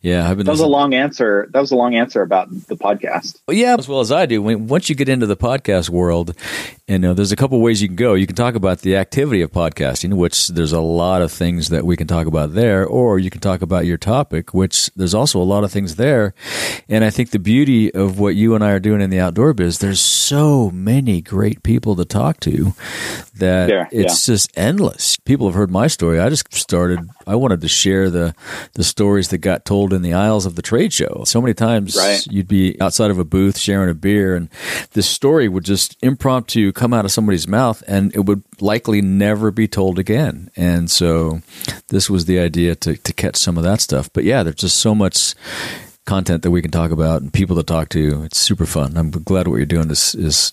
Yeah, 0.00 0.28
I've 0.28 0.36
been. 0.36 0.46
That 0.46 0.52
was 0.52 0.60
a 0.60 0.66
long 0.66 0.94
answer. 0.94 1.48
That 1.52 1.60
was 1.60 1.70
a 1.70 1.76
long 1.76 1.94
answer 1.94 2.22
about 2.22 2.48
the 2.50 2.76
podcast. 2.76 3.38
Well, 3.46 3.56
yeah, 3.56 3.76
as 3.78 3.88
well 3.88 4.00
as 4.00 4.10
I 4.10 4.26
do. 4.26 4.42
When, 4.42 4.66
once 4.66 4.88
you 4.88 4.94
get 4.94 5.08
into 5.08 5.26
the 5.26 5.36
podcast 5.36 5.90
world, 5.90 6.34
you 6.86 6.98
know, 6.98 7.14
there's 7.14 7.32
a 7.32 7.36
couple 7.36 7.60
ways 7.60 7.82
you 7.82 7.88
can 7.88 7.96
go. 7.96 8.14
You 8.14 8.26
can 8.26 8.36
talk 8.36 8.54
about 8.54 8.80
the 8.80 8.96
activity 8.96 9.42
of 9.42 9.52
podcasting, 9.52 10.14
which 10.14 10.48
there's 10.48 10.72
a 10.72 10.80
lot 10.80 11.22
of 11.22 11.30
things 11.30 11.68
that 11.68 11.84
we 11.84 11.96
can 11.96 12.06
talk 12.06 12.26
about 12.26 12.54
there, 12.54 12.86
or 12.86 13.18
you 13.18 13.30
can 13.30 13.40
talk 13.40 13.62
about 13.62 13.86
your 13.86 13.98
topic, 13.98 14.54
which 14.54 14.90
there's 14.96 15.14
also 15.14 15.40
a 15.40 15.44
lot 15.44 15.64
of 15.64 15.70
things 15.70 15.96
there. 15.96 16.34
And 16.88 17.04
I 17.04 17.10
think 17.10 17.30
the 17.30 17.38
beauty 17.38 17.92
of 17.94 18.18
what 18.18 18.36
you 18.36 18.54
and 18.54 18.64
I 18.64 18.70
are 18.70 18.80
doing 18.80 19.00
in 19.00 19.10
the 19.10 19.20
outdoor 19.20 19.52
biz, 19.54 19.78
there's 19.78 20.00
so 20.00 20.70
many 20.70 21.20
great 21.20 21.62
people 21.62 21.94
to 21.96 22.04
talk 22.04 22.40
to 22.40 22.74
that 23.36 23.68
Yeah, 23.68 23.88
it's 23.92 24.26
just 24.26 24.50
endless. 24.56 25.16
People 25.16 25.46
have 25.46 25.54
heard 25.54 25.70
my 25.70 25.86
story. 25.86 26.18
I 26.18 26.28
just 26.28 26.52
started. 26.54 27.08
I 27.30 27.36
wanted 27.36 27.60
to 27.60 27.68
share 27.68 28.10
the 28.10 28.34
the 28.74 28.84
stories 28.84 29.28
that 29.28 29.38
got 29.38 29.64
told 29.64 29.92
in 29.92 30.02
the 30.02 30.12
aisles 30.14 30.46
of 30.46 30.54
the 30.56 30.62
trade 30.62 30.92
show. 30.92 31.22
So 31.24 31.40
many 31.40 31.54
times, 31.54 31.96
Right. 31.96 32.26
you'd 32.30 32.48
be 32.48 32.76
outside 32.80 33.10
of 33.10 33.18
a 33.18 33.24
booth 33.24 33.56
sharing 33.58 33.88
a 33.90 33.94
beer, 33.94 34.34
and 34.34 34.48
this 34.92 35.08
story 35.08 35.48
would 35.48 35.64
just 35.64 35.96
impromptu 36.02 36.72
come 36.72 36.92
out 36.92 37.04
of 37.04 37.12
somebody's 37.12 37.46
mouth, 37.48 37.82
and 37.86 38.14
it 38.14 38.24
would 38.26 38.42
likely 38.60 39.00
never 39.00 39.50
be 39.50 39.68
told 39.68 39.98
again. 39.98 40.50
And 40.56 40.90
so, 40.90 41.40
this 41.88 42.10
was 42.10 42.24
the 42.24 42.38
idea 42.38 42.74
to 42.76 42.96
to 42.96 43.12
catch 43.12 43.36
some 43.36 43.56
of 43.56 43.64
that 43.64 43.80
stuff. 43.80 44.10
But 44.12 44.24
yeah, 44.24 44.42
there's 44.42 44.56
just 44.56 44.76
so 44.78 44.94
much 44.94 45.34
content 46.06 46.42
that 46.42 46.50
we 46.50 46.62
can 46.62 46.70
talk 46.72 46.90
about 46.90 47.22
and 47.22 47.32
people 47.32 47.54
to 47.56 47.62
talk 47.62 47.88
to. 47.90 48.24
It's 48.24 48.38
super 48.38 48.66
fun. 48.66 48.96
I'm 48.96 49.10
glad 49.10 49.46
what 49.46 49.56
you're 49.56 49.66
doing 49.66 49.90
is 49.90 50.14
is 50.14 50.52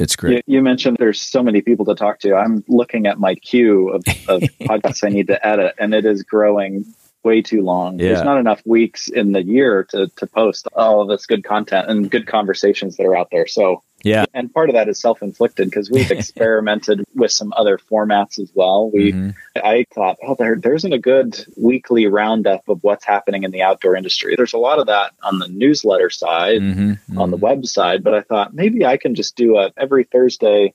it's 0.00 0.16
great. 0.16 0.42
You, 0.46 0.56
you 0.56 0.62
mentioned 0.62 0.96
there's 0.98 1.20
so 1.20 1.42
many 1.42 1.60
people 1.60 1.84
to 1.86 1.94
talk 1.94 2.20
to. 2.20 2.34
I'm 2.34 2.64
looking 2.68 3.06
at 3.06 3.18
my 3.18 3.34
queue 3.34 3.90
of, 3.90 4.02
of 4.28 4.42
podcasts 4.60 5.04
I 5.04 5.10
need 5.10 5.28
to 5.28 5.46
edit, 5.46 5.74
and 5.78 5.94
it 5.94 6.04
is 6.04 6.22
growing 6.22 6.84
way 7.22 7.42
too 7.42 7.62
long. 7.62 7.98
Yeah. 7.98 8.08
There's 8.08 8.24
not 8.24 8.38
enough 8.38 8.62
weeks 8.64 9.08
in 9.08 9.32
the 9.32 9.42
year 9.42 9.84
to, 9.90 10.08
to 10.16 10.26
post 10.26 10.68
all 10.72 11.02
of 11.02 11.08
this 11.08 11.26
good 11.26 11.44
content 11.44 11.90
and 11.90 12.10
good 12.10 12.26
conversations 12.26 12.96
that 12.96 13.04
are 13.04 13.16
out 13.16 13.28
there. 13.30 13.46
So, 13.46 13.82
Yeah. 14.02 14.24
and 14.32 14.52
part 14.52 14.70
of 14.70 14.74
that 14.74 14.88
is 14.88 14.98
self 15.00 15.22
inflicted 15.22 15.68
because 15.70 15.90
we've 15.90 16.10
experimented 16.20 17.04
with 17.14 17.32
some 17.32 17.52
other 17.56 17.78
formats 17.78 18.38
as 18.38 18.50
well. 18.54 18.90
We, 18.90 19.12
Mhm. 19.12 19.34
I 19.56 19.84
thought, 19.94 20.16
oh, 20.22 20.36
there, 20.38 20.56
there 20.56 20.74
isn't 20.74 20.92
a 20.92 20.98
good 20.98 21.44
weekly 21.56 22.06
roundup 22.06 22.68
of 22.68 22.78
what's 22.82 23.04
happening 23.04 23.42
in 23.44 23.50
the 23.50 23.62
outdoor 23.62 23.96
industry. 23.96 24.34
There's 24.36 24.52
a 24.54 24.58
lot 24.58 24.78
of 24.78 24.86
that 24.86 25.12
on 25.22 25.38
the 25.38 25.48
newsletter 25.48 26.08
side 26.10 26.60
Mhm. 26.60 26.98
on 27.16 27.30
the 27.30 27.38
website, 27.38 28.02
but 28.02 28.14
I 28.14 28.22
thought 28.22 28.54
maybe 28.54 28.86
I 28.86 28.96
can 28.96 29.14
just 29.14 29.36
do 29.36 29.58
a 29.58 29.70
every 29.76 30.04
Thursday 30.04 30.72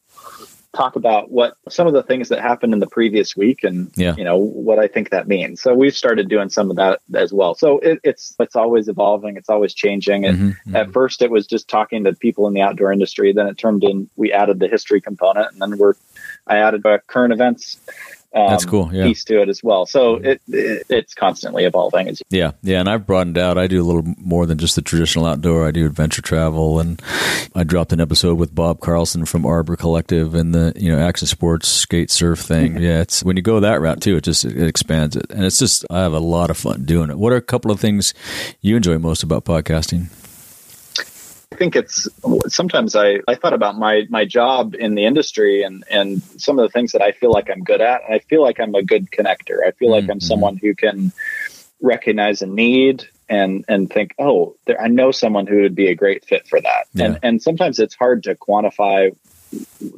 talk 0.75 0.95
about 0.95 1.31
what 1.31 1.55
some 1.69 1.87
of 1.87 1.93
the 1.93 2.03
things 2.03 2.29
that 2.29 2.41
happened 2.41 2.73
in 2.73 2.79
the 2.79 2.87
previous 2.87 3.35
week 3.35 3.63
and 3.63 3.91
Yeah. 3.95 4.13
you 4.17 4.23
know 4.23 4.37
what 4.37 4.77
I 4.77 4.87
think 4.87 5.09
that 5.11 5.27
means. 5.27 5.61
So 5.61 5.73
we've 5.73 5.95
started 5.95 6.27
doing 6.27 6.49
some 6.49 6.69
of 6.69 6.75
that 6.75 6.99
as 7.13 7.31
well. 7.31 7.55
So 7.55 7.79
it, 7.79 7.99
it's 8.03 8.35
it's 8.39 8.55
always 8.55 8.87
evolving, 8.87 9.37
it's 9.37 9.49
always 9.49 9.73
changing. 9.73 10.25
And 10.25 10.37
Mhm. 10.37 10.55
Mhm. 10.67 10.75
at 10.75 10.91
first 10.91 11.21
it 11.21 11.31
was 11.31 11.47
just 11.47 11.67
talking 11.69 12.03
to 12.03 12.13
people 12.13 12.47
in 12.47 12.53
the 12.53 12.61
outdoor 12.61 12.91
industry. 12.91 13.31
Then 13.33 13.47
it 13.47 13.57
turned 13.57 13.83
in 13.83 14.09
we 14.17 14.31
added 14.33 14.59
the 14.59 14.67
history 14.67 14.99
component, 15.01 15.51
and 15.53 15.61
then 15.61 15.77
we're 15.77 15.93
I 16.45 16.57
added 16.57 16.85
a 16.85 16.99
current 16.99 17.33
events. 17.33 17.79
Um, 18.35 18.49
That's 18.49 18.65
cool, 18.65 18.93
yeah. 18.93 19.05
Piece 19.05 19.23
to 19.25 19.41
it 19.41 19.47
as 19.47 19.63
well. 19.63 19.85
So 19.85 20.15
it, 20.15 20.41
it 20.49 20.85
it's 20.89 21.13
constantly 21.13 21.63
evolving. 21.63 22.09
As 22.09 22.21
Yeah, 22.29 22.51
yeah, 22.63 22.81
and 22.81 22.89
I've 22.89 23.05
broadened 23.05 23.37
out. 23.37 23.57
I 23.57 23.67
do 23.67 23.81
a 23.81 23.85
little 23.85 24.03
more 24.17 24.45
than 24.45 24.57
just 24.57 24.75
the 24.75 24.81
traditional 24.81 25.25
outdoor. 25.25 25.65
I 25.65 25.71
do 25.71 25.85
adventure 25.85 26.21
travel, 26.21 26.81
and 26.81 27.01
I 27.55 27.63
dropped 27.63 27.93
an 27.93 28.01
episode 28.01 28.37
with 28.37 28.53
Bob 28.53 28.81
Carlson 28.81 29.25
from 29.25 29.45
Arbor 29.45 29.77
Collective 29.77 30.35
and 30.35 30.53
the 30.53 30.73
you 30.75 30.91
know 30.91 30.99
action 30.99 31.27
sports 31.27 31.69
skate 31.69 32.11
surf 32.11 32.39
thing. 32.39 32.77
Yeah, 32.77 32.99
it's 32.99 33.23
when 33.23 33.37
you 33.37 33.41
go 33.41 33.61
that 33.61 33.79
route 33.79 34.01
too, 34.01 34.17
it 34.17 34.25
just 34.25 34.43
it 34.43 34.67
expands 34.67 35.15
it, 35.15 35.27
and 35.29 35.45
it's 35.45 35.59
just 35.59 35.85
I 35.89 36.01
have 36.01 36.13
a 36.13 36.19
lot 36.19 36.49
of 36.49 36.57
fun 36.57 36.83
doing 36.83 37.09
it. 37.09 37.17
What 37.17 37.31
are 37.31 37.37
a 37.37 37.41
couple 37.41 37.71
of 37.71 37.79
things 37.79 38.13
you 38.59 38.75
enjoy 38.75 38.97
most 38.97 39.23
about 39.23 39.45
podcasting? 39.45 40.09
I 41.51 41.55
think 41.57 41.75
it's 41.75 42.07
sometimes 42.47 42.95
I, 42.95 43.19
I 43.27 43.35
thought 43.35 43.53
about 43.53 43.77
my 43.77 44.03
my 44.09 44.25
job 44.25 44.75
in 44.75 44.95
the 44.95 45.05
industry 45.05 45.63
and 45.63 45.83
and 45.89 46.21
some 46.37 46.59
of 46.59 46.63
the 46.63 46.71
things 46.71 46.91
that 46.93 47.01
I 47.01 47.11
feel 47.11 47.31
like 47.31 47.49
I'm 47.49 47.63
good 47.63 47.81
at. 47.81 48.01
And 48.05 48.13
I 48.13 48.19
feel 48.19 48.41
like 48.41 48.59
I'm 48.59 48.75
a 48.75 48.83
good 48.83 49.09
connector. 49.11 49.65
I 49.65 49.71
feel 49.71 49.91
like 49.91 50.09
I'm 50.09 50.19
Mhm. 50.19 50.23
someone 50.23 50.57
who 50.57 50.75
can 50.75 51.11
recognize 51.81 52.41
a 52.41 52.45
need 52.47 53.05
and 53.29 53.63
and 53.67 53.89
think, 53.89 54.15
oh, 54.19 54.55
there, 54.65 54.81
I 54.81 54.87
know 54.87 55.11
someone 55.11 55.47
who 55.47 55.61
would 55.61 55.75
be 55.75 55.87
a 55.87 55.95
great 55.95 56.25
fit 56.25 56.47
for 56.47 56.59
that. 56.59 56.87
Yeah. 56.93 57.05
And 57.05 57.19
and 57.23 57.41
sometimes 57.41 57.79
it's 57.79 57.95
hard 57.95 58.23
to 58.23 58.35
quantify 58.35 59.15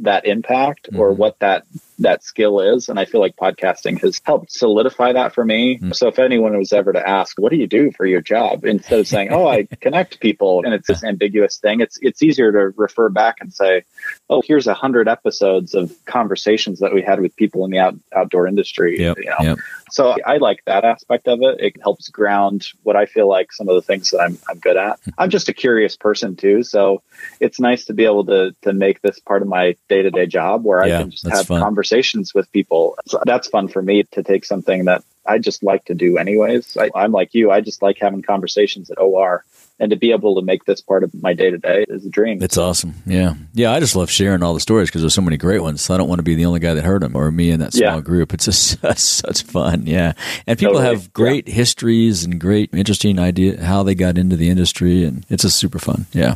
that 0.01 0.25
impact 0.25 0.89
or 0.95 1.11
Mhm. 1.13 1.17
what 1.17 1.39
that 1.39 1.63
that 1.99 2.23
skill 2.23 2.59
is 2.59 2.89
and 2.89 2.99
i 2.99 3.05
feel 3.05 3.19
like 3.21 3.35
podcasting 3.35 3.99
has 4.01 4.21
helped 4.23 4.51
solidify 4.51 5.13
that 5.13 5.33
for 5.33 5.43
me 5.43 5.77
Mm. 5.77 5.95
so 5.95 6.07
if 6.07 6.19
anyone 6.19 6.57
was 6.57 6.71
ever 6.73 6.93
to 6.93 7.07
ask 7.07 7.39
what 7.39 7.51
do 7.51 7.57
you 7.57 7.67
do 7.67 7.91
for 7.91 8.05
your 8.05 8.21
job 8.21 8.65
instead 8.65 8.99
of 8.99 9.07
saying 9.07 9.29
oh 9.31 9.47
i 9.47 9.63
connect 9.81 10.19
people 10.19 10.61
and 10.63 10.73
it's 10.73 10.87
this 10.87 11.03
ambiguous 11.03 11.57
thing 11.57 11.81
it's 11.81 11.97
it's 12.01 12.21
easier 12.23 12.51
to 12.51 12.73
refer 12.77 13.09
back 13.09 13.37
and 13.41 13.53
say 13.53 13.83
oh 14.29 14.41
here's 14.45 14.67
a 14.67 14.73
hundred 14.73 15.07
episodes 15.07 15.73
of 15.75 15.91
conversations 16.05 16.79
that 16.79 16.93
we 16.93 17.01
had 17.01 17.19
with 17.19 17.35
people 17.35 17.65
in 17.65 17.71
the 17.71 17.79
out, 17.79 17.95
outdoor 18.15 18.47
industry 18.47 18.99
Yep, 18.99 19.17
you 19.17 19.25
know 19.29 19.35
yep. 19.41 19.57
so 19.91 20.15
I 20.25 20.37
like 20.37 20.63
that 20.65 20.83
aspect 20.83 21.27
of 21.27 21.39
it. 21.41 21.59
It 21.59 21.81
helps 21.81 22.09
ground 22.09 22.67
what 22.83 22.95
I 22.95 23.05
feel 23.05 23.27
like 23.27 23.51
some 23.53 23.69
of 23.69 23.75
the 23.75 23.81
things 23.81 24.11
that 24.11 24.19
I'm 24.19 24.37
I'm 24.49 24.59
good 24.59 24.75
at. 24.77 24.99
I'm 25.17 25.29
just 25.29 25.47
a 25.49 25.53
curious 25.53 25.95
person 25.95 26.35
too, 26.35 26.63
so 26.63 27.01
it's 27.39 27.59
nice 27.59 27.85
to 27.85 27.93
be 27.93 28.03
able 28.05 28.25
to 28.25 28.53
to 28.63 28.73
make 28.73 29.01
this 29.01 29.19
part 29.19 29.41
of 29.41 29.47
my 29.47 29.75
day 29.87 30.01
to 30.01 30.09
day 30.11 30.25
job 30.25 30.63
where 30.65 30.85
Yeah, 30.85 30.97
I 30.99 31.01
can 31.03 31.11
just 31.11 31.27
have 31.27 31.47
fun. 31.47 31.61
conversations 31.61 31.86
with 32.33 32.51
people. 32.51 32.97
So 33.05 33.21
that's 33.25 33.47
fun 33.47 33.67
for 33.67 33.81
me 33.81 34.03
to 34.11 34.23
take 34.23 34.45
something 34.45 34.85
that 34.85 35.03
I 35.25 35.39
just 35.39 35.63
like 35.63 35.85
to 35.85 35.93
do 35.93 36.17
anyways. 36.17 36.77
I, 36.77 36.89
I'm 36.95 37.11
like 37.11 37.33
you. 37.33 37.51
I 37.51 37.61
just 37.61 37.81
like 37.81 37.97
having 37.99 38.21
conversations 38.21 38.89
at 38.89 38.99
OR. 38.99 39.43
And 39.79 39.91
to 39.91 39.95
be 39.95 40.11
able 40.11 40.33
to 40.37 40.41
make 40.41 40.65
this 40.65 40.81
part 40.81 41.03
of 41.03 41.13
my 41.21 41.33
day 41.33 41.51
to 41.51 41.57
day 41.59 41.85
is 41.87 42.03
a 42.03 42.09
dream. 42.09 42.41
It's 42.41 42.57
awesome. 42.57 42.95
Yeah. 43.05 43.35
Yeah. 43.53 43.71
I 43.73 43.79
just 43.79 43.95
love 43.95 44.09
sharing 44.09 44.41
all 44.41 44.55
the 44.55 44.59
stories 44.59 44.89
because 44.89 45.01
there's 45.03 45.13
so 45.13 45.21
many 45.21 45.37
great 45.37 45.59
ones. 45.61 45.81
So 45.81 45.93
I 45.93 45.97
don't 45.97 46.09
want 46.09 46.17
to 46.17 46.23
be 46.23 46.33
the 46.33 46.45
only 46.45 46.59
guy 46.59 46.73
that 46.73 46.83
heard 46.83 47.03
them 47.03 47.15
or 47.15 47.29
me 47.31 47.51
in 47.51 47.59
that 47.59 47.73
small 47.73 47.95
Yeah. 47.95 48.01
group. 48.01 48.33
It's 48.33 48.45
just 48.45 48.79
such, 48.81 48.97
such 48.97 49.43
fun. 49.43 49.85
Yeah. 49.85 50.13
And 50.47 50.57
people 50.57 50.75
Totally. 50.75 50.95
have 50.95 51.13
great 51.13 51.47
histories 51.47 52.23
and 52.25 52.39
great, 52.41 52.73
interesting 52.73 53.19
idea 53.19 53.63
how 53.63 53.83
they 53.83 53.93
got 53.93 54.17
into 54.17 54.35
the 54.35 54.49
industry. 54.49 55.03
And 55.03 55.23
it's 55.29 55.43
just 55.43 55.57
super 55.59 55.77
fun. 55.77 56.07
Yeah. 56.11 56.35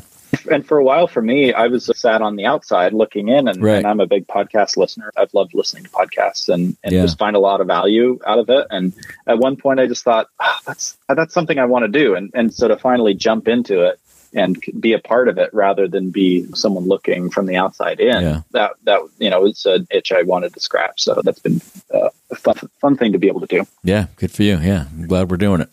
And 0.50 0.66
for 0.66 0.78
a 0.78 0.84
while 0.84 1.08
for 1.08 1.22
me 1.22 1.54
i 1.54 1.68
was 1.68 1.86
just 1.88 2.00
sat 2.02 2.22
on 2.22 2.36
the 2.36 2.46
outside 2.46 2.94
looking 2.94 3.28
in 3.30 3.48
and, 3.48 3.62
Right. 3.62 3.78
and 3.78 3.88
i'm 3.88 4.00
a 4.00 4.08
big 4.08 4.28
podcast 4.28 4.78
listener 4.78 5.12
i've 5.18 5.34
loved 5.34 5.54
listening 5.54 5.84
to 5.84 5.90
podcasts 5.90 6.48
and, 6.50 6.76
and 6.84 6.94
Yeah. 6.94 7.02
just 7.04 7.18
find 7.18 7.36
a 7.36 7.40
lot 7.40 7.62
of 7.62 7.68
value 7.68 8.20
out 8.26 8.40
of 8.40 8.50
it 8.50 8.68
and 8.70 8.94
at 9.28 9.38
one 9.40 9.56
point 9.58 9.80
i 9.80 9.88
just 9.88 10.04
thought 10.04 10.28
"Ah, 10.40 10.60
that's 10.66 10.98
that's 11.10 11.34
something 11.34 11.60
i 11.60 11.66
want 11.66 11.84
to 11.84 11.90
do 12.00 12.16
and 12.16 12.32
and 12.34 12.54
so 12.54 12.68
to 12.68 12.78
finally 12.78 13.14
jump 13.14 13.48
into 13.48 13.82
it 13.88 14.00
and 14.34 14.58
be 14.80 14.94
a 14.94 15.00
part 15.00 15.28
of 15.28 15.38
it 15.38 15.54
rather 15.54 15.90
than 15.90 16.10
be 16.10 16.46
someone 16.56 16.86
looking 16.88 17.30
from 17.30 17.46
the 17.48 17.58
outside 17.58 18.00
in 18.00 18.22
Yeah. 18.22 18.42
that 18.52 18.72
that 18.84 19.02
you 19.20 19.30
know 19.30 19.46
it's 19.46 19.66
an 19.66 19.86
itch 19.92 20.12
i 20.14 20.22
wanted 20.22 20.54
to 20.54 20.60
scratch 20.62 21.02
so 21.04 21.20
that's 21.24 21.40
been 21.40 21.60
uh, 21.94 22.10
a 22.32 22.36
fun, 22.36 22.56
fun 22.80 22.96
thing 22.96 23.12
to 23.12 23.18
be 23.20 23.28
able 23.28 23.42
to 23.42 23.48
do 23.48 23.66
Yeah. 23.84 24.06
Good 24.16 24.32
for 24.32 24.44
you. 24.44 24.58
Yeah. 24.60 24.86
I'm 24.94 25.06
glad 25.08 25.30
we're 25.30 25.36
doing 25.36 25.60
it. 25.60 25.70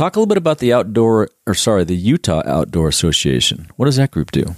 Talk 0.00 0.16
a 0.16 0.18
little 0.18 0.28
bit 0.28 0.38
about 0.38 0.60
the 0.60 0.72
outdoor, 0.72 1.28
or 1.46 1.52
sorry, 1.52 1.84
the 1.84 1.94
Utah 1.94 2.42
Outdoor 2.46 2.88
Association. 2.88 3.68
What 3.76 3.84
does 3.84 3.96
that 3.96 4.10
group 4.10 4.30
do? 4.30 4.54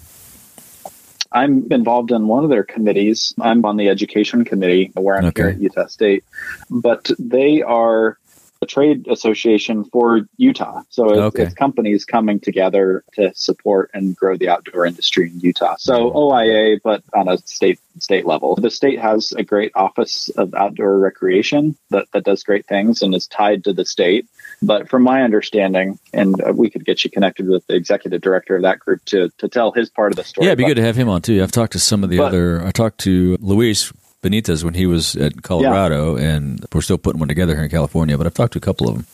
I'm 1.33 1.67
involved 1.73 2.13
in 2.13 2.29
one 2.29 2.45
of 2.45 2.51
their 2.51 2.63
committees. 2.63 3.35
I'm 3.41 3.65
on 3.65 3.77
the 3.77 3.89
education 3.89 4.45
committee 4.45 4.93
where 4.95 5.17
I'm 5.17 5.25
Okay. 5.25 5.43
here 5.43 5.51
at 5.51 5.61
Utah 5.61 5.87
State, 5.89 6.23
but 6.71 7.11
they 7.19 7.61
are 7.61 8.19
a 8.61 8.67
trade 8.67 9.09
association 9.09 9.83
for 9.83 10.21
Utah. 10.37 10.83
So 10.91 11.09
it's, 11.09 11.19
Okay. 11.19 11.43
it's 11.43 11.55
companies 11.55 12.05
coming 12.05 12.39
together 12.39 13.03
to 13.15 13.33
support 13.35 13.91
and 13.93 14.15
grow 14.15 14.37
the 14.37 14.49
outdoor 14.49 14.87
industry 14.87 15.29
in 15.29 15.41
Utah. 15.41 15.75
So 15.77 15.95
mm-hmm. 15.95 16.17
OIA, 16.17 16.81
but 16.85 17.03
on 17.13 17.27
a 17.27 17.39
state 17.39 17.81
state 17.99 18.27
level. 18.27 18.55
The 18.55 18.71
state 18.71 19.01
has 19.01 19.33
a 19.33 19.43
great 19.43 19.73
office 19.75 20.29
of 20.31 20.55
outdoor 20.55 20.99
recreation 20.99 21.77
that, 21.91 22.07
that 22.13 22.25
does 22.25 22.43
great 22.43 22.67
things 22.67 23.03
and 23.03 23.15
is 23.15 23.27
tied 23.27 23.65
to 23.65 23.73
the 23.73 23.85
state. 23.85 24.27
But 24.63 24.89
from 24.89 25.03
my 25.03 25.23
understanding, 25.23 25.99
and 26.13 26.41
uh, 26.41 26.53
we 26.53 26.71
could 26.71 26.85
get 26.85 27.03
you 27.05 27.11
connected 27.11 27.49
with 27.49 27.67
the 27.67 27.75
executive 27.75 28.21
director 28.21 28.55
of 28.57 28.63
that 28.63 28.79
group 28.79 29.05
to, 29.07 29.31
to 29.39 29.49
tell 29.49 29.73
his 29.73 29.91
part 29.91 30.13
of 30.13 30.17
the 30.17 30.25
story. 30.25 30.47
Yeah, 30.47 30.53
it'd 30.53 30.59
be 30.59 30.65
But- 30.65 30.69
good 30.69 30.77
to 30.77 30.85
have 30.85 30.97
him 30.97 31.09
on 31.09 31.23
too. 31.23 31.43
I've 31.43 31.53
talked 31.53 31.73
to 31.73 31.79
some 31.81 32.05
of 32.05 32.11
the 32.11 32.19
But- 32.19 32.29
other. 32.29 32.65
I 32.65 32.71
talked 32.71 32.99
to 33.01 33.37
Luis 33.41 33.93
Benitez 34.23 34.63
when 34.63 34.75
he 34.75 34.87
was 34.87 35.17
at 35.17 35.43
Colorado, 35.43 36.17
and 36.17 36.65
we're 36.73 36.81
still 36.81 36.99
putting 36.99 37.19
one 37.19 37.29
together 37.29 37.55
here 37.55 37.65
in 37.65 37.71
California. 37.71 38.17
But 38.17 38.27
I've 38.29 38.35
talked 38.35 38.53
to 38.53 38.59
a 38.59 38.63
couple 38.63 38.89
of 38.89 38.95
them. 38.95 39.07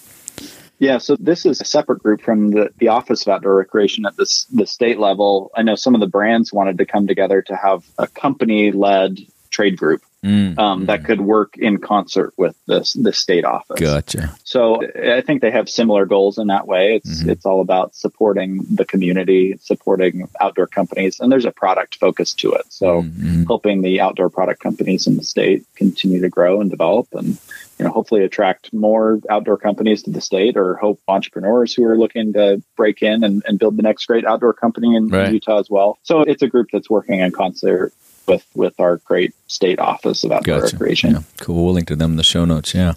Yeah, 0.81 0.99
so 0.99 1.17
this 1.19 1.45
is 1.45 1.61
a 1.61 1.65
separate 1.65 2.03
group 2.03 2.21
from 2.21 2.51
the, 2.51 2.71
the 2.79 2.89
Office 2.89 3.23
of 3.23 3.29
Outdoor 3.33 3.57
Recreation 3.57 4.07
at 4.07 4.17
this 4.17 4.45
the 4.45 4.67
state 4.67 5.01
level. 5.01 5.51
I 5.57 5.63
know 5.63 5.75
some 5.75 5.95
of 5.95 6.01
the 6.01 6.07
brands 6.07 6.53
wanted 6.53 6.79
to 6.79 6.87
come 6.87 7.07
together 7.09 7.43
to 7.43 7.57
have 7.57 7.85
a 7.99 8.07
company 8.07 8.71
led 8.71 9.19
trade 9.51 9.77
group 9.77 10.03
Mm, 10.25 10.59
um, 10.59 10.87
that 10.87 11.05
could 11.05 11.21
work 11.21 11.57
in 11.57 11.79
concert 11.79 12.35
with 12.37 12.57
this 12.67 12.95
the 12.95 13.13
state 13.13 13.45
office. 13.45 13.79
gotcha. 13.79 14.35
So 14.43 14.81
I 14.97 15.21
think 15.21 15.43
they 15.43 15.53
have 15.53 15.69
similar 15.69 16.07
goals 16.07 16.39
in 16.39 16.49
that 16.49 16.67
way. 16.67 16.97
It's 16.97 17.23
Mhm. 17.23 17.29
it's 17.31 17.47
all 17.47 17.61
about 17.61 17.95
supporting 17.95 18.67
the 18.69 18.85
community, 18.85 19.57
supporting 19.61 20.29
outdoor 20.41 20.67
companies, 20.67 21.21
and 21.21 21.31
there's 21.31 21.45
a 21.45 21.53
product 21.53 21.99
focus 22.01 22.35
to 22.35 22.53
it. 22.55 22.65
So 22.69 23.03
Mhm. 23.03 23.47
helping 23.47 23.83
the 23.83 24.01
outdoor 24.01 24.29
product 24.29 24.61
companies 24.61 25.07
in 25.07 25.17
the 25.17 25.23
state 25.23 25.65
continue 25.77 26.21
to 26.23 26.29
grow 26.29 26.61
and 26.61 26.69
develop 26.69 27.07
and 27.13 27.39
you 27.79 27.85
know 27.85 27.93
hopefully 27.93 28.25
attract 28.25 28.73
more 28.75 29.21
outdoor 29.31 29.57
companies 29.57 30.03
to 30.03 30.11
the 30.11 30.21
state 30.21 30.57
or 30.57 30.75
hope 30.75 30.99
entrepreneurs 31.07 31.73
who 31.73 31.85
are 31.85 31.97
looking 31.97 32.33
to 32.33 32.61
break 32.77 33.03
in 33.05 33.23
and, 33.23 33.45
and 33.47 33.61
build 33.61 33.77
the 33.77 33.83
next 33.83 34.07
great 34.07 34.25
outdoor 34.25 34.53
company 34.53 34.97
in, 34.97 35.15
in 35.15 35.33
Utah 35.35 35.61
as 35.61 35.71
well. 35.71 35.97
So 36.03 36.23
it's 36.23 36.43
a 36.43 36.49
group 36.49 36.71
that's 36.73 36.91
working 36.91 37.21
in 37.21 37.31
concert 37.31 37.93
with 38.29 38.47
with 38.55 38.79
our 38.79 38.99
great 38.99 39.35
state 39.47 39.79
office 39.79 40.25
of 40.25 40.33
outdoor 40.33 40.61
Gotcha. 40.61 40.77
recreation. 40.77 41.11
Yeah, 41.13 41.23
cool. 41.39 41.65
We'll 41.65 41.75
link 41.75 41.89
to 41.89 41.97
them 41.97 42.13
in 42.13 42.17
the 42.17 42.23
show 42.23 42.45
notes. 42.45 42.75
Yeah. 42.75 42.95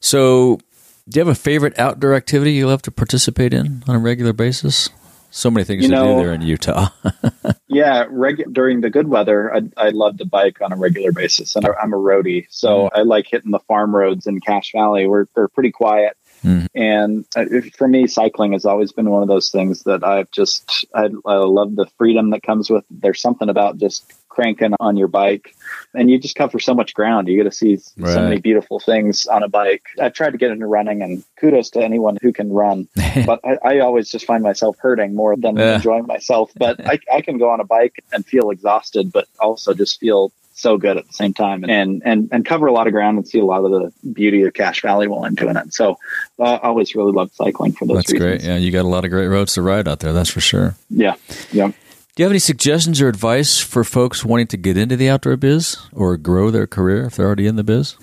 So, 0.00 0.60
do 1.08 1.18
you 1.18 1.26
have 1.26 1.34
a 1.34 1.38
favorite 1.38 1.78
outdoor 1.78 2.14
activity 2.14 2.52
you 2.52 2.66
love 2.66 2.82
to 2.82 2.90
participate 2.90 3.52
in 3.54 3.82
on 3.88 3.96
a 3.96 3.98
regular 3.98 4.32
basis? 4.32 4.90
So 5.30 5.50
many 5.50 5.64
things 5.64 5.82
You 5.82 5.90
to 5.90 5.96
do 5.96 6.16
there 6.16 6.32
in 6.32 6.42
Utah. 6.42 6.88
Yeah, 7.70 8.06
regu- 8.06 8.50
during 8.52 8.80
the 8.80 8.88
good 8.88 9.08
weather, 9.08 9.54
I, 9.54 9.60
I 9.76 9.90
love 9.90 10.16
to 10.18 10.24
bike 10.24 10.62
on 10.62 10.72
a 10.72 10.76
regular 10.76 11.12
basis, 11.12 11.54
and 11.54 11.66
I'm 11.66 11.92
a 11.92 11.98
roadie, 11.98 12.46
so 12.48 12.84
mm-hmm. 12.84 12.98
I 12.98 13.02
like 13.02 13.26
hitting 13.28 13.50
the 13.50 13.58
farm 13.60 13.94
roads 13.94 14.26
in 14.26 14.40
Cache 14.40 14.72
Valley. 14.72 15.06
Where 15.06 15.28
they're 15.34 15.48
pretty 15.48 15.70
quiet, 15.70 16.16
Mhm. 16.44 16.66
and 16.74 17.24
uh, 17.36 17.44
for 17.76 17.88
me, 17.88 18.06
cycling 18.06 18.52
has 18.52 18.64
always 18.64 18.92
been 18.92 19.10
one 19.10 19.22
of 19.22 19.28
those 19.28 19.50
things 19.50 19.82
that 19.84 20.04
I've 20.04 20.30
just 20.30 20.86
I, 20.94 21.08
I 21.26 21.34
love 21.36 21.74
the 21.76 21.86
freedom 21.98 22.30
that 22.30 22.42
comes 22.42 22.70
with. 22.70 22.84
There's 22.90 23.20
something 23.20 23.48
about 23.48 23.78
just 23.78 24.04
cranking 24.28 24.74
on 24.78 24.96
your 24.96 25.08
bike, 25.08 25.56
and 25.94 26.08
you 26.08 26.18
just 26.18 26.36
cover 26.36 26.60
so 26.60 26.72
much 26.72 26.94
ground. 26.94 27.26
You 27.26 27.36
get 27.36 27.50
to 27.50 27.56
see 27.56 27.78
Right. 27.96 28.14
so 28.14 28.22
many 28.22 28.40
beautiful 28.40 28.78
things 28.78 29.26
on 29.26 29.42
a 29.42 29.48
bike. 29.48 29.82
I've 30.00 30.12
tried 30.12 30.30
to 30.30 30.38
get 30.38 30.50
into 30.52 30.66
running, 30.66 31.02
and 31.02 31.24
kudos 31.40 31.70
to 31.70 31.82
anyone 31.82 32.18
who 32.22 32.32
can 32.32 32.52
run 32.52 32.86
but 33.26 33.40
I, 33.44 33.58
I 33.64 33.78
always 33.80 34.08
just 34.10 34.24
find 34.26 34.42
myself 34.44 34.76
hurting 34.78 35.14
more 35.14 35.34
than 35.36 35.56
Yeah. 35.56 35.76
enjoying 35.76 36.06
myself. 36.06 36.52
But 36.56 36.86
I, 36.86 36.98
I 37.12 37.20
can 37.20 37.38
go 37.38 37.50
on 37.50 37.60
a 37.60 37.64
bike 37.64 38.04
and 38.12 38.24
feel 38.24 38.50
exhausted, 38.50 39.10
but 39.12 39.26
also 39.40 39.74
just 39.74 39.98
feel 39.98 40.30
so 40.58 40.76
good 40.76 40.96
at 40.96 41.06
the 41.06 41.12
same 41.12 41.32
time 41.32 41.64
and, 41.64 42.02
and, 42.04 42.28
and 42.32 42.44
cover 42.44 42.66
a 42.66 42.72
lot 42.72 42.86
of 42.86 42.92
ground 42.92 43.16
and 43.16 43.28
see 43.28 43.38
a 43.38 43.44
lot 43.44 43.64
of 43.64 43.70
the 43.70 43.92
beauty 44.12 44.42
of 44.42 44.52
Cache 44.52 44.82
Valley 44.82 45.06
while 45.06 45.24
I'm 45.24 45.34
doing 45.34 45.56
it. 45.56 45.72
So 45.72 45.98
uh, 46.38 46.58
I 46.62 46.68
always 46.68 46.94
really 46.94 47.12
loved 47.12 47.34
cycling 47.34 47.72
for 47.72 47.86
those 47.86 47.98
That's 47.98 48.12
reasons. 48.12 48.42
great. 48.42 48.48
Yeah, 48.48 48.56
you 48.56 48.72
got 48.72 48.84
a 48.84 48.88
lot 48.88 49.04
of 49.04 49.10
great 49.10 49.28
roads 49.28 49.54
to 49.54 49.62
ride 49.62 49.86
out 49.86 50.00
there. 50.00 50.12
That's 50.12 50.30
for 50.30 50.40
sure. 50.40 50.74
Yeah. 50.90 51.14
Yeah. 51.52 51.68
Do 51.68 52.22
you 52.22 52.24
have 52.24 52.32
any 52.32 52.40
suggestions 52.40 53.00
or 53.00 53.08
advice 53.08 53.60
for 53.60 53.84
folks 53.84 54.24
wanting 54.24 54.48
to 54.48 54.56
get 54.56 54.76
into 54.76 54.96
the 54.96 55.08
outdoor 55.08 55.36
biz 55.36 55.76
or 55.92 56.16
grow 56.16 56.50
their 56.50 56.66
career 56.66 57.04
if 57.04 57.14
they're 57.14 57.26
already 57.26 57.46
in 57.46 57.54
the 57.54 57.62
biz? 57.62 57.94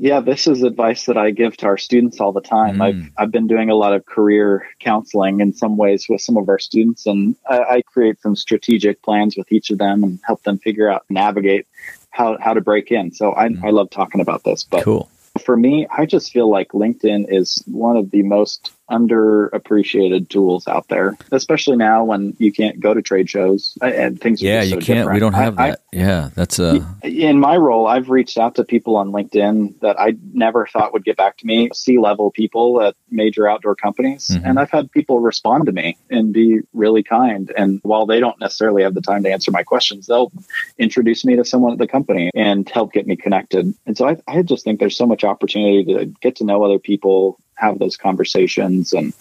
Yeah, 0.00 0.20
this 0.20 0.46
is 0.46 0.62
advice 0.62 1.06
that 1.06 1.16
I 1.16 1.32
give 1.32 1.56
to 1.58 1.66
our 1.66 1.76
students 1.76 2.20
all 2.20 2.32
the 2.32 2.40
time. 2.40 2.76
Mm. 2.76 2.82
I've 2.82 3.10
I've 3.18 3.30
been 3.32 3.48
doing 3.48 3.68
a 3.68 3.74
lot 3.74 3.94
of 3.94 4.06
career 4.06 4.64
counseling 4.78 5.40
in 5.40 5.52
some 5.52 5.76
ways 5.76 6.06
with 6.08 6.20
some 6.20 6.36
of 6.36 6.48
our 6.48 6.60
students, 6.60 7.04
and 7.06 7.34
I, 7.48 7.58
I 7.58 7.82
create 7.82 8.20
some 8.20 8.36
strategic 8.36 9.02
plans 9.02 9.36
with 9.36 9.50
each 9.50 9.70
of 9.70 9.78
them 9.78 10.04
and 10.04 10.20
help 10.24 10.42
them 10.44 10.58
figure 10.58 10.88
out 10.88 11.04
navigate 11.10 11.66
how 12.10 12.38
how 12.38 12.54
to 12.54 12.60
break 12.60 12.92
in. 12.92 13.12
So 13.12 13.32
I 13.32 13.48
I 13.64 13.70
love 13.70 13.90
talking 13.90 14.20
about 14.20 14.44
this, 14.44 14.62
but 14.62 14.84
Cool. 14.84 15.08
for 15.44 15.56
me, 15.56 15.88
I 15.90 16.06
just 16.06 16.32
feel 16.32 16.48
like 16.48 16.68
LinkedIn 16.68 17.26
is 17.28 17.62
one 17.66 17.96
of 17.96 18.12
the 18.12 18.22
most 18.22 18.72
underappreciated 18.90 20.28
tools 20.28 20.66
out 20.66 20.88
there, 20.88 21.16
especially 21.32 21.76
now 21.76 22.04
when 22.04 22.34
you 22.38 22.52
can't 22.52 22.80
go 22.80 22.94
to 22.94 23.02
trade 23.02 23.28
shows 23.28 23.76
uh, 23.82 23.86
and 23.86 24.20
things. 24.20 24.42
are 24.42 24.46
Yeah, 24.46 24.62
you 24.62 24.80
so 24.80 24.80
can't. 24.80 25.12
We 25.12 25.18
don't 25.18 25.34
have 25.34 25.58
I- 25.58 25.62
I- 25.62 25.70
that. 25.70 25.80
yeah, 25.92 26.30
that's 26.34 26.58
uh 26.60 26.84
in 27.02 27.38
my 27.40 27.56
role, 27.56 27.86
I've 27.86 28.10
reached 28.10 28.38
out 28.38 28.56
to 28.56 28.64
people 28.64 28.96
on 28.96 29.10
LinkedIn 29.12 29.80
that 29.80 29.98
I 30.00 30.14
never 30.32 30.66
thought 30.66 30.92
would 30.92 31.04
get 31.04 31.16
back 31.16 31.36
to 31.38 31.46
me, 31.46 31.68
C 31.72 31.98
level 31.98 32.30
people 32.30 32.80
at 32.82 32.94
major 33.10 33.48
outdoor 33.48 33.74
companies. 33.76 34.28
Mhm. 34.28 34.42
And 34.44 34.58
I've 34.58 34.70
had 34.70 34.90
people 34.90 35.20
respond 35.20 35.66
to 35.66 35.72
me 35.72 35.96
and 36.10 36.32
be 36.32 36.60
really 36.72 37.02
kind. 37.02 37.52
And 37.56 37.80
while 37.82 38.06
they 38.06 38.20
don't 38.20 38.38
necessarily 38.40 38.82
have 38.82 38.94
the 38.94 39.00
time 39.00 39.22
to 39.24 39.30
answer 39.30 39.50
my 39.50 39.62
questions, 39.62 40.06
they'll 40.06 40.32
introduce 40.78 41.24
me 41.24 41.36
to 41.36 41.44
someone 41.44 41.72
at 41.72 41.78
the 41.78 41.86
company 41.86 42.30
and 42.34 42.68
help 42.68 42.92
get 42.92 43.06
me 43.06 43.16
connected. 43.16 43.72
And 43.86 43.96
so 43.96 44.08
I, 44.08 44.16
I 44.26 44.42
just 44.42 44.64
think 44.64 44.80
there's 44.80 44.96
so 44.96 45.06
much 45.06 45.24
opportunity 45.24 45.84
to 45.94 46.06
get 46.20 46.36
to 46.36 46.44
know 46.44 46.62
other 46.62 46.78
people, 46.78 47.38
have 47.58 47.78
those 47.78 47.96
conversations 47.96 48.92
and 48.92 49.12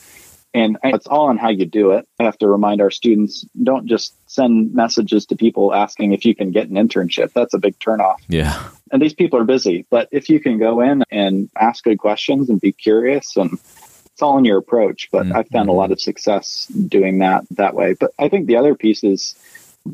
and 0.54 0.78
it's 0.86 1.06
all 1.06 1.28
on 1.28 1.38
how 1.38 1.50
you 1.50 1.65
do 1.65 1.91
it. 1.91 2.08
I 2.19 2.23
have 2.23 2.38
to 2.39 2.47
remind 2.47 2.82
our 2.82 2.89
students 2.89 3.45
don't 3.62 3.86
just 3.86 4.13
send 4.28 4.73
messages 4.73 5.26
to 5.28 5.36
people 5.36 5.71
asking 5.73 6.13
if 6.13 6.26
you 6.26 6.34
can 6.34 6.50
get 6.52 6.67
an 6.69 6.76
internship. 6.76 7.32
That's 7.34 7.54
a 7.54 7.60
big 7.60 7.78
turnoff. 7.80 8.17
yeah. 8.28 8.69
And 8.91 9.02
these 9.02 9.13
people 9.13 9.38
are 9.39 9.43
busy. 9.43 9.86
But 9.91 10.08
if 10.12 10.30
you 10.30 10.39
can 10.39 10.58
go 10.58 10.80
in 10.82 11.04
and 11.12 11.50
ask 11.60 11.84
good 11.84 12.00
questions 12.00 12.50
and 12.50 12.60
be 12.60 12.71
curious 12.71 13.36
and 13.36 13.52
it's 13.54 14.21
all 14.21 14.38
in 14.39 14.45
your 14.45 14.58
approach. 14.58 15.10
But 15.12 15.28
Mhm. 15.28 15.36
I've 15.36 15.47
found 15.50 15.69
a 15.69 15.73
lot 15.73 15.91
of 15.91 16.00
success 16.02 16.65
doing 16.88 17.19
that 17.19 17.43
that 17.52 17.76
way. 17.76 17.93
But 18.00 18.12
I 18.17 18.30
think 18.30 18.47
the 18.47 18.56
other 18.56 18.73
piece 18.73 19.04
is 19.04 19.36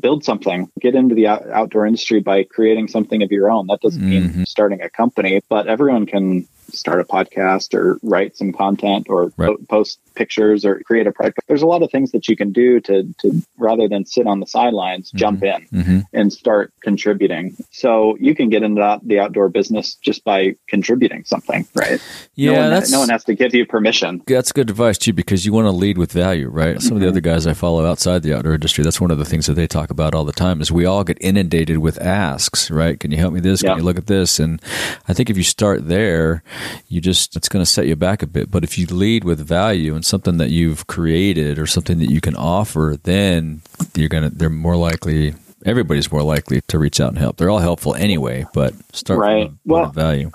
build 0.00 0.24
something, 0.24 0.70
get 0.80 0.94
into 0.94 1.14
the 1.14 1.26
outdoor 1.26 1.84
industry 1.86 2.20
by 2.20 2.44
creating 2.44 2.88
something 2.88 3.22
of 3.22 3.30
your 3.30 3.50
own. 3.50 3.66
That 3.66 3.80
doesn't 3.80 4.08
mean 4.08 4.30
Mhm. 4.30 4.48
starting 4.48 4.80
a 4.80 4.88
company, 4.88 5.42
but 5.50 5.66
everyone 5.66 6.06
can 6.06 6.46
start 6.74 7.00
a 7.00 7.04
podcast 7.04 7.74
or 7.74 7.98
write 8.02 8.36
some 8.36 8.52
content 8.52 9.06
or 9.08 9.32
Right. 9.36 9.48
po- 9.48 9.64
post 9.68 9.98
pictures 10.14 10.64
or 10.64 10.78
create 10.80 11.06
a 11.08 11.12
product. 11.12 11.40
There's 11.48 11.62
a 11.62 11.66
lot 11.66 11.82
of 11.82 11.90
things 11.90 12.12
that 12.12 12.28
you 12.28 12.36
can 12.36 12.52
do 12.52 12.78
to, 12.80 13.02
to 13.18 13.42
rather 13.58 13.88
than 13.88 14.04
sit 14.06 14.26
on 14.28 14.38
the 14.40 14.46
sidelines, 14.46 15.10
jump 15.14 15.42
in 15.42 15.66
hmm 15.70 16.00
and 16.12 16.32
start 16.32 16.72
contributing. 16.80 17.56
So 17.72 18.16
you 18.20 18.36
can 18.36 18.48
get 18.48 18.62
into 18.62 19.00
the 19.04 19.18
outdoor 19.18 19.48
business 19.48 19.96
just 19.96 20.22
by 20.22 20.54
contributing 20.68 21.24
something, 21.24 21.66
right? 21.74 22.00
Yeah, 22.36 22.68
no 22.68 22.70
one, 22.80 22.90
no 22.90 22.98
one 23.00 23.08
has 23.08 23.24
to 23.24 23.34
give 23.34 23.52
you 23.54 23.66
permission. 23.66 24.22
that's 24.26 24.52
good 24.52 24.70
advice 24.70 24.96
too 24.98 25.12
because 25.12 25.44
you 25.44 25.52
want 25.52 25.66
to 25.66 25.72
lead 25.72 25.98
with 25.98 26.12
value, 26.12 26.48
right? 26.48 26.80
Some 26.80 26.96
of 26.96 27.00
the 27.00 27.06
Mhm. 27.06 27.10
other 27.10 27.20
guys 27.20 27.46
I 27.48 27.54
follow 27.54 27.84
outside 27.84 28.22
the 28.22 28.36
outdoor 28.36 28.54
industry, 28.54 28.84
that's 28.84 29.00
one 29.00 29.10
of 29.10 29.18
the 29.18 29.24
things 29.24 29.46
that 29.46 29.54
they 29.54 29.66
talk 29.66 29.90
about 29.90 30.14
all 30.14 30.24
the 30.24 30.32
time 30.32 30.60
is 30.60 30.70
we 30.70 30.84
all 30.84 31.02
get 31.02 31.18
inundated 31.20 31.78
with 31.78 32.00
asks, 32.00 32.70
right? 32.70 32.98
Can 33.00 33.10
you 33.10 33.16
help 33.18 33.34
me 33.34 33.40
this? 33.40 33.60
Can 33.62 33.70
Yeah. 33.70 33.76
you 33.78 33.82
look 33.82 33.98
at 33.98 34.06
this? 34.06 34.38
And 34.38 34.62
I 35.08 35.12
think 35.14 35.30
if 35.30 35.36
you 35.36 35.42
start 35.42 35.88
there, 35.88 36.42
you 36.88 37.00
just 37.00 37.36
it's 37.36 37.48
going 37.48 37.64
to 37.64 37.70
set 37.70 37.86
you 37.86 37.96
back 37.96 38.22
a 38.22 38.26
bit. 38.26 38.50
But 38.50 38.64
if 38.64 38.78
you 38.78 38.86
lead 38.86 39.24
with 39.24 39.40
value 39.40 39.94
and 39.94 40.04
something 40.04 40.36
that 40.38 40.50
you've 40.50 40.86
created 40.86 41.58
or 41.58 41.66
something 41.66 41.98
that 41.98 42.10
you 42.10 42.20
can 42.20 42.36
offer, 42.36 42.96
then 43.02 43.62
you're 43.94 44.08
gonna 44.08 44.30
they're 44.30 44.50
more 44.50 44.76
likely 44.76 45.34
everybody's 45.66 46.12
more 46.12 46.22
likely 46.22 46.60
to 46.68 46.78
reach 46.78 47.00
out 47.00 47.08
and 47.08 47.18
help. 47.18 47.36
They're 47.38 47.50
all 47.50 47.58
helpful 47.58 47.94
anyway, 47.94 48.46
but 48.52 48.74
start 48.94 49.18
Right. 49.20 49.46
from 49.48 49.54
a 49.54 49.72
Well, 49.72 49.90
value. 49.90 50.30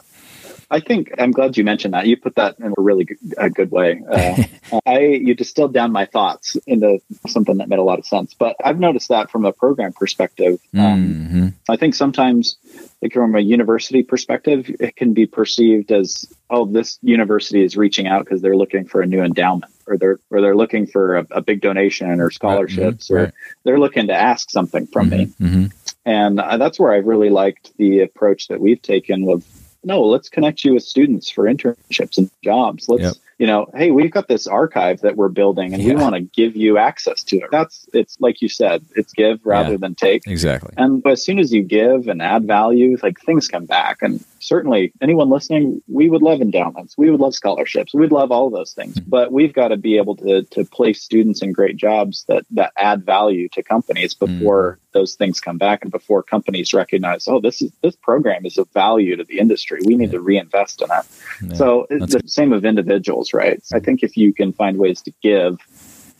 I 0.72 0.80
think 0.80 1.12
I'm 1.18 1.32
glad 1.32 1.58
you 1.58 1.64
mentioned 1.64 1.94
that. 1.96 2.06
You 2.06 2.16
put 2.16 2.36
that 2.36 2.60
in 2.60 2.74
a 2.78 2.82
really 2.82 3.06
good, 3.06 3.18
a 3.38 3.50
good 3.50 3.72
way. 3.72 4.02
Uh, 4.10 4.44
I 4.86 5.00
you 5.00 5.34
distilled 5.34 5.74
down 5.74 5.92
my 5.92 6.06
thoughts 6.06 6.58
into 6.68 7.00
something 7.28 7.58
that 7.58 7.70
made 7.70 7.80
a 7.80 7.84
lot 7.84 7.98
of 7.98 8.06
sense. 8.06 8.36
But 8.36 8.56
I've 8.64 8.80
noticed 8.80 9.10
that 9.10 9.32
from 9.32 9.46
a 9.46 9.52
program 9.52 9.94
perspective. 9.94 10.60
Um, 10.78 11.14
hmm 11.14 11.48
I 11.68 11.76
think 11.76 11.94
sometimes, 11.94 12.58
like 13.02 13.14
from 13.14 13.36
a 13.36 13.40
university 13.40 14.04
perspective, 14.04 14.70
it 14.80 14.96
can 14.96 15.14
be 15.14 15.28
perceived 15.28 15.92
as, 15.92 16.26
oh, 16.50 16.66
this 16.66 16.98
university 17.02 17.64
is 17.64 17.78
reaching 17.78 18.08
out 18.08 18.26
because 18.26 18.42
they're 18.42 18.58
looking 18.58 18.86
for 18.86 19.02
a 19.02 19.06
new 19.06 19.22
endowment, 19.22 19.72
or 19.88 19.98
they're 19.98 20.20
or 20.30 20.42
they're 20.42 20.56
looking 20.56 20.86
for 20.88 21.18
a, 21.18 21.28
a 21.32 21.42
big 21.42 21.62
donation 21.62 22.20
or 22.22 22.30
scholarships, 22.32 23.08
mhm, 23.08 23.12
or 23.12 23.24
right. 23.24 23.34
they're 23.64 23.80
looking 23.80 24.08
to 24.08 24.14
ask 24.14 24.50
something 24.50 24.86
from 24.88 25.10
me. 25.10 25.26
hmm 25.40 25.66
And 26.06 26.40
uh, 26.40 26.58
that's 26.58 26.80
where 26.80 26.92
I 26.92 26.98
really 26.98 27.30
liked 27.30 27.76
the 27.78 28.02
approach 28.02 28.48
that 28.48 28.60
we've 28.60 28.82
taken 28.82 29.26
with 29.26 29.44
no, 29.84 30.02
let's 30.04 30.30
connect 30.30 30.64
you 30.64 30.74
with 30.74 30.84
students 30.84 31.30
for 31.30 31.46
internships 31.46 32.18
and 32.18 32.30
jobs. 32.44 32.90
Let's 32.90 33.04
Yep. 33.04 33.14
you 33.38 33.48
know, 33.48 33.68
hey, 33.74 33.92
we've 33.92 34.12
got 34.12 34.28
this 34.28 34.46
archive 34.48 35.00
that 35.02 35.16
we're 35.16 35.30
building 35.30 35.74
and 35.74 35.82
Yeah. 35.82 35.94
we 35.96 36.02
want 36.02 36.16
to 36.16 36.22
give 36.22 36.58
you 36.58 36.78
access 36.78 37.24
to 37.24 37.38
it. 37.38 37.46
That's 37.52 37.88
it's 37.94 38.18
like 38.20 38.42
you 38.42 38.50
said, 38.50 38.84
it's 38.98 39.14
give 39.14 39.40
rather 39.46 39.72
Yeah. 39.72 39.78
than 39.78 39.96
take. 39.96 40.28
Exactly. 40.28 40.74
And 40.76 41.06
as 41.08 41.24
soon 41.24 41.40
as 41.40 41.54
you 41.54 41.64
give 41.64 42.10
and 42.10 42.22
add 42.22 42.46
value, 42.46 42.98
like 43.02 43.20
things 43.22 43.48
come 43.48 43.66
back. 43.66 44.00
And 44.02 44.24
certainly, 44.40 44.92
anyone 45.02 45.30
listening, 45.30 45.82
we 45.88 46.10
would 46.10 46.22
love 46.22 46.42
endowments, 46.42 46.98
we 46.98 47.10
would 47.10 47.20
love 47.20 47.34
scholarships, 47.36 47.94
we'd 47.94 48.12
love 48.12 48.32
all 48.32 48.48
of 48.48 48.54
those 48.54 48.74
things. 48.74 48.96
Mm-hmm. 48.96 49.10
But 49.10 49.32
we've 49.32 49.54
got 49.54 49.70
to 49.70 49.78
be 49.78 49.98
able 49.98 50.16
to 50.18 50.44
to 50.44 50.66
place 50.66 51.02
students 51.02 51.42
in 51.42 51.52
great 51.52 51.78
jobs 51.78 52.26
that 52.28 52.46
that 52.52 52.72
add 52.78 53.06
value 53.06 53.50
to 53.50 53.64
companies 53.64 54.14
before 54.14 54.40
Mm-hmm. 54.50 55.00
those 55.00 55.16
things 55.16 55.40
come 55.40 55.58
back 55.58 55.84
and 55.84 55.92
before 55.92 56.24
companies 56.24 56.74
recognize, 56.74 57.28
oh, 57.28 57.40
this 57.40 57.62
is 57.62 57.72
this 57.82 57.96
program 57.96 58.46
is 58.46 58.58
of 58.58 58.68
value 58.74 59.16
to 59.16 59.24
the 59.24 59.40
industry. 59.40 59.80
We 59.86 59.96
need 59.96 60.12
to 60.12 60.20
reinvest 60.20 60.82
in 60.82 60.88
it. 60.92 61.06
Yeah. 61.50 61.54
So 61.56 61.88
it's 61.90 62.00
That's- 62.14 62.22
the 62.24 62.30
same 62.30 62.54
of 62.54 62.66
individuals, 62.66 63.34
right? 63.34 63.62
I 63.74 63.80
think 63.80 64.04
if 64.04 64.18
you 64.18 64.34
can 64.34 64.54
find 64.54 64.78
ways 64.78 65.02
to 65.04 65.12
give, 65.22 65.60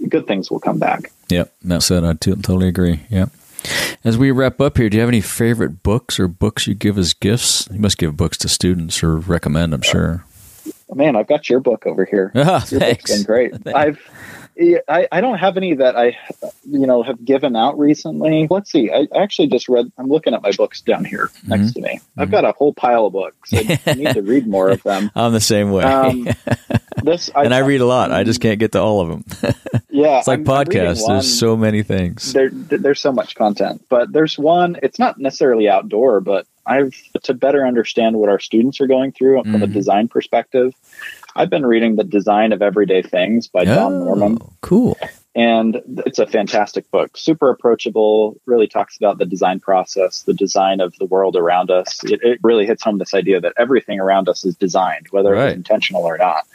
good 0.08 0.28
things 0.28 0.50
will 0.52 0.60
come 0.60 0.80
back. 0.80 1.12
Yep. 1.30 1.52
That 1.64 1.84
said, 1.84 2.04
I 2.04 2.14
t- 2.14 2.32
totally 2.36 2.68
agree. 2.70 3.02
Yep. 3.10 3.30
As 4.04 4.18
we 4.18 4.32
wrap 4.32 4.62
up 4.62 4.78
here, 4.78 4.90
do 4.90 4.96
you 4.98 5.02
have 5.02 5.10
any 5.10 5.22
favorite 5.22 5.84
books 5.84 6.20
or 6.20 6.28
books 6.28 6.68
you 6.68 6.74
give 6.76 6.98
as 6.98 7.14
gifts? 7.14 7.68
You 7.72 7.80
must 7.80 7.98
give 7.98 8.16
books 8.16 8.38
to 8.40 8.48
students 8.50 9.04
or 9.04 9.18
recommend, 9.18 9.74
I'm 9.74 9.82
sure. 9.82 10.24
Man, 10.94 11.16
I've 11.16 11.28
got 11.28 11.50
your 11.50 11.60
book 11.60 11.86
over 11.86 12.06
here. 12.06 12.32
Ah, 12.36 12.66
Your 12.70 12.80
book's 12.80 12.86
thanks. 13.06 13.12
been 13.16 13.24
great. 13.24 13.54
I've 13.76 14.00
yeah, 14.00 14.39
I, 14.88 15.08
I 15.12 15.22
don't 15.22 15.38
have 15.38 15.56
any 15.58 15.74
that 15.76 15.96
I 15.96 16.18
you 16.70 16.86
know 16.86 17.02
have 17.04 17.24
given 17.24 17.56
out 17.56 17.80
recently. 17.80 18.48
Let's 18.50 18.72
see. 18.72 18.92
I 18.92 19.08
actually 19.16 19.48
just 19.48 19.70
read 19.70 19.92
I'm 19.98 20.08
looking 20.08 20.34
at 20.34 20.42
my 20.42 20.52
books 20.52 20.82
down 20.82 21.06
here 21.06 21.30
next 21.48 21.74
to 21.74 21.82
me. 21.82 22.00
I've 22.18 22.30
got 22.32 22.44
a 22.46 22.52
whole 22.52 22.74
pile 22.74 23.06
of 23.06 23.14
books. 23.14 23.54
I, 23.54 23.80
I 23.86 23.94
need 23.96 24.14
to 24.14 24.22
read 24.22 24.48
more 24.48 24.70
of 24.70 24.84
them. 24.84 25.12
I'm 25.16 25.32
the 25.34 25.40
same 25.40 25.72
way. 25.72 25.84
Um, 25.84 26.28
this 27.04 27.30
and 27.34 27.54
I 27.54 27.60
read 27.60 27.82
a 27.82 27.86
lot. 27.86 28.12
I 28.12 28.24
just 28.24 28.42
can't 28.42 28.60
get 28.60 28.74
to 28.74 28.82
all 28.82 29.02
of 29.02 29.10
them. 29.10 29.54
Yeah, 29.92 30.20
it's 30.20 30.28
like 30.30 30.40
I'm- 30.40 30.46
podcasts. 30.46 31.02
one- 31.02 31.16
There's 31.16 31.40
so 31.40 31.58
many 31.58 31.84
things. 31.84 32.32
there 32.32 32.50
there's 32.52 33.02
so 33.02 33.12
much 33.12 33.36
content 33.36 33.84
but 33.90 34.10
there's 34.14 34.38
one 34.40 34.78
it's 34.82 34.98
not 34.98 35.18
necessarily 35.20 35.68
outdoor 35.68 36.22
but 36.22 36.48
i've 36.66 36.96
to 37.24 37.34
better 37.34 37.68
understand 37.68 38.16
what 38.16 38.30
our 38.30 38.40
students 38.40 38.80
are 38.80 38.88
going 38.88 39.12
through 39.12 39.42
from 39.44 39.62
a 39.62 39.68
Mhm. 39.68 39.74
design 39.74 40.08
perspective 40.08 40.74
i've 41.36 41.50
been 41.50 41.66
reading 41.66 41.96
the 41.96 42.04
design 42.04 42.52
of 42.54 42.62
everyday 42.62 43.02
things 43.02 43.48
by 43.48 43.64
don 43.66 43.94
oh, 43.94 44.04
norman. 44.06 44.38
Oh, 44.42 44.54
Cool. 44.62 44.98
and 45.36 45.82
it's 46.06 46.20
a 46.20 46.28
fantastic 46.28 46.90
book. 46.92 47.16
Super 47.16 47.50
approachable 47.50 48.36
really 48.46 48.68
talks 48.68 48.98
about 48.98 49.18
the 49.20 49.26
design 49.26 49.60
process 49.60 50.24
the 50.24 50.34
design 50.34 50.80
of 50.82 50.94
the 51.00 51.06
world 51.06 51.36
around 51.36 51.72
us. 51.72 52.04
It, 52.04 52.20
it 52.24 52.40
really 52.44 52.66
hits 52.66 52.84
home 52.84 52.98
this 52.98 53.14
idea 53.14 53.40
that 53.42 53.54
everything 53.58 54.00
around 54.00 54.28
us 54.28 54.44
is 54.44 54.56
designed 54.56 55.08
whether 55.12 55.32
Right. 55.32 55.50
it's 55.50 55.56
intentional 55.56 56.04
or 56.04 56.18
not. 56.18 56.46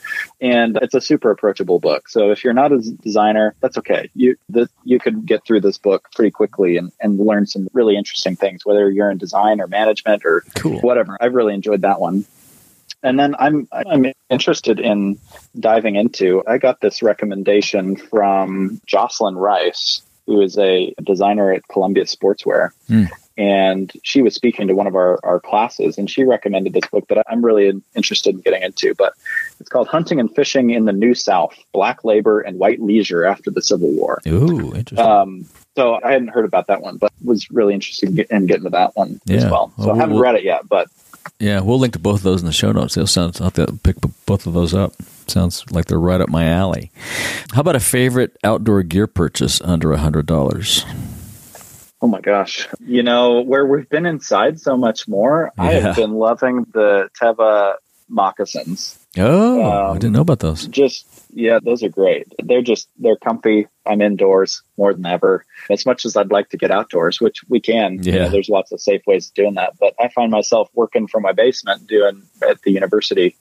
And 0.40 0.76
it's 0.82 0.94
a 0.94 1.00
super 1.00 1.30
approachable 1.30 1.78
book. 1.80 2.08
So 2.08 2.30
if 2.30 2.44
you're 2.44 2.52
not 2.52 2.72
a 2.72 2.78
designer 2.80 3.54
that's 3.60 3.78
okay. 3.78 4.10
You 4.14 4.36
the, 4.48 4.68
you 4.84 4.98
could 5.00 5.24
get 5.24 5.44
through 5.46 5.62
this 5.62 5.78
book 5.78 6.08
pretty 6.14 6.30
quickly 6.30 6.76
and, 6.76 6.92
and 7.00 7.18
learn 7.18 7.46
some 7.46 7.68
really 7.72 7.96
interesting 7.96 8.36
things 8.36 8.66
whether 8.66 8.90
you're 8.90 9.10
in 9.10 9.18
design 9.18 9.60
or 9.60 9.66
management 9.66 10.24
or 10.24 10.44
Cool. 10.56 10.80
whatever. 10.80 11.16
I've 11.20 11.34
really 11.34 11.54
enjoyed 11.54 11.80
that 11.82 12.00
one 12.00 12.26
and 13.04 13.18
then 13.18 13.36
I'm 13.38 13.68
I'm 13.72 14.06
interested 14.30 14.80
in 14.80 15.18
diving 15.58 15.94
into. 15.94 16.42
I 16.48 16.58
got 16.58 16.80
this 16.80 17.02
recommendation 17.02 17.96
from 17.96 18.80
Jocelyn 18.86 19.36
Rice, 19.36 20.02
who 20.26 20.40
is 20.40 20.58
a 20.58 20.92
designer 21.02 21.52
at 21.52 21.68
Columbia 21.68 22.04
Sportswear, 22.04 22.70
Hmm. 22.88 23.04
and 23.36 23.92
she 24.02 24.22
was 24.22 24.34
speaking 24.34 24.68
to 24.68 24.74
one 24.74 24.86
of 24.86 24.94
our 24.96 25.20
our 25.22 25.38
classes, 25.38 25.98
and 25.98 26.10
she 26.10 26.24
recommended 26.24 26.72
this 26.72 26.86
book 26.90 27.06
that 27.08 27.22
I'm 27.28 27.44
really 27.44 27.70
interested 27.94 28.34
in 28.34 28.40
getting 28.40 28.62
into. 28.62 28.94
But 28.94 29.12
it's 29.60 29.68
called 29.68 29.86
Hunting 29.88 30.18
and 30.18 30.34
Fishing 30.34 30.70
in 30.70 30.84
the 30.86 30.92
New 30.92 31.14
South: 31.14 31.54
Black 31.72 32.04
Labor 32.04 32.40
and 32.40 32.58
White 32.58 32.80
Leisure 32.80 33.24
After 33.24 33.50
the 33.50 33.62
Civil 33.62 33.90
War. 33.92 34.20
Ooh, 34.26 34.74
interesting. 34.74 34.98
Um, 34.98 35.44
so 35.76 35.98
I 36.04 36.12
hadn't 36.12 36.28
heard 36.28 36.44
about 36.44 36.68
that 36.68 36.80
one, 36.82 36.96
but 36.98 37.12
was 37.24 37.50
really 37.50 37.74
interested 37.74 38.08
in, 38.30 38.46
getting 38.46 38.62
to 38.64 38.70
that 38.70 38.94
one 38.96 39.20
as 39.28 39.44
well. 39.44 39.72
So 39.76 39.86
Well, 39.86 39.96
I 39.96 39.98
haven't 39.98 40.14
we'll- 40.14 40.22
read 40.22 40.36
it 40.36 40.44
yet, 40.44 40.68
but 40.68 40.86
yeah, 41.38 41.60
we'll 41.60 41.78
link 41.78 41.92
to 41.94 41.98
both 41.98 42.16
of 42.16 42.22
those 42.22 42.40
in 42.40 42.46
the 42.46 42.52
show 42.52 42.72
notes. 42.72 42.94
They'll 42.94 43.06
sound. 43.06 43.36
I'll 43.40 43.44
have 43.46 43.54
to 43.54 43.72
pick 43.82 43.96
both 44.26 44.46
of 44.46 44.52
those 44.52 44.74
up. 44.74 44.92
Sounds 45.26 45.64
like 45.70 45.86
they're 45.86 45.98
right 45.98 46.20
up 46.20 46.28
my 46.28 46.46
alley. 46.46 46.90
How 47.52 47.60
about 47.60 47.76
a 47.76 47.80
favorite 47.80 48.36
outdoor 48.44 48.82
gear 48.82 49.06
purchase 49.06 49.60
under 49.62 49.92
a 49.92 49.98
hundred 49.98 50.26
dollars? 50.26 50.84
Oh 52.02 52.06
my 52.06 52.20
gosh. 52.20 52.68
You 52.80 53.02
know, 53.02 53.40
where 53.40 53.64
we've 53.64 53.88
been 53.88 54.04
inside 54.04 54.60
so 54.60 54.76
much 54.76 55.08
more, 55.08 55.52
I 55.56 55.72
have 55.72 55.96
been 55.96 56.12
loving 56.12 56.66
the 56.74 57.08
Teva 57.18 57.76
moccasins. 58.14 58.98
Oh, 59.18 59.60
I 59.60 59.90
Um, 59.90 59.98
didn't 59.98 60.12
know 60.14 60.22
about 60.22 60.38
those. 60.40 60.66
Just, 60.68 61.06
yeah, 61.34 61.58
those 61.62 61.82
are 61.82 61.88
great. 61.88 62.32
They're 62.42 62.62
just, 62.62 62.88
they're 62.98 63.16
comfy. 63.16 63.66
I'm 63.86 64.00
indoors 64.00 64.62
more 64.78 64.94
than 64.94 65.04
ever. 65.06 65.44
As 65.70 65.84
much 65.84 66.04
as 66.06 66.16
I'd 66.16 66.30
like 66.32 66.48
to 66.50 66.56
get 66.56 66.70
outdoors, 66.70 67.20
which 67.20 67.42
we 67.48 67.60
can, 67.60 68.02
you 68.02 68.12
know, 68.12 68.18
Yeah. 68.22 68.28
there's 68.28 68.48
lots 68.48 68.72
of 68.72 68.80
safe 68.80 69.02
ways 69.06 69.28
of 69.28 69.34
doing 69.34 69.54
that. 69.54 69.74
But 69.78 69.94
I 70.00 70.08
find 70.08 70.30
myself 70.30 70.68
working 70.74 71.06
from 71.06 71.22
my 71.22 71.32
basement, 71.32 71.86
doing 71.86 72.22
at 72.48 72.62
the 72.62 72.70
university, 72.72 73.36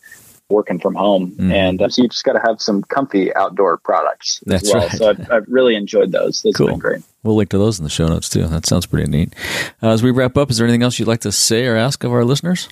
working 0.49 0.79
from 0.79 0.93
home. 0.93 1.31
Mhm. 1.37 1.51
And 1.53 1.81
uh, 1.81 1.89
so 1.89 2.03
you 2.03 2.09
just 2.09 2.23
got 2.25 2.33
to 2.33 2.41
have 2.45 2.61
some 2.61 2.83
comfy 2.83 3.33
outdoor 3.33 3.77
products 3.77 4.41
as 4.45 4.51
That's 4.61 4.73
well. 4.73 4.83
right. 4.87 4.91
So 4.91 5.09
I've, 5.09 5.31
I've 5.31 5.45
really 5.47 5.75
enjoyed 5.75 6.11
those. 6.11 6.41
Those 6.43 6.53
Cool. 6.55 6.67
have 6.67 6.73
been 6.73 6.79
great. 6.79 7.01
We'll 7.23 7.35
link 7.37 7.49
to 7.51 7.57
those 7.57 7.79
in 7.79 7.83
the 7.85 7.89
show 7.89 8.07
notes 8.07 8.27
too. 8.29 8.45
That 8.47 8.65
sounds 8.67 8.85
pretty 8.85 9.09
neat. 9.09 9.33
Uh, 9.81 9.89
as 9.89 10.03
we 10.03 10.11
wrap 10.11 10.37
up, 10.37 10.51
is 10.51 10.57
there 10.57 10.67
anything 10.67 10.83
else 10.83 10.99
you'd 10.99 11.07
like 11.07 11.21
to 11.21 11.31
say 11.31 11.65
or 11.65 11.75
ask 11.77 12.03
of 12.03 12.11
our 12.11 12.25
listeners? 12.25 12.67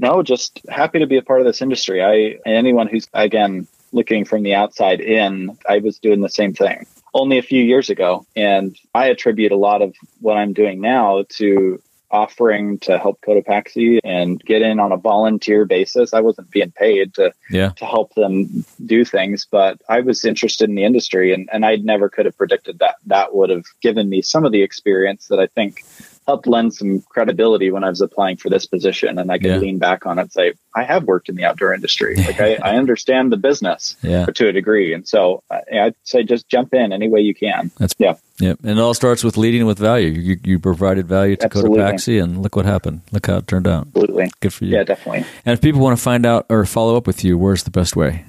No, 0.00 0.22
just 0.22 0.60
happy 0.70 0.98
to 1.00 1.06
be 1.06 1.18
a 1.18 1.22
part 1.22 1.40
of 1.40 1.46
this 1.46 1.60
industry. 1.60 2.02
I 2.02 2.38
anyone 2.48 2.88
who's 2.88 3.06
again 3.12 3.68
looking 3.92 4.24
from 4.24 4.42
the 4.42 4.54
outside 4.54 5.00
in, 5.00 5.58
I 5.68 5.78
was 5.78 5.98
doing 5.98 6.20
the 6.20 6.28
same 6.30 6.54
thing 6.54 6.86
only 7.12 7.38
a 7.38 7.42
few 7.42 7.62
years 7.62 7.90
ago, 7.90 8.24
and 8.34 8.76
I 8.94 9.08
attribute 9.08 9.52
a 9.52 9.56
lot 9.56 9.82
of 9.82 9.94
what 10.20 10.38
I'm 10.38 10.54
doing 10.54 10.80
now 10.80 11.24
to 11.36 11.82
offering 12.10 12.78
to 12.80 12.98
help 12.98 13.20
Cotopaxi 13.20 14.00
and 14.02 14.40
get 14.44 14.62
in 14.62 14.80
on 14.80 14.90
a 14.90 14.96
volunteer 14.96 15.64
basis. 15.64 16.12
I 16.12 16.20
wasn't 16.20 16.50
being 16.50 16.72
paid 16.72 17.14
to 17.14 17.32
Yeah. 17.50 17.70
to 17.76 17.84
help 17.84 18.14
them 18.14 18.64
do 18.84 19.04
things, 19.04 19.46
but 19.48 19.80
I 19.88 20.00
was 20.00 20.24
interested 20.24 20.68
in 20.68 20.74
the 20.74 20.84
industry 20.84 21.32
and, 21.32 21.48
and 21.52 21.64
I 21.64 21.76
never 21.76 22.08
could 22.08 22.24
have 22.24 22.36
predicted 22.36 22.78
that 22.80 22.96
that 23.06 23.34
would 23.34 23.50
have 23.50 23.64
given 23.80 24.08
me 24.08 24.22
some 24.22 24.44
of 24.44 24.52
the 24.52 24.62
experience 24.62 25.28
that 25.28 25.38
I 25.38 25.46
think 25.46 25.84
helped 26.26 26.46
lend 26.46 26.72
some 26.74 27.00
credibility 27.08 27.70
when 27.70 27.82
I 27.82 27.88
was 27.88 28.00
applying 28.00 28.36
for 28.36 28.50
this 28.50 28.66
position. 28.66 29.18
And 29.18 29.32
I 29.32 29.38
could 29.38 29.50
Yeah. 29.50 29.56
lean 29.56 29.78
back 29.78 30.06
on 30.06 30.18
it 30.18 30.22
and 30.22 30.32
say, 30.32 30.52
I 30.76 30.84
have 30.84 31.04
worked 31.04 31.28
in 31.28 31.34
the 31.34 31.44
outdoor 31.44 31.72
industry. 31.74 32.14
Like 32.16 32.40
I, 32.40 32.54
I 32.62 32.76
understand 32.76 33.32
the 33.32 33.36
business 33.36 33.96
Yeah. 34.02 34.26
to 34.26 34.48
a 34.48 34.52
degree. 34.52 34.92
And 34.94 35.08
so 35.08 35.42
I, 35.50 35.60
I'd 35.80 35.94
say 36.04 36.22
just 36.22 36.48
jump 36.48 36.72
in 36.74 36.92
any 36.92 37.08
way 37.08 37.20
you 37.20 37.34
can. 37.34 37.70
That's 37.78 37.94
Yeah. 37.98 38.14
Yep. 38.38 38.58
And 38.62 38.78
it 38.78 38.82
all 38.82 38.94
starts 38.94 39.24
with 39.24 39.36
leading 39.36 39.66
with 39.66 39.78
value. 39.78 40.08
You, 40.08 40.36
you 40.44 40.58
provided 40.58 41.06
value 41.06 41.36
to 41.36 41.46
Absolutely. 41.46 41.78
Cotopaxi, 41.78 42.22
and 42.22 42.42
look 42.42 42.54
what 42.56 42.64
happened. 42.64 43.00
Look 43.12 43.26
how 43.26 43.36
it 43.38 43.46
turned 43.46 43.66
out. 43.66 43.88
Absolutely. 43.88 44.30
Good 44.40 44.52
for 44.54 44.64
you. 44.66 44.76
Yeah, 44.76 44.84
definitely. 44.84 45.26
And 45.44 45.52
if 45.52 45.60
people 45.60 45.80
want 45.80 45.96
to 45.98 46.02
find 46.02 46.24
out 46.24 46.46
or 46.48 46.64
follow 46.64 46.96
up 46.96 47.06
with 47.06 47.24
you, 47.24 47.36
where's 47.36 47.64
the 47.64 47.70
best 47.70 47.96
way? 47.96 48.24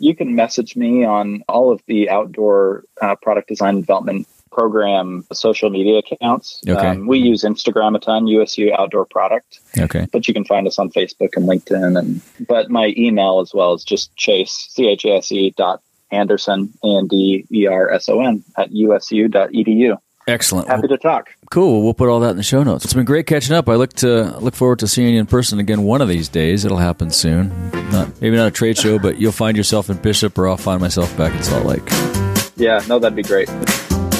you 0.00 0.14
can 0.14 0.34
message 0.34 0.74
me 0.76 1.04
on 1.04 1.42
all 1.48 1.70
of 1.72 1.80
the 1.86 2.10
outdoor 2.10 2.84
uh, 3.00 3.14
product 3.22 3.48
design 3.48 3.76
development 3.80 4.26
program 4.54 5.24
social 5.32 5.68
media 5.68 5.98
accounts. 5.98 6.60
Okay. 6.68 6.86
Um, 6.88 7.06
we 7.06 7.18
use 7.18 7.42
Instagram 7.42 7.96
a 7.96 7.98
ton, 7.98 8.26
USU 8.26 8.72
Outdoor 8.78 9.04
Product, 9.04 9.58
Okay. 9.78 10.06
but 10.12 10.26
you 10.28 10.32
can 10.34 10.44
find 10.44 10.66
us 10.66 10.78
on 10.78 10.90
Facebook 10.90 11.30
and 11.36 11.46
LinkedIn. 11.48 11.98
And 11.98 12.20
but 12.48 12.70
my 12.70 12.94
email 12.96 13.40
as 13.40 13.52
well 13.52 13.74
is 13.74 13.82
just 13.84 14.14
chase 14.16 14.54
c 14.70 14.86
h 14.88 15.04
a 15.04 15.16
s 15.16 15.32
e 15.32 15.52
dot 15.56 15.80
anderson 16.10 16.72
a 16.84 16.98
n 16.98 17.06
d 17.08 17.44
e 17.50 17.66
r 17.66 17.90
s 17.92 18.08
o 18.08 18.20
n 18.20 18.44
at 18.56 18.70
usu 18.72 19.28
dot 19.28 19.50
edu. 19.50 19.98
Excellent. 20.26 20.68
Happy 20.68 20.88
to 20.88 20.96
talk. 20.96 21.28
Cool. 21.50 21.82
We'll 21.84 21.92
put 21.92 22.08
all 22.08 22.20
that 22.20 22.30
in 22.30 22.38
the 22.38 22.42
show 22.42 22.62
notes. 22.62 22.84
It's 22.86 22.94
been 22.94 23.04
great 23.04 23.26
catching 23.26 23.54
up. 23.54 23.68
I 23.68 23.74
look 23.74 23.92
to 24.04 24.38
look 24.38 24.54
forward 24.54 24.78
to 24.78 24.88
seeing 24.88 25.12
you 25.12 25.20
in 25.20 25.26
person 25.26 25.58
again 25.58 25.82
one 25.82 26.00
of 26.00 26.08
these 26.08 26.30
days. 26.30 26.64
It'll 26.64 26.78
happen 26.78 27.10
soon. 27.10 27.52
Not 27.92 28.08
maybe 28.22 28.34
not 28.36 28.46
a 28.48 28.50
trade 28.50 28.78
show, 28.78 28.98
but 28.98 29.18
you'll 29.20 29.32
find 29.32 29.54
yourself 29.54 29.90
in 29.90 29.98
Bishop, 29.98 30.38
or 30.38 30.48
I'll 30.48 30.56
find 30.56 30.80
myself 30.80 31.14
back 31.18 31.34
in 31.34 31.42
Salt 31.42 31.66
Lake. 31.66 31.86
Yeah, 32.56 32.80
no, 32.88 32.98
that'd 32.98 33.16
be 33.16 33.22
great. 33.22 33.50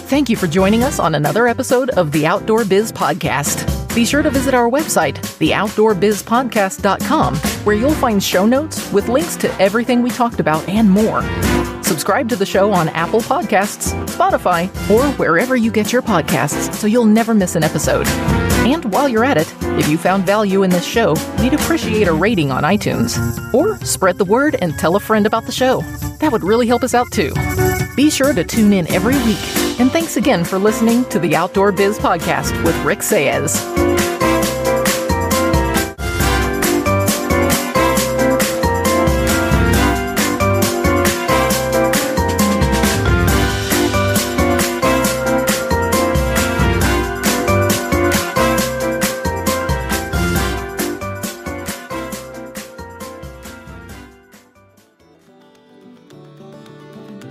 Thank 0.07 0.29
you 0.29 0.37
for 0.37 0.47
joining 0.47 0.83
us 0.85 0.99
on 0.99 1.15
another 1.15 1.49
episode 1.49 1.89
of 1.91 2.13
the 2.13 2.27
Outdoor 2.27 2.67
Biz 2.67 2.93
Podcast. 2.93 3.67
Be 3.95 4.05
sure 4.05 4.23
to 4.23 4.29
visit 4.31 4.53
our 4.55 4.69
website, 4.71 5.15
theoutdoorbizpodcast.com, 5.15 7.37
where 7.37 7.75
you'll 7.75 7.95
find 7.95 8.23
show 8.23 8.45
notes 8.45 8.93
with 8.93 9.09
links 9.09 9.35
to 9.37 9.51
everything 9.61 10.03
we 10.03 10.11
talked 10.11 10.41
about 10.41 10.69
and 10.69 10.91
more. 10.91 11.23
Subscribe 11.83 12.29
to 12.29 12.37
the 12.37 12.45
show 12.45 12.71
on 12.73 12.91
Apple 12.91 13.23
Podcasts, 13.23 13.95
Spotify, 14.07 14.67
or 14.91 15.07
wherever 15.17 15.57
you 15.57 15.71
get 15.71 15.91
your 15.91 16.03
podcasts 16.03 16.75
so 16.75 16.87
you'll 16.87 17.07
never 17.07 17.33
miss 17.33 17.57
an 17.57 17.65
episode. 17.65 18.07
And 18.67 18.85
while 18.93 19.09
you're 19.09 19.25
at 19.25 19.39
it, 19.39 19.51
if 19.79 19.89
you 19.89 19.97
found 19.97 20.27
value 20.27 20.65
in 20.65 20.71
this 20.71 20.85
show, 20.85 21.15
we'd 21.41 21.55
appreciate 21.55 22.09
a 22.09 22.13
rating 22.13 22.53
on 22.53 22.63
iTunes. 22.63 23.17
Or 23.55 23.79
spread 23.85 24.19
the 24.19 24.27
word 24.27 24.57
and 24.61 24.79
tell 24.79 24.97
a 24.97 25.01
friend 25.01 25.25
about 25.27 25.47
the 25.47 25.53
show. 25.53 25.81
That 26.21 26.31
would 26.31 26.45
really 26.45 26.67
help 26.67 26.83
us 26.83 26.93
out 26.95 27.11
too. 27.11 27.33
Be 27.97 28.11
sure 28.11 28.35
to 28.35 28.45
tune 28.45 28.75
in 28.75 28.87
every 28.93 29.17
week. 29.25 29.64
And 29.79 29.91
thanks 29.91 30.16
again 30.16 30.45
for 30.45 30.59
listening 30.59 31.05
to 31.07 31.18
the 31.18 31.35
Outdoor 31.35 31.72
Biz 31.72 31.99
Podcast 31.99 32.53
with 32.64 32.77
Rick 32.85 33.01
Saez. 33.01 33.61